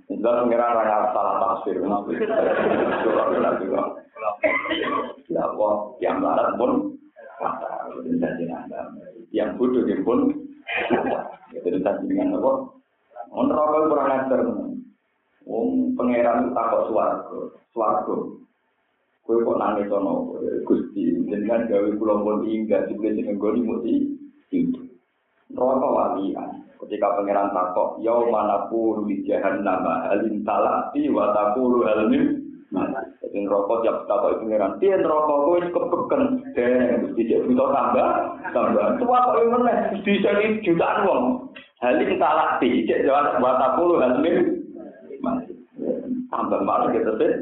Sudah 0.09 0.41
pengiran 0.41 0.73
raya 0.73 1.13
salah 1.13 1.37
tafsir. 1.37 1.77
Ya 5.29 5.43
Allah, 5.45 5.73
yang 6.01 6.17
melarang 6.25 6.57
pun 6.57 6.73
yang 9.29 9.55
bodoh 9.61 9.85
pun 10.03 10.33
Jadi 11.49 11.81
tadi 11.81 12.05
dengan 12.09 12.41
apa? 12.41 12.53
Neraka 13.37 13.79
kurang 13.89 14.09
ajar. 14.09 14.41
Wong 15.49 15.97
pangeran 15.97 16.53
takut 16.53 16.93
swarga, 16.93 17.41
swarga. 17.73 18.17
Kowe 19.25 19.45
kok 19.45 19.61
nangis 19.61 19.93
ono 19.93 20.33
Gusti, 20.65 21.25
jenengan 21.29 21.69
gawe 21.69 21.89
kula 22.01 22.15
pun 22.21 22.49
inggah 22.49 22.89
juga 22.89 23.13
jeneng 23.13 23.37
goni 23.37 23.61
mesti 23.65 23.93
itu. 24.53 24.81
Neraka 25.53 25.89
walian. 25.89 26.58
Ketika 26.89 27.21
pangeran 27.21 27.53
takut, 27.53 28.01
yau 28.01 28.33
mana 28.33 28.65
pun 28.73 29.05
di 29.05 29.21
jahannam 29.29 29.85
halim 30.09 30.41
talati 30.41 31.05
wa 31.13 31.37
taqulu 31.37 31.85
halmin 31.85 32.41
Jadi 33.21 33.45
rokok 33.45 33.85
tiap 33.85 34.09
takut 34.09 34.41
pangeran, 34.41 34.81
dia 34.81 34.97
rokok 34.97 35.39
kowe 35.45 35.59
kepeken 35.69 36.23
Gusti 37.05 37.29
cek 37.29 37.45
butuh 37.45 37.69
tambah, 37.77 38.09
tambah. 38.57 38.87
Tua 39.05 39.19
kok 39.21 39.37
meneh, 39.37 39.79
bisa 40.01 40.33
jutaan 40.65 41.05
wong. 41.05 41.25
Halim 41.85 42.17
talati, 42.17 42.89
cek 42.89 43.05
jawab 43.05 43.37
watakulu 43.37 44.01
halmin 44.01 44.65
tambah 46.33 46.61
malah 46.65 46.89
gitu 46.97 47.13
sih. 47.21 47.33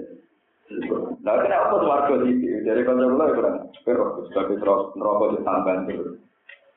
Nah, 1.22 1.38
kenapa 1.38 1.78
warga 1.86 2.18
sih? 2.26 2.34
Dari 2.66 2.82
kontrol 2.82 3.14
lo 3.14 3.30
kurang. 3.30 3.70
Pero 3.86 4.26
sebagai 4.26 4.58
terus 4.58 4.90
neraka 4.98 5.38
ditambah 5.38 5.74
terus. 5.86 6.25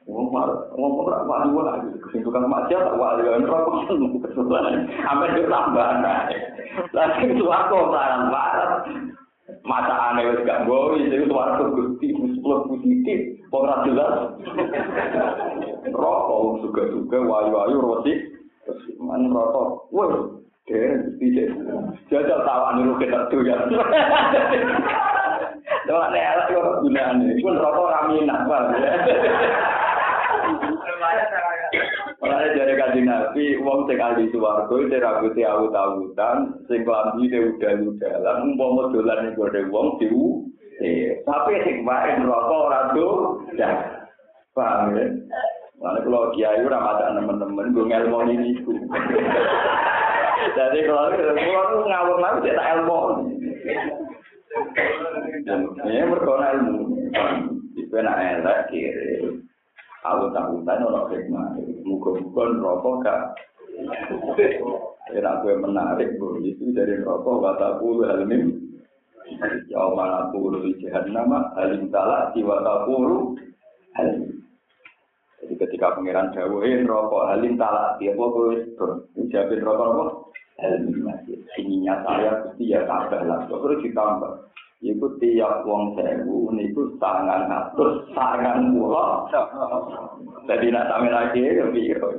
Ngomong 0.09 1.05
ora 1.05 1.21
wali 1.21 1.53
lagi. 1.53 1.89
Kesimpulan 2.01 2.49
macam 2.49 2.81
tak 2.81 2.97
wali 2.97 3.21
kan 3.29 3.45
neraka 3.45 3.71
kesimpulan. 4.25 4.89
Ambil 5.05 5.37
ditambah 5.37 5.89
nah. 6.01 6.25
Lagi 6.97 7.29
suwarga 7.37 7.77
barang 7.77 8.25
barat. 8.33 8.71
Mata 9.65 10.13
aneh 10.13 10.33
wis 10.33 10.45
gak 10.45 10.65
bowi, 10.65 11.09
jadi 11.13 11.29
suwarga 11.29 11.61
gusti 11.77 12.09
sepuluh 12.09 12.65
positif. 12.65 13.37
Ora 13.53 13.85
jelas. 13.85 14.33
Rokok 15.93 16.65
juga-juga 16.65 17.17
wayu-wayu 17.29 17.77
roti. 17.77 18.13
Man 18.97 19.29
rokok. 19.29 19.93
Wah, 19.93 20.09
keren 20.65 21.13
gusti. 21.21 21.53
Jajal 22.09 22.39
tawan 22.49 22.81
niru 22.81 22.97
kita 22.97 23.29
ya. 23.45 23.57
Doa 25.85 26.05
nek 26.13 26.29
ala 26.33 26.43
kok 26.49 26.81
gunane. 26.81 27.29
Pun 27.45 27.57
rokok 27.61 27.89
raminah, 27.93 28.39
Bang. 28.49 28.73
Mulane 32.19 32.47
dari 32.51 32.73
kanjeng 32.75 33.07
Nabi, 33.07 33.55
wong 33.63 33.87
sing 33.87 33.97
ahli 34.03 34.27
swarga 34.35 34.75
itu 34.75 34.97
rambutnya 34.99 35.55
awut-awutan, 35.55 36.37
sing 36.67 36.83
klambi 36.83 37.31
de 37.31 37.55
udah-udalan, 37.55 38.37
umpama 38.51 38.91
dolan 38.91 39.19
ning 39.23 39.33
gone 39.39 39.61
wong 39.71 39.87
diu. 40.03 40.43
Eh, 40.83 41.23
tapi 41.23 41.63
sing 41.63 41.87
neraka 41.87 42.55
ora 42.55 42.81
do. 42.91 43.39
Ya. 43.55 43.71
Paham 44.51 44.99
ya? 44.99 45.07
Mulane 45.79 45.99
kalau 46.03 46.31
kiai 46.35 46.59
ora 46.59 46.79
maca 46.83 47.15
nemen-nemen 47.15 47.71
go 47.71 47.87
ngelmoni 47.87 48.35
niku. 48.35 48.75
Jadi 50.55 50.79
kalau 50.87 51.11
kalau 51.15 51.87
ngawur 51.87 52.17
lagi 52.19 52.51
tidak 52.51 52.67
ilmu. 52.79 52.99
Ini 55.87 56.09
berkona 56.11 56.47
ilmu. 56.59 56.79
Itu 57.79 57.93
enak 57.95 58.43
elek 58.43 58.59
kiri. 58.67 59.47
Awut-awutan 59.99 60.85
orang 60.85 61.11
hikmah. 61.11 61.59
Muka-muka 61.83 62.43
neraka 62.55 62.91
kak. 63.03 63.21
Enak 65.09 65.35
gue 65.43 65.53
menarik 65.59 66.09
bu. 66.15 66.39
Itu 66.39 66.71
dari 66.71 66.99
neraka 66.99 67.31
watakulu 67.31 68.07
halmim. 68.07 68.69
Ya 69.69 69.83
mana 69.93 70.33
puluh 70.33 70.65
jahannama 70.81 71.53
halim 71.53 71.85
salah 71.93 72.33
diwatakulu 72.33 73.37
halim. 73.93 74.41
Jadi 75.39 75.53
ketika 75.55 75.95
pangeran 75.95 76.33
jauhin 76.35 76.83
rokok 76.89 77.29
halim 77.31 77.55
talak 77.55 77.95
dia 78.01 78.11
apa 78.11 78.25
gue 78.25 78.75
jawabin 79.31 79.61
rokok 79.63 79.87
apa 79.87 80.03
halim 80.59 80.83
masih 81.05 81.39
ininya 81.61 82.03
saya 82.03 82.31
pasti 82.43 82.63
ya 82.67 82.83
tambah 82.83 83.21
lah 83.23 83.47
terus 83.47 83.79
ditambah 83.85 84.33
itu 84.79 85.07
tiap 85.19 85.67
wong 85.67 85.95
sewu 85.99 86.55
niku 86.55 86.95
tangan 87.03 87.51
atus 87.51 88.07
tangan 88.15 88.71
pulau 88.71 89.27
jadi 90.47 90.65
nak 90.71 90.87
sampai 90.87 91.11
lagi 91.11 91.39
ya 91.43 91.65
biro 91.67 92.09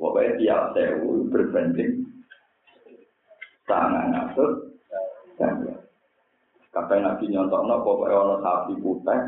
pokoknya 0.00 0.30
tiap 0.40 0.62
sewu 0.72 1.28
berbanding 1.28 2.04
tangan 3.68 4.16
atus 4.16 4.52
Kapan 6.70 7.02
nabi 7.02 7.26
nyontokno 7.26 7.82
pokoknya 7.82 8.14
ono 8.14 8.36
sapi 8.44 8.78
putih 8.78 9.20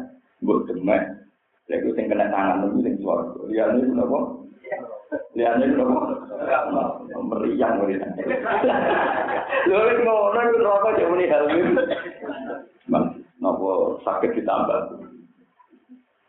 mbok 0.44 0.62
demek 0.70 1.02
Lha 1.70 1.78
sing 1.94 2.04
kena 2.10 2.26
tangan 2.28 2.68
niku 2.68 2.78
sing 2.84 2.94
swarga. 3.00 3.38
Liyane 3.46 3.80
iku 3.86 3.92
napa? 3.94 4.20
Lihatnya 5.36 5.64
itu 5.68 5.80
apa? 5.80 6.00
Meriang 7.22 7.80
Lalu 9.68 9.88
itu 9.94 10.02
ngomong, 10.04 10.48
itu 10.52 10.66
apa 10.68 10.88
yang 10.96 11.12
ini 11.16 11.24
helmin? 11.28 11.66
Bang, 12.88 13.04
nopo 13.40 14.00
sakit 14.04 14.36
ditambah? 14.36 15.00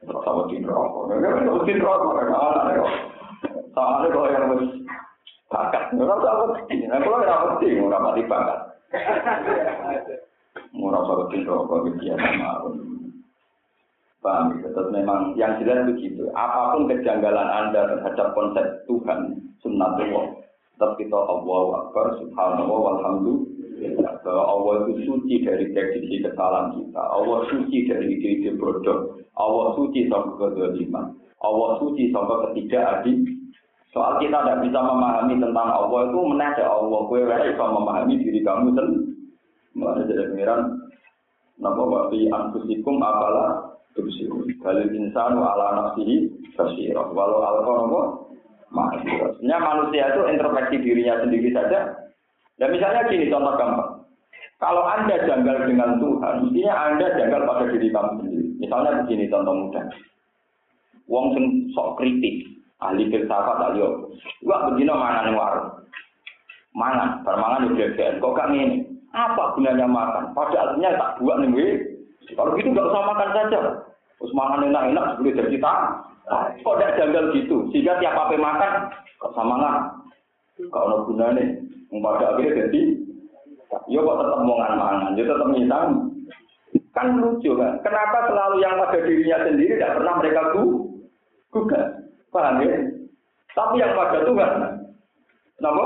Terus 0.03 0.23
sama 0.27 0.47
di 0.51 0.59
rokok. 0.63 1.15
Di 1.63 1.73
rokok, 1.79 2.19
ada 2.19 2.35
anak 2.35 2.75
ya. 2.75 2.83
Sama 3.71 4.03
ada 4.03 4.07
kalau 4.11 4.31
yang 4.31 4.43
harus 4.51 4.71
bakat. 5.47 5.83
Kenapa 5.91 6.19
tak 6.19 6.35
pasti? 6.43 6.75
Kalau 6.83 7.19
tidak 7.23 7.41
pasti, 7.47 7.67
mau 7.79 7.99
mati 8.03 8.21
bakat. 8.27 8.59
Mau 10.75 10.91
rasa 10.91 11.13
di 11.31 11.39
rokok, 11.47 11.77
gitu 11.87 12.01
ya. 12.11 12.15
Mau 12.19 12.75
Paham 14.23 14.55
ya? 14.63 14.71
Terus 14.71 14.89
memang 14.95 15.35
yang 15.35 15.59
jelas 15.59 15.83
begitu. 15.91 16.31
Apa 16.31 16.73
pun 16.73 16.87
kejanggalan 16.87 17.49
Anda 17.51 17.91
terhadap 17.91 18.31
konsep 18.31 18.65
Tuhan, 18.87 19.35
sunnatullah, 19.59 20.31
tetap 20.73 20.95
kita 20.95 21.19
Allah 21.19 21.63
Akbar, 21.83 22.05
Subhanallah, 22.23 22.79
Walhamdulillah. 22.79 24.13
Bahwa 24.23 24.43
Allah 24.47 24.73
itu 24.87 25.03
suci 25.03 25.43
dari 25.43 25.75
prediksi 25.75 26.23
kesalahan 26.23 26.71
kita. 26.79 27.03
Allah 27.03 27.43
suci 27.51 27.77
dari 27.91 28.15
ide-ide 28.15 28.55
bodoh. 28.55 29.19
Allah 29.35 29.75
suci 29.75 30.07
sampai 30.07 30.39
kedoliman. 30.39 31.11
Allah 31.43 31.69
suci 31.83 32.07
sampai 32.15 32.47
ketidakadil. 32.47 33.19
Soal 33.91 34.17
kita 34.23 34.39
tidak 34.41 34.63
bisa 34.63 34.79
memahami 34.79 35.35
tentang 35.37 35.67
Allah 35.67 35.99
itu 36.07 36.19
menajak 36.23 36.65
Allah. 36.65 36.99
Kue 37.11 37.21
bisa 37.27 37.65
memahami 37.67 38.15
diri 38.23 38.39
kamu 38.41 38.71
sendiri. 38.71 39.11
Mulai 39.75 40.07
jadi 40.07 40.31
pengiran. 40.31 40.61
Napa 41.61 41.81
waktu 41.85 42.31
anfusikum 42.33 42.97
apalah 43.03 43.72
tubsirun. 43.93 44.49
Balil 44.61 44.91
insanu 44.93 45.41
ala 45.41 45.67
nafsihi 45.79 46.29
basirah. 46.57 47.07
Walau 47.13 47.41
alqa 47.41 48.01
Maksudnya 48.73 49.57
manusia 49.61 50.09
itu 50.09 50.21
introspeksi 50.33 50.81
dirinya 50.81 51.21
sendiri 51.21 51.53
saja. 51.53 51.93
Dan 52.57 52.73
misalnya 52.73 53.05
gini 53.05 53.29
contoh 53.29 53.53
gampang. 53.53 53.89
Kalau 54.57 54.81
Anda 54.87 55.21
janggal 55.29 55.69
dengan 55.69 56.01
Tuhan, 56.01 56.33
mestinya 56.47 56.73
Anda 56.89 57.07
janggal 57.13 57.41
pada 57.45 57.65
diri 57.69 57.93
kamu 57.93 58.11
sendiri. 58.23 58.47
Misalnya 58.57 59.05
begini 59.05 59.29
contoh 59.29 59.53
mudah. 59.53 59.85
Wong 61.05 61.25
sing 61.35 61.45
sok 61.75 61.99
kritik, 61.99 62.47
ahli 62.81 63.11
filsafat 63.11 63.59
tak 63.61 63.71
yo. 63.77 64.09
Wah 64.47 64.71
begini 64.71 64.89
mangan 64.89 65.35
warung. 65.37 65.69
Mangan, 66.73 67.21
bermangan 67.21 67.69
udah 67.69 68.17
Kok 68.17 68.33
kan 68.33 68.57
ini? 68.57 68.81
Apa 69.13 69.53
gunanya 69.53 69.85
makan? 69.85 70.33
Pada 70.33 70.73
artinya 70.73 70.97
tak 70.97 71.21
buat 71.21 71.37
nih 71.45 71.93
kalau 72.31 72.55
gitu 72.55 72.71
nggak 72.71 72.87
usah 72.87 73.03
makan 73.03 73.29
saja. 73.35 73.59
Terus 74.23 74.39
makan 74.39 74.71
enak-enak 74.71 75.19
boleh 75.19 75.35
jadi 75.35 75.59
tak. 75.59 75.79
Kok 76.63 76.79
tidak 76.79 76.95
janggal 76.95 77.35
gitu? 77.35 77.67
Sehingga 77.75 77.99
tiap 77.99 78.15
apa 78.15 78.39
makan, 78.39 78.87
kok 79.19 79.35
sama 79.35 79.59
nggak? 79.59 79.77
Kalau 80.71 80.87
ada 80.87 80.97
gunanya, 81.03 81.43
pada 81.91 82.25
akhirnya 82.31 82.55
jadi, 82.63 82.81
ya 83.91 83.99
kok 83.99 84.17
tetap 84.23 84.39
mau 84.47 84.55
mangan, 84.55 85.11
ya 85.19 85.27
tetap 85.27 85.49
nyitang. 85.51 85.87
Kan 86.95 87.19
lucu 87.19 87.51
kan? 87.57 87.83
Kenapa 87.83 88.31
selalu 88.31 88.63
yang 88.63 88.79
pada 88.79 89.03
dirinya 89.03 89.43
sendiri 89.43 89.75
tidak 89.75 89.99
pernah 89.99 90.13
mereka 90.23 90.41
gugat? 91.51 91.85
Paham 92.31 92.63
ya? 92.63 92.79
Tapi 93.51 93.75
yang 93.83 93.91
pada 93.91 94.23
Tuhan, 94.23 94.51
kenapa? 95.59 95.85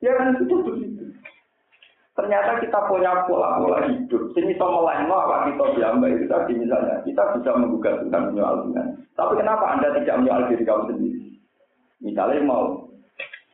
Ya 0.00 0.10
kan 0.16 0.40
sudah 0.40 0.58
begitu. 0.64 0.97
Ternyata 2.18 2.58
kita 2.58 2.78
punya 2.90 3.30
pola-pola 3.30 3.86
hidup. 3.86 4.34
Sini 4.34 4.50
sama 4.58 4.82
lain 4.90 5.06
apa 5.06 5.54
kita 5.54 5.78
diambil 5.78 6.18
itu 6.18 6.26
tadi 6.26 6.58
misalnya. 6.58 6.98
Kita 7.06 7.38
bisa 7.38 7.54
menggugat 7.54 8.02
tentang 8.02 8.34
menyoal 8.34 8.66
Tuhan. 8.66 8.86
Tapi 9.14 9.32
kenapa 9.38 9.64
Anda 9.78 9.94
tidak 9.94 10.18
menyoal 10.18 10.50
diri 10.50 10.66
kamu 10.66 10.82
sendiri? 10.90 11.22
Misalnya 12.02 12.42
mau 12.42 12.90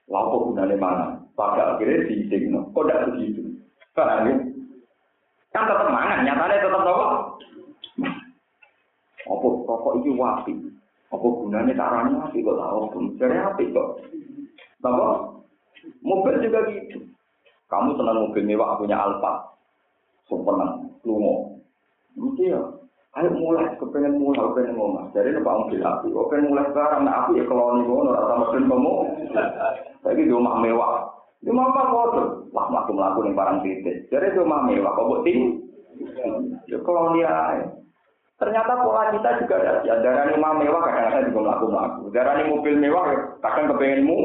lapo 0.08 0.48
gunanya 0.48 0.80
mana? 0.80 1.06
Pada 1.36 1.76
akhirnya 1.76 2.08
diizinkan. 2.08 2.72
Kok 2.72 2.84
tidak 2.88 3.04
begitu? 3.12 3.42
Paham 3.92 4.32
ya? 4.32 4.34
Kan 5.52 5.68
tetap 5.68 5.86
mangan, 5.92 6.24
nyatanya 6.24 6.64
tetap 6.64 6.82
apa? 6.82 7.06
Apa 9.28 9.46
rokok 9.68 9.94
itu 10.00 10.16
wapi? 10.16 10.52
Apa 11.12 11.26
gunanya 11.26 11.76
caranya 11.76 12.16
wapi 12.16 12.40
kok 12.40 12.56
tahu? 12.56 12.80
Jadi 13.20 13.36
api 13.36 13.64
kok. 13.76 13.88
Apa? 14.80 15.36
Mobil 16.00 16.34
juga 16.48 16.64
gitu. 16.72 17.12
Kamu 17.74 17.98
senang 17.98 18.30
mobil 18.30 18.46
mewah 18.46 18.78
punya 18.78 18.94
Alfa. 18.94 19.50
Sumpenang, 20.30 20.94
lungo. 21.02 21.58
Mesti 22.14 22.54
ya. 22.54 22.62
Ayo 23.14 23.30
mulai, 23.34 23.74
kepengen 23.78 24.18
mulai, 24.18 24.42
kepengen 24.42 24.74
ngomong. 24.78 25.10
Jadi 25.10 25.34
ini 25.34 25.42
mobil 25.42 25.82
api. 25.82 26.06
Kepengen 26.10 26.50
mulai 26.50 26.66
sekarang, 26.70 27.02
nah 27.02 27.14
api 27.26 27.38
ya 27.38 27.44
kalau 27.50 27.78
nih 27.78 27.86
ngono, 27.86 28.10
rasa 28.14 28.34
mesin 28.42 28.70
kamu. 28.70 28.92
Lagi 30.06 30.22
di 30.22 30.34
rumah 30.34 30.54
mewah. 30.62 30.92
Di 31.42 31.50
rumah 31.50 31.66
kotor. 31.74 32.46
Wah, 32.54 32.66
melaku 32.70 32.90
melaku 32.94 33.18
nih 33.26 33.34
barang 33.34 33.58
titik. 33.66 33.96
Jadi 34.10 34.34
di 34.34 34.38
rumah 34.38 34.66
mewah, 34.66 34.90
kok 34.94 35.08
bukti? 35.10 35.32
Ya 36.70 36.78
kalau 36.82 37.14
dia 37.14 37.34
Ternyata 38.34 38.82
pola 38.82 39.14
kita 39.14 39.30
juga 39.46 39.54
ada. 39.62 39.86
Ya, 39.86 39.94
darah 40.02 40.34
rumah 40.34 40.58
mewah 40.58 40.82
kadang-kadang 40.82 41.30
juga 41.30 41.40
melaku 41.46 41.64
melaku. 41.70 42.02
Darah 42.10 42.34
mobil 42.50 42.74
mewah 42.82 43.04
kadang 43.38 43.70
kepengenmu. 43.70 44.18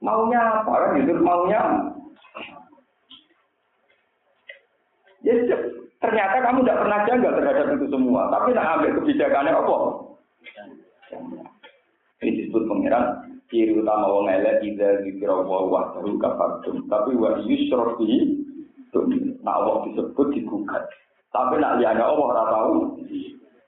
Maunya 0.00 0.40
apa? 0.40 0.72
Kan 0.72 1.04
itu 1.04 1.12
maunya 1.20 1.60
Ya, 5.24 5.32
ternyata 6.00 6.36
kamu 6.44 6.60
tidak 6.64 6.80
pernah 6.84 6.98
jaga 7.08 7.28
terhadap 7.40 7.66
itu 7.72 7.86
semua. 7.88 8.28
Tapi 8.28 8.52
nak 8.52 8.68
ambil 8.78 8.90
kebijakannya 9.00 9.52
apa? 9.52 9.76
Ini 12.24 12.30
disebut 12.42 12.62
pengiran 12.68 13.04
ciri 13.52 13.76
utama 13.78 14.08
wong 14.10 14.26
elek 14.28 14.64
tidak 14.64 15.04
dikira 15.06 15.36
wa 15.36 15.68
wahdahu 15.68 16.16
kafartum. 16.18 16.84
Tapi 16.88 17.16
wa 17.16 17.40
yusrof 17.44 18.00
Nah 19.44 19.54
Allah 19.62 19.76
disebut 19.86 20.26
digugat. 20.32 20.84
Tapi 21.30 21.60
nak 21.60 21.78
lihatnya 21.78 22.04
Allah 22.08 22.26
ora 22.32 22.44
tahu 22.48 22.72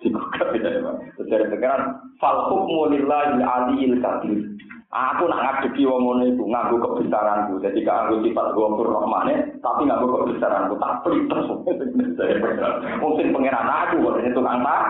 digugat 0.00 0.48
ya, 0.56 0.92
Terus 1.20 1.28
dari 1.28 1.46
pengiran 1.52 2.00
fal 2.16 2.48
hukmu 2.48 2.96
lillahi 2.96 3.40
aliyil 3.44 3.96
kadir. 4.00 4.40
Aku 4.88 5.28
nak 5.28 5.44
ngadepi 5.44 5.84
wong 5.84 6.00
ngono 6.00 6.22
iku 6.32 6.48
nganggo 6.48 6.76
kebesaranku. 6.80 7.60
Jadi 7.60 7.84
gak 7.84 8.08
nganggo 8.08 8.24
sifat 8.24 8.46
ghafur 8.56 8.88
rahmane, 8.88 9.60
tapi 9.60 9.84
nganggo 9.84 10.24
kebesaranku. 10.24 10.80
Tak 10.80 11.04
plites. 11.04 11.44
Wong 13.04 13.12
sing 13.20 13.28
pangeran 13.30 13.68
aku 13.68 14.00
kok 14.00 14.16
itu 14.24 14.32
tukang 14.32 14.64
tak. 14.64 14.82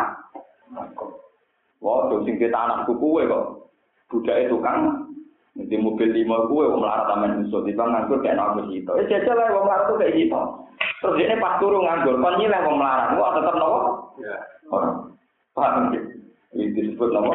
Wah, 1.82 2.06
tuh 2.10 2.22
sing 2.22 2.38
kita 2.38 2.54
anakku 2.54 2.94
kuwe 2.94 3.26
kok. 3.26 3.70
Budake 4.06 4.46
tukang 4.46 5.10
di 5.58 5.74
mobil 5.74 6.14
lima 6.14 6.46
kue 6.46 6.70
wong 6.70 6.86
melarat 6.86 7.10
taman 7.10 7.42
musuh 7.42 7.66
di 7.66 7.74
bang 7.74 7.90
nganggur 7.90 8.22
kayak 8.22 8.38
nabi 8.38 8.78
itu. 8.78 8.92
Eh 8.94 9.06
jajal 9.10 9.34
lah 9.34 9.50
wong 9.50 9.66
melarat 9.66 9.84
tuh 9.90 9.98
kayak 9.98 10.14
gitu. 10.14 10.40
Terus 11.02 11.18
ini 11.18 11.34
pas 11.42 11.58
turun 11.58 11.82
nganggur, 11.82 12.14
kan 12.22 12.38
nyileh 12.38 12.60
wong 12.62 12.76
melarat. 12.78 13.18
Wah 13.18 13.30
tetap 13.34 13.54
nopo. 13.58 13.78
Orang 14.70 14.94
paham 15.58 15.90
gitu. 15.90 16.08
Ini 16.54 16.64
disebut 16.70 17.10
nopo. 17.10 17.34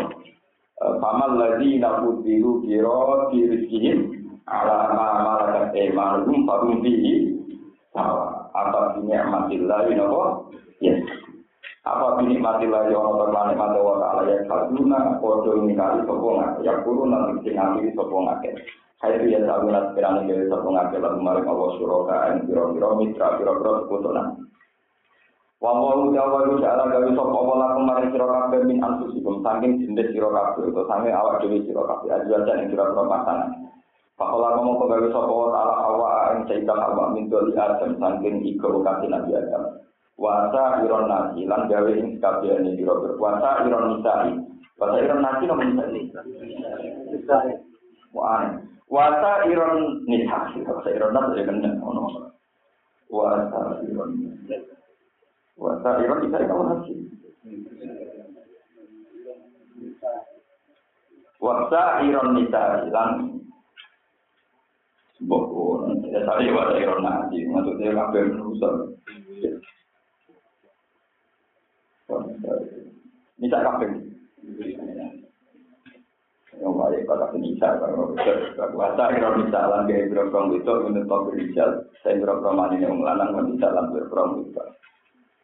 Pamal 0.81 1.37
lagi 1.37 1.77
nafudiru 1.77 2.65
kiro 2.65 3.29
dirizkihim 3.29 4.09
ala 4.49 4.89
ma 4.91 5.07
malakat 5.21 5.71
emanum 5.77 6.43
farum 6.49 6.81
bihi 6.81 7.37
sawa. 7.93 8.49
Apa 8.53 8.97
bini 8.97 9.13
amatillah 9.13 9.85
ini 9.87 10.01
apa? 10.01 10.23
Yes. 10.81 10.99
Apa 11.85 12.17
bini 12.19 12.41
amatillah 12.41 12.89
ini 12.89 12.97
orang 12.97 13.17
berlanik 13.21 13.57
mata 13.57 13.79
wa 13.79 13.95
ta'ala 14.01 14.21
yang 14.29 14.43
kalbuna 14.49 14.99
kodo 15.21 15.51
ini 15.61 15.73
kali 15.77 16.01
sopong 16.09 16.41
ake. 16.41 16.59
Yang 16.65 16.79
kurun 16.85 17.09
nanti 17.13 17.33
sing 17.45 17.55
ambil 17.55 17.87
sopong 17.93 18.25
ake. 18.33 18.49
Hai 19.03 19.19
itu 19.19 19.35
ya 19.35 19.39
sabuna 19.43 19.91
sekiranya 19.91 20.25
dari 20.25 20.47
sopong 20.47 20.75
ake 20.79 20.95
lalu 20.97 21.19
maring 21.21 21.47
Allah 21.47 21.69
suroka 21.75 22.15
yang 22.33 22.39
kiro-kiro 22.47 22.89
mitra 22.97 23.35
kiro-kiro 23.35 23.83
sekutunan. 23.85 24.27
Wa 25.63 25.71
mau 25.71 26.11
jawa 26.11 26.43
itu 26.43 26.59
jalan 26.59 26.91
gawe 26.91 27.07
sapa 27.15 27.37
apa 27.39 27.53
lan 27.55 27.71
kemarin 27.79 28.11
sira 28.11 28.27
kabeh 28.27 28.59
min 28.67 28.83
anfusikum 28.83 29.39
saking 29.39 29.79
jenis 29.79 30.11
sira 30.11 30.27
kabeh 30.27 30.67
utawa 30.67 30.91
saking 30.91 31.15
awak 31.15 31.39
dhewe 31.39 31.63
sira 31.63 31.87
kabeh 31.87 32.11
ajuan 32.11 32.59
ing 32.59 32.67
sira 32.67 32.83
kabeh 32.91 33.07
pasangan. 33.07 33.49
Pakola 34.19 34.59
kamu 34.59 34.75
pegawai 34.75 35.09
sapa 35.15 35.31
wa 35.31 35.47
ta'ala 35.55 35.75
awak 35.87 36.15
ing 36.35 36.39
caikan 36.51 36.83
awak 36.83 37.15
min 37.15 37.31
doli 37.31 37.55
adam 37.55 37.95
saking 37.95 38.43
iko 38.43 38.83
kati 38.83 39.07
nabi 39.07 39.39
adam. 39.39 39.63
Wasa 40.19 40.83
iron 40.83 41.07
nasi 41.07 41.47
lan 41.47 41.71
gawe 41.71 41.91
ing 41.95 42.19
kabehane 42.19 42.75
sira 42.75 42.99
berpuasa 42.99 43.63
iron 43.63 43.85
nisai. 43.95 44.35
Wasa 44.75 44.99
iron 44.99 45.23
nasi 45.23 45.47
nopo 45.47 45.63
nisai? 45.63 46.03
Wah, 48.11 48.51
wasa 48.91 49.47
iron 49.47 50.03
nisai. 50.11 50.59
Wasa 50.67 50.91
iron 50.91 51.15
nasi 51.15 51.39
ya 51.39 51.47
kena 51.47 51.71
ono. 51.79 52.35
Wasa 53.07 53.79
iron. 53.79 54.22
Wasa 55.53 56.01
iron 56.01 56.25
bisa 56.25 56.49
kamu 56.49 56.63
haji. 56.65 56.93
Wasa 61.37 61.81
iron 62.01 62.29
nisa 62.33 62.63
hilang. 62.87 63.37
Sebuah 65.21 65.93
ya 66.09 66.21
tadi 66.25 66.49
wasa 66.49 66.73
iron 66.81 67.05
haji. 67.05 67.39
Maksudnya 67.53 67.93
kabel 67.93 68.25
rusak. 68.41 68.75
Nisa 73.37 73.57
kabel. 73.61 73.91
Yang 76.53 76.73
baik 76.79 77.01
kata 77.09 77.25
penisa 77.33 77.69
kalau 77.77 78.17
wasa 78.73 79.03
iron 79.13 79.35
nisa 79.45 79.61
lan 79.69 79.85
gaya 79.85 80.09
berokong 80.09 80.57
itu 80.57 80.73
menurut 80.89 81.29
berijal. 81.29 81.69
Saya 82.01 82.17
berokong 82.17 82.57
mani 82.57 82.81
yang 82.81 82.97
melanang 82.97 83.37
menisa 83.37 83.69
lan 83.69 83.93
berokong 83.93 84.49
itu. 84.49 84.65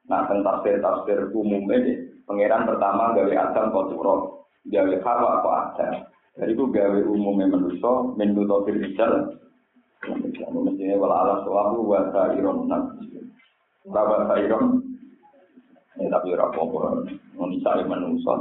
Nah, 0.10 0.26
tentang 0.26 0.66
tafsir-tafsir 0.66 1.30
umum 1.38 1.70
ini, 1.70 2.01
pangeran 2.26 2.66
pertama 2.66 3.14
gawe 3.14 3.30
Adam 3.30 3.70
koturo, 3.70 4.41
gawe 4.66 4.95
Hawa 5.05 5.30
apa 5.38 5.49
Adam. 5.70 5.93
Jadi 6.34 6.57
itu 6.57 6.66
gawe 6.66 6.99
umumnya 7.05 7.53
manusia, 7.53 7.93
menu 8.18 8.41
tafsir 8.49 8.82
rijal, 8.82 9.38
mestinya 10.66 10.97
wala 10.97 11.16
alam 11.22 11.38
suatu 11.45 11.86
wa 11.86 12.01
sa'iron 12.10 12.66
nabi. 12.66 13.22
Rawa 13.86 14.26
sa'iron, 14.34 14.82
ya 16.01 16.10
tapi 16.10 16.34
apa-apa, 16.34 17.05
menisai 17.38 17.86
manusia. 17.86 18.34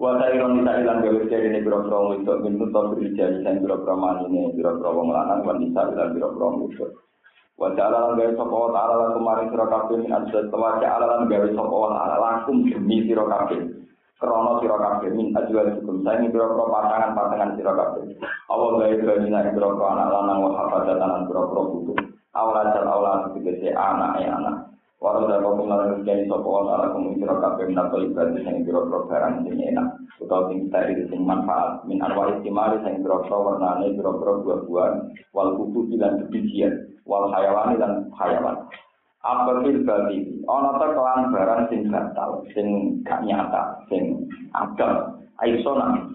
Wa 0.00 0.16
sa'iron 0.16 0.64
nisai 0.64 0.80
lan 0.80 1.04
gawe 1.04 1.28
jadi 1.28 1.52
ini 1.52 1.60
biro-biro 1.60 2.16
itu, 2.16 2.32
menu 2.40 2.72
tafsir 2.72 3.04
rijal, 3.04 3.44
saya 3.44 3.60
biro-biro 3.60 4.32
ini, 4.32 4.48
biro-biro 4.56 4.90
wong 4.96 5.12
lanang, 5.12 5.44
wa 5.44 5.60
nisai 5.60 5.92
lan 5.92 6.16
biro-biro. 6.16 6.88
Wa 7.56 7.72
ta'ala 7.72 8.12
lan 8.12 8.20
gawe 8.20 8.32
sapa 8.36 8.52
wa 8.52 8.68
ta'ala 8.68 8.94
lan 9.00 9.10
kemarin 9.16 9.48
sira 9.48 9.64
kabeh 9.64 9.96
min 10.04 10.12
ajal 10.12 10.44
wa 10.52 10.76
ta'ala 10.76 11.04
lan 11.08 11.20
gawe 11.24 11.48
sapa 11.56 11.72
wa 11.72 11.88
ta'ala 11.88 12.16
lakum 12.20 12.56
demi 12.68 13.08
sira 13.08 13.24
kabeh. 13.24 13.60
Krana 14.20 14.52
sira 14.60 14.76
kabeh 14.76 15.08
min 15.16 15.32
ajal 15.32 15.66
hukum 15.80 16.04
saing 16.04 16.28
pira-pira 16.28 16.64
pasangan-pasangan 16.68 17.50
sira 17.56 17.72
kabeh. 17.72 18.02
Allah 18.52 18.68
gawe 18.76 18.94
bani 19.08 19.28
lan 19.32 19.44
pira-pira 19.56 19.86
anak 19.88 20.08
lanang 20.12 20.38
wa 20.44 20.50
hafadzatan 20.52 21.08
lan 21.08 21.22
pira-pira 21.24 21.62
putu. 21.72 21.92
Awal 22.36 22.56
ajal 22.60 22.84
awal 22.92 23.32
tegese 23.32 23.72
anak 23.72 24.12
ya 24.20 24.36
anak. 24.36 24.56
Walau 25.00 25.28
dan 25.28 25.44
kau 25.44 25.56
mengalami 25.56 26.04
rezeki 26.04 26.28
sapa 26.28 26.44
wa 26.44 26.62
ta'ala 26.68 26.92
kum 26.92 27.16
sira 27.16 27.40
kabeh 27.40 27.64
min 27.72 27.80
atau 27.80 28.04
ibadah 28.04 28.36
sing 28.36 28.56
pira-pira 28.68 29.00
barang 29.08 29.34
sing 29.48 29.56
enak 29.64 29.86
utawa 30.20 30.48
sing 30.52 30.68
steril 30.68 31.00
sing 31.08 31.20
manfaat 31.24 31.84
min 31.88 32.04
anwar 32.04 32.36
istimari 32.36 32.80
sing 32.84 33.00
pira-pira 33.00 33.36
warnane 33.36 33.96
pira-pira 33.96 34.44
buah-buahan 34.44 34.94
wal 35.32 35.56
kutu 35.56 35.96
lan 35.96 36.24
bijian 36.28 36.95
wal 37.06 37.30
hayawan 37.32 37.78
dan 37.78 38.10
hayawan. 38.18 38.66
Apa 39.26 39.62
fil 39.66 39.82
bali? 39.82 40.18
Ono 40.46 40.78
ta 40.78 40.86
kelan 40.94 41.34
barang 41.34 41.62
sing 41.70 41.90
batal, 41.90 42.46
sing 42.54 43.00
gak 43.02 43.26
nyata, 43.26 43.82
sing 43.90 44.26
agam. 44.54 45.18
Ayo 45.42 45.58
sonam. 45.66 46.14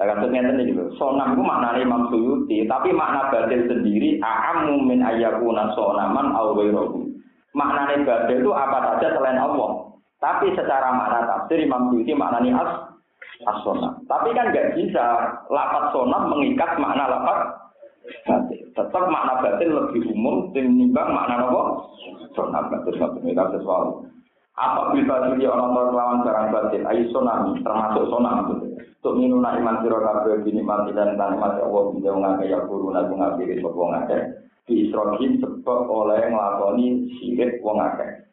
Lah 0.00 0.16
kan 0.16 0.32
ngeten 0.32 0.64
iki 0.64 0.72
lho. 0.72 0.92
Sonam 0.96 1.36
ku 1.36 1.44
maknane 1.44 1.84
Imam 1.84 2.08
tapi 2.48 2.88
makna 2.92 3.28
batil 3.28 3.68
sendiri 3.68 4.16
a'ammu 4.24 4.80
min 4.88 5.04
ayyakuna 5.04 5.76
sonaman 5.76 6.32
aw 6.32 6.56
ghairuhu. 6.56 7.04
Maknane 7.52 8.08
batil 8.08 8.40
itu 8.40 8.50
apa 8.52 8.80
saja 8.80 9.12
selain 9.12 9.36
Allah. 9.36 9.92
Tapi 10.20 10.52
secara 10.56 10.92
makna 10.96 11.28
tafsir 11.28 11.60
Imam 11.64 11.92
Suyuti 11.92 12.12
maknanya 12.16 12.64
as 12.64 12.72
as 13.44 13.64
Tapi 14.04 14.28
kan 14.36 14.52
nggak 14.52 14.76
bisa 14.76 15.04
lapat 15.48 15.84
sonam 15.96 16.28
mengikat 16.32 16.76
makna 16.76 17.08
lapat 17.08 17.38
batil. 18.24 18.60
Tetap 18.72 19.04
makna 19.08 19.42
batin 19.44 19.70
lebih 19.70 20.02
umum 20.12 20.50
timbang 20.52 21.10
makna 21.12 21.48
apa? 21.48 21.62
Sunat 22.34 22.64
batin 22.70 22.94
batin 23.00 23.30
itu 23.30 23.44
sesuatu. 23.58 24.06
Apa 24.60 24.92
bisa 24.92 25.14
jadi 25.32 25.48
orang 25.48 25.72
tua 25.72 25.84
lawan 25.94 26.18
barang 26.26 26.46
batin? 26.52 26.82
Ayo 26.84 27.08
tsunami, 27.08 27.64
termasuk 27.64 28.04
tsunami. 28.12 28.54
Untuk 29.00 29.16
minum 29.16 29.40
iman 29.40 29.80
siro 29.80 29.96
kabeh 29.96 30.44
bini 30.44 30.60
mati 30.60 30.92
dan 30.92 31.16
mati 31.16 31.64
Allah 31.64 31.88
bisa 31.96 32.12
mengakai 32.12 32.52
ya 32.52 32.60
guru 32.68 32.92
nabi 32.92 33.16
ngabiri 33.16 33.64
sopo 33.64 33.88
ngake. 33.88 34.18
Di 34.68 34.84
Israel 34.84 35.16
sebab 35.16 35.88
oleh 35.88 36.20
ngelakoni 36.28 37.08
sirik 37.16 37.64
wong 37.64 37.80
akeh. 37.80 38.29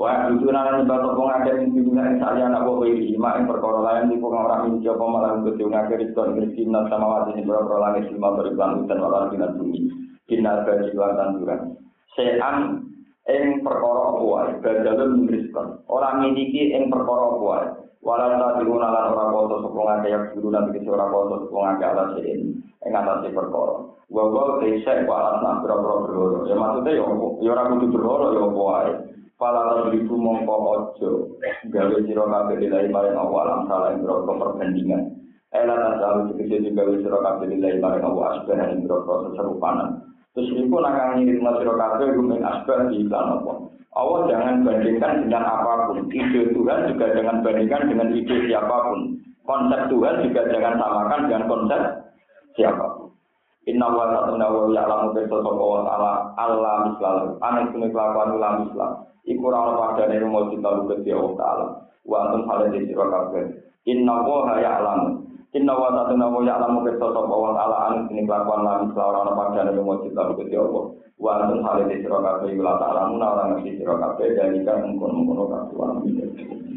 Wah, 0.00 0.32
itu 0.32 0.48
nana 0.48 0.80
nyebab 0.80 1.04
sopo 1.04 1.28
ngake 1.28 1.60
yang 1.60 1.76
dunia 1.76 2.00
yang 2.00 2.16
saya 2.24 2.48
anak 2.48 2.64
bawa 2.64 2.88
ini. 2.88 3.20
Mak 3.20 3.36
yang 3.36 3.52
perkara 3.52 3.78
lain 3.84 4.08
di 4.08 4.16
pokok 4.16 4.48
orang 4.48 4.62
ini 4.72 4.84
coba 4.88 5.04
malah 5.12 5.30
untuk 5.36 5.60
ngake 5.60 6.00
rizkon 6.00 6.40
rizkin 6.40 6.72
nas 6.72 6.88
sama 6.88 7.04
wajah 7.04 7.36
ini 7.36 7.44
berapa 7.44 7.68
langit 7.76 8.08
lima 8.08 8.32
beribang 8.32 8.88
dan 8.88 8.96
walau 9.04 9.28
bina 9.28 9.52
bumi. 9.52 9.92
Bina 10.24 10.64
gaji 10.64 10.96
luar 10.96 11.20
tanduran. 11.20 11.76
Sean 12.16 12.88
ing 13.28 13.60
perkara 13.60 14.02
apa 14.16 14.22
wae 14.24 14.50
badalun 14.64 15.28
rizkon 15.28 15.84
ora 15.84 16.16
miliki 16.16 16.72
ing 16.72 16.88
perkara 16.88 17.36
apa 17.36 17.38
wae 17.44 17.66
wala 18.00 18.40
tadiruna 18.40 18.88
lan 18.88 19.12
ora 19.12 19.24
koto 19.28 19.56
sapa 19.68 19.80
ngake 19.84 20.08
yak 20.16 20.24
guru 20.32 20.48
nabi 20.48 20.80
ora 20.88 21.12
koto 21.12 21.34
sapa 21.44 21.56
ngake 21.60 21.84
ala 21.84 22.04
sein 22.16 22.40
ing 22.56 22.92
atase 22.96 23.28
perkara 23.36 23.76
wa 24.08 24.22
wa 24.32 24.58
desa 24.64 25.04
wa 25.04 25.16
alas 25.36 25.60
boro 25.60 25.76
boro 26.08 26.38
ya 26.48 26.56
maksude 26.56 26.96
yo 26.96 27.04
yo 27.44 27.52
ora 27.52 27.68
kudu 27.68 27.86
berloro 27.92 28.26
yo 28.32 28.48
apa 28.48 29.09
Pala 29.40 29.72
tadriku 29.72 30.20
mongko 30.20 30.54
ojo 30.68 31.10
gawe 31.72 31.96
sira 32.04 32.24
kabeh 32.28 32.60
dilai 32.60 32.92
maring 32.92 33.16
Allah 33.16 33.38
alam 33.40 33.60
salah 33.72 33.88
ing 33.96 34.04
perbandingan 34.04 35.16
Ela 35.56 35.96
sekecil 36.28 36.68
juga 36.68 36.84
gawe 36.84 36.94
sira 37.00 37.18
kabeh 37.24 37.46
dilai 37.48 37.80
maring 37.80 38.04
Allah 38.04 38.24
asbah 38.36 38.68
ing 38.68 38.84
serupanan 38.84 40.04
Terus 40.36 40.52
itu 40.52 40.76
nak 40.76 41.16
ngirim 41.16 41.40
sira 41.40 41.72
kabeh 41.72 42.06
rumeng 42.12 42.44
asbab 42.44 42.92
di 42.92 43.00
iklan 43.00 43.40
apa. 43.40 43.52
Allah 43.96 44.20
jangan 44.28 44.62
bandingkan 44.62 45.24
dengan 45.24 45.44
apa 45.48 45.88
pun. 45.88 46.06
Ide 46.12 46.54
Tuhan 46.54 46.80
juga 46.92 47.06
jangan 47.10 47.40
bandingkan 47.40 47.82
dengan 47.88 48.08
ide 48.12 48.36
siapa 48.44 48.76
pun. 48.86 49.00
Konsep 49.48 49.80
Tuhan 49.88 50.14
juga 50.20 50.42
jangan 50.52 50.74
samakan 50.78 51.20
dengan 51.26 51.42
konsep 51.48 51.82
siapa 52.60 52.84
pun. 52.92 52.99
Inna 53.70 53.86
wa 53.86 54.10
ta'ala 54.10 54.46
wa 54.50 54.66
ya'lamu 54.66 55.14
bi 55.14 55.22
sapa 55.30 55.50
wa 55.54 55.86
ta'ala 55.86 56.12
Allah 56.34 56.74
mislah. 56.90 57.38
Ana 57.38 57.70
sune 57.70 57.86
kelakuan 57.94 58.34
Allah 58.34 58.50
mislah. 58.66 58.90
Iku 59.30 59.46
ora 59.46 59.58
ana 59.62 59.72
padane 59.78 60.18
rumah 60.18 60.50
kita 60.50 60.68
lu 60.74 60.90
ke 60.90 61.06
Allah 61.14 61.34
ta'ala. 61.38 61.66
Wa 62.02 62.16
antum 62.26 62.50
hale 62.50 62.66
di 62.74 62.90
sira 62.90 63.06
kabeh. 63.06 63.46
Inna 63.86 64.26
wa 64.26 64.58
ya'lamu 64.58 65.08
Inna 65.54 65.74
wa 65.78 65.94
ta'ala 65.94 66.26
wa 66.26 66.42
ya'lamu 66.42 66.78
bi 66.82 66.98
sapa 66.98 67.22
wa 67.22 67.54
ta'ala 67.54 67.76
an 67.86 67.94
ini 68.10 68.26
kelakuan 68.26 68.60
lan 68.66 68.90
selawara 68.90 69.30
pada 69.38 69.62
nabi 69.70 69.78
Muhammad 69.78 70.10
kita 70.10 70.22
Gusti 70.34 70.56
Allah. 70.58 70.84
Wa 71.20 71.30
antum 71.38 71.60
halil 71.62 71.86
sira 71.94 72.18
kabeh 72.18 72.58
la 72.58 72.74
ta'lamuna 72.74 73.28
lan 73.38 73.46
ngerti 73.54 73.78
sira 73.78 73.94
kabeh 73.94 74.34
dan 74.34 74.58
ikan 74.66 74.78
mungkon-mungkon 74.82 75.46
kabeh 75.46 76.70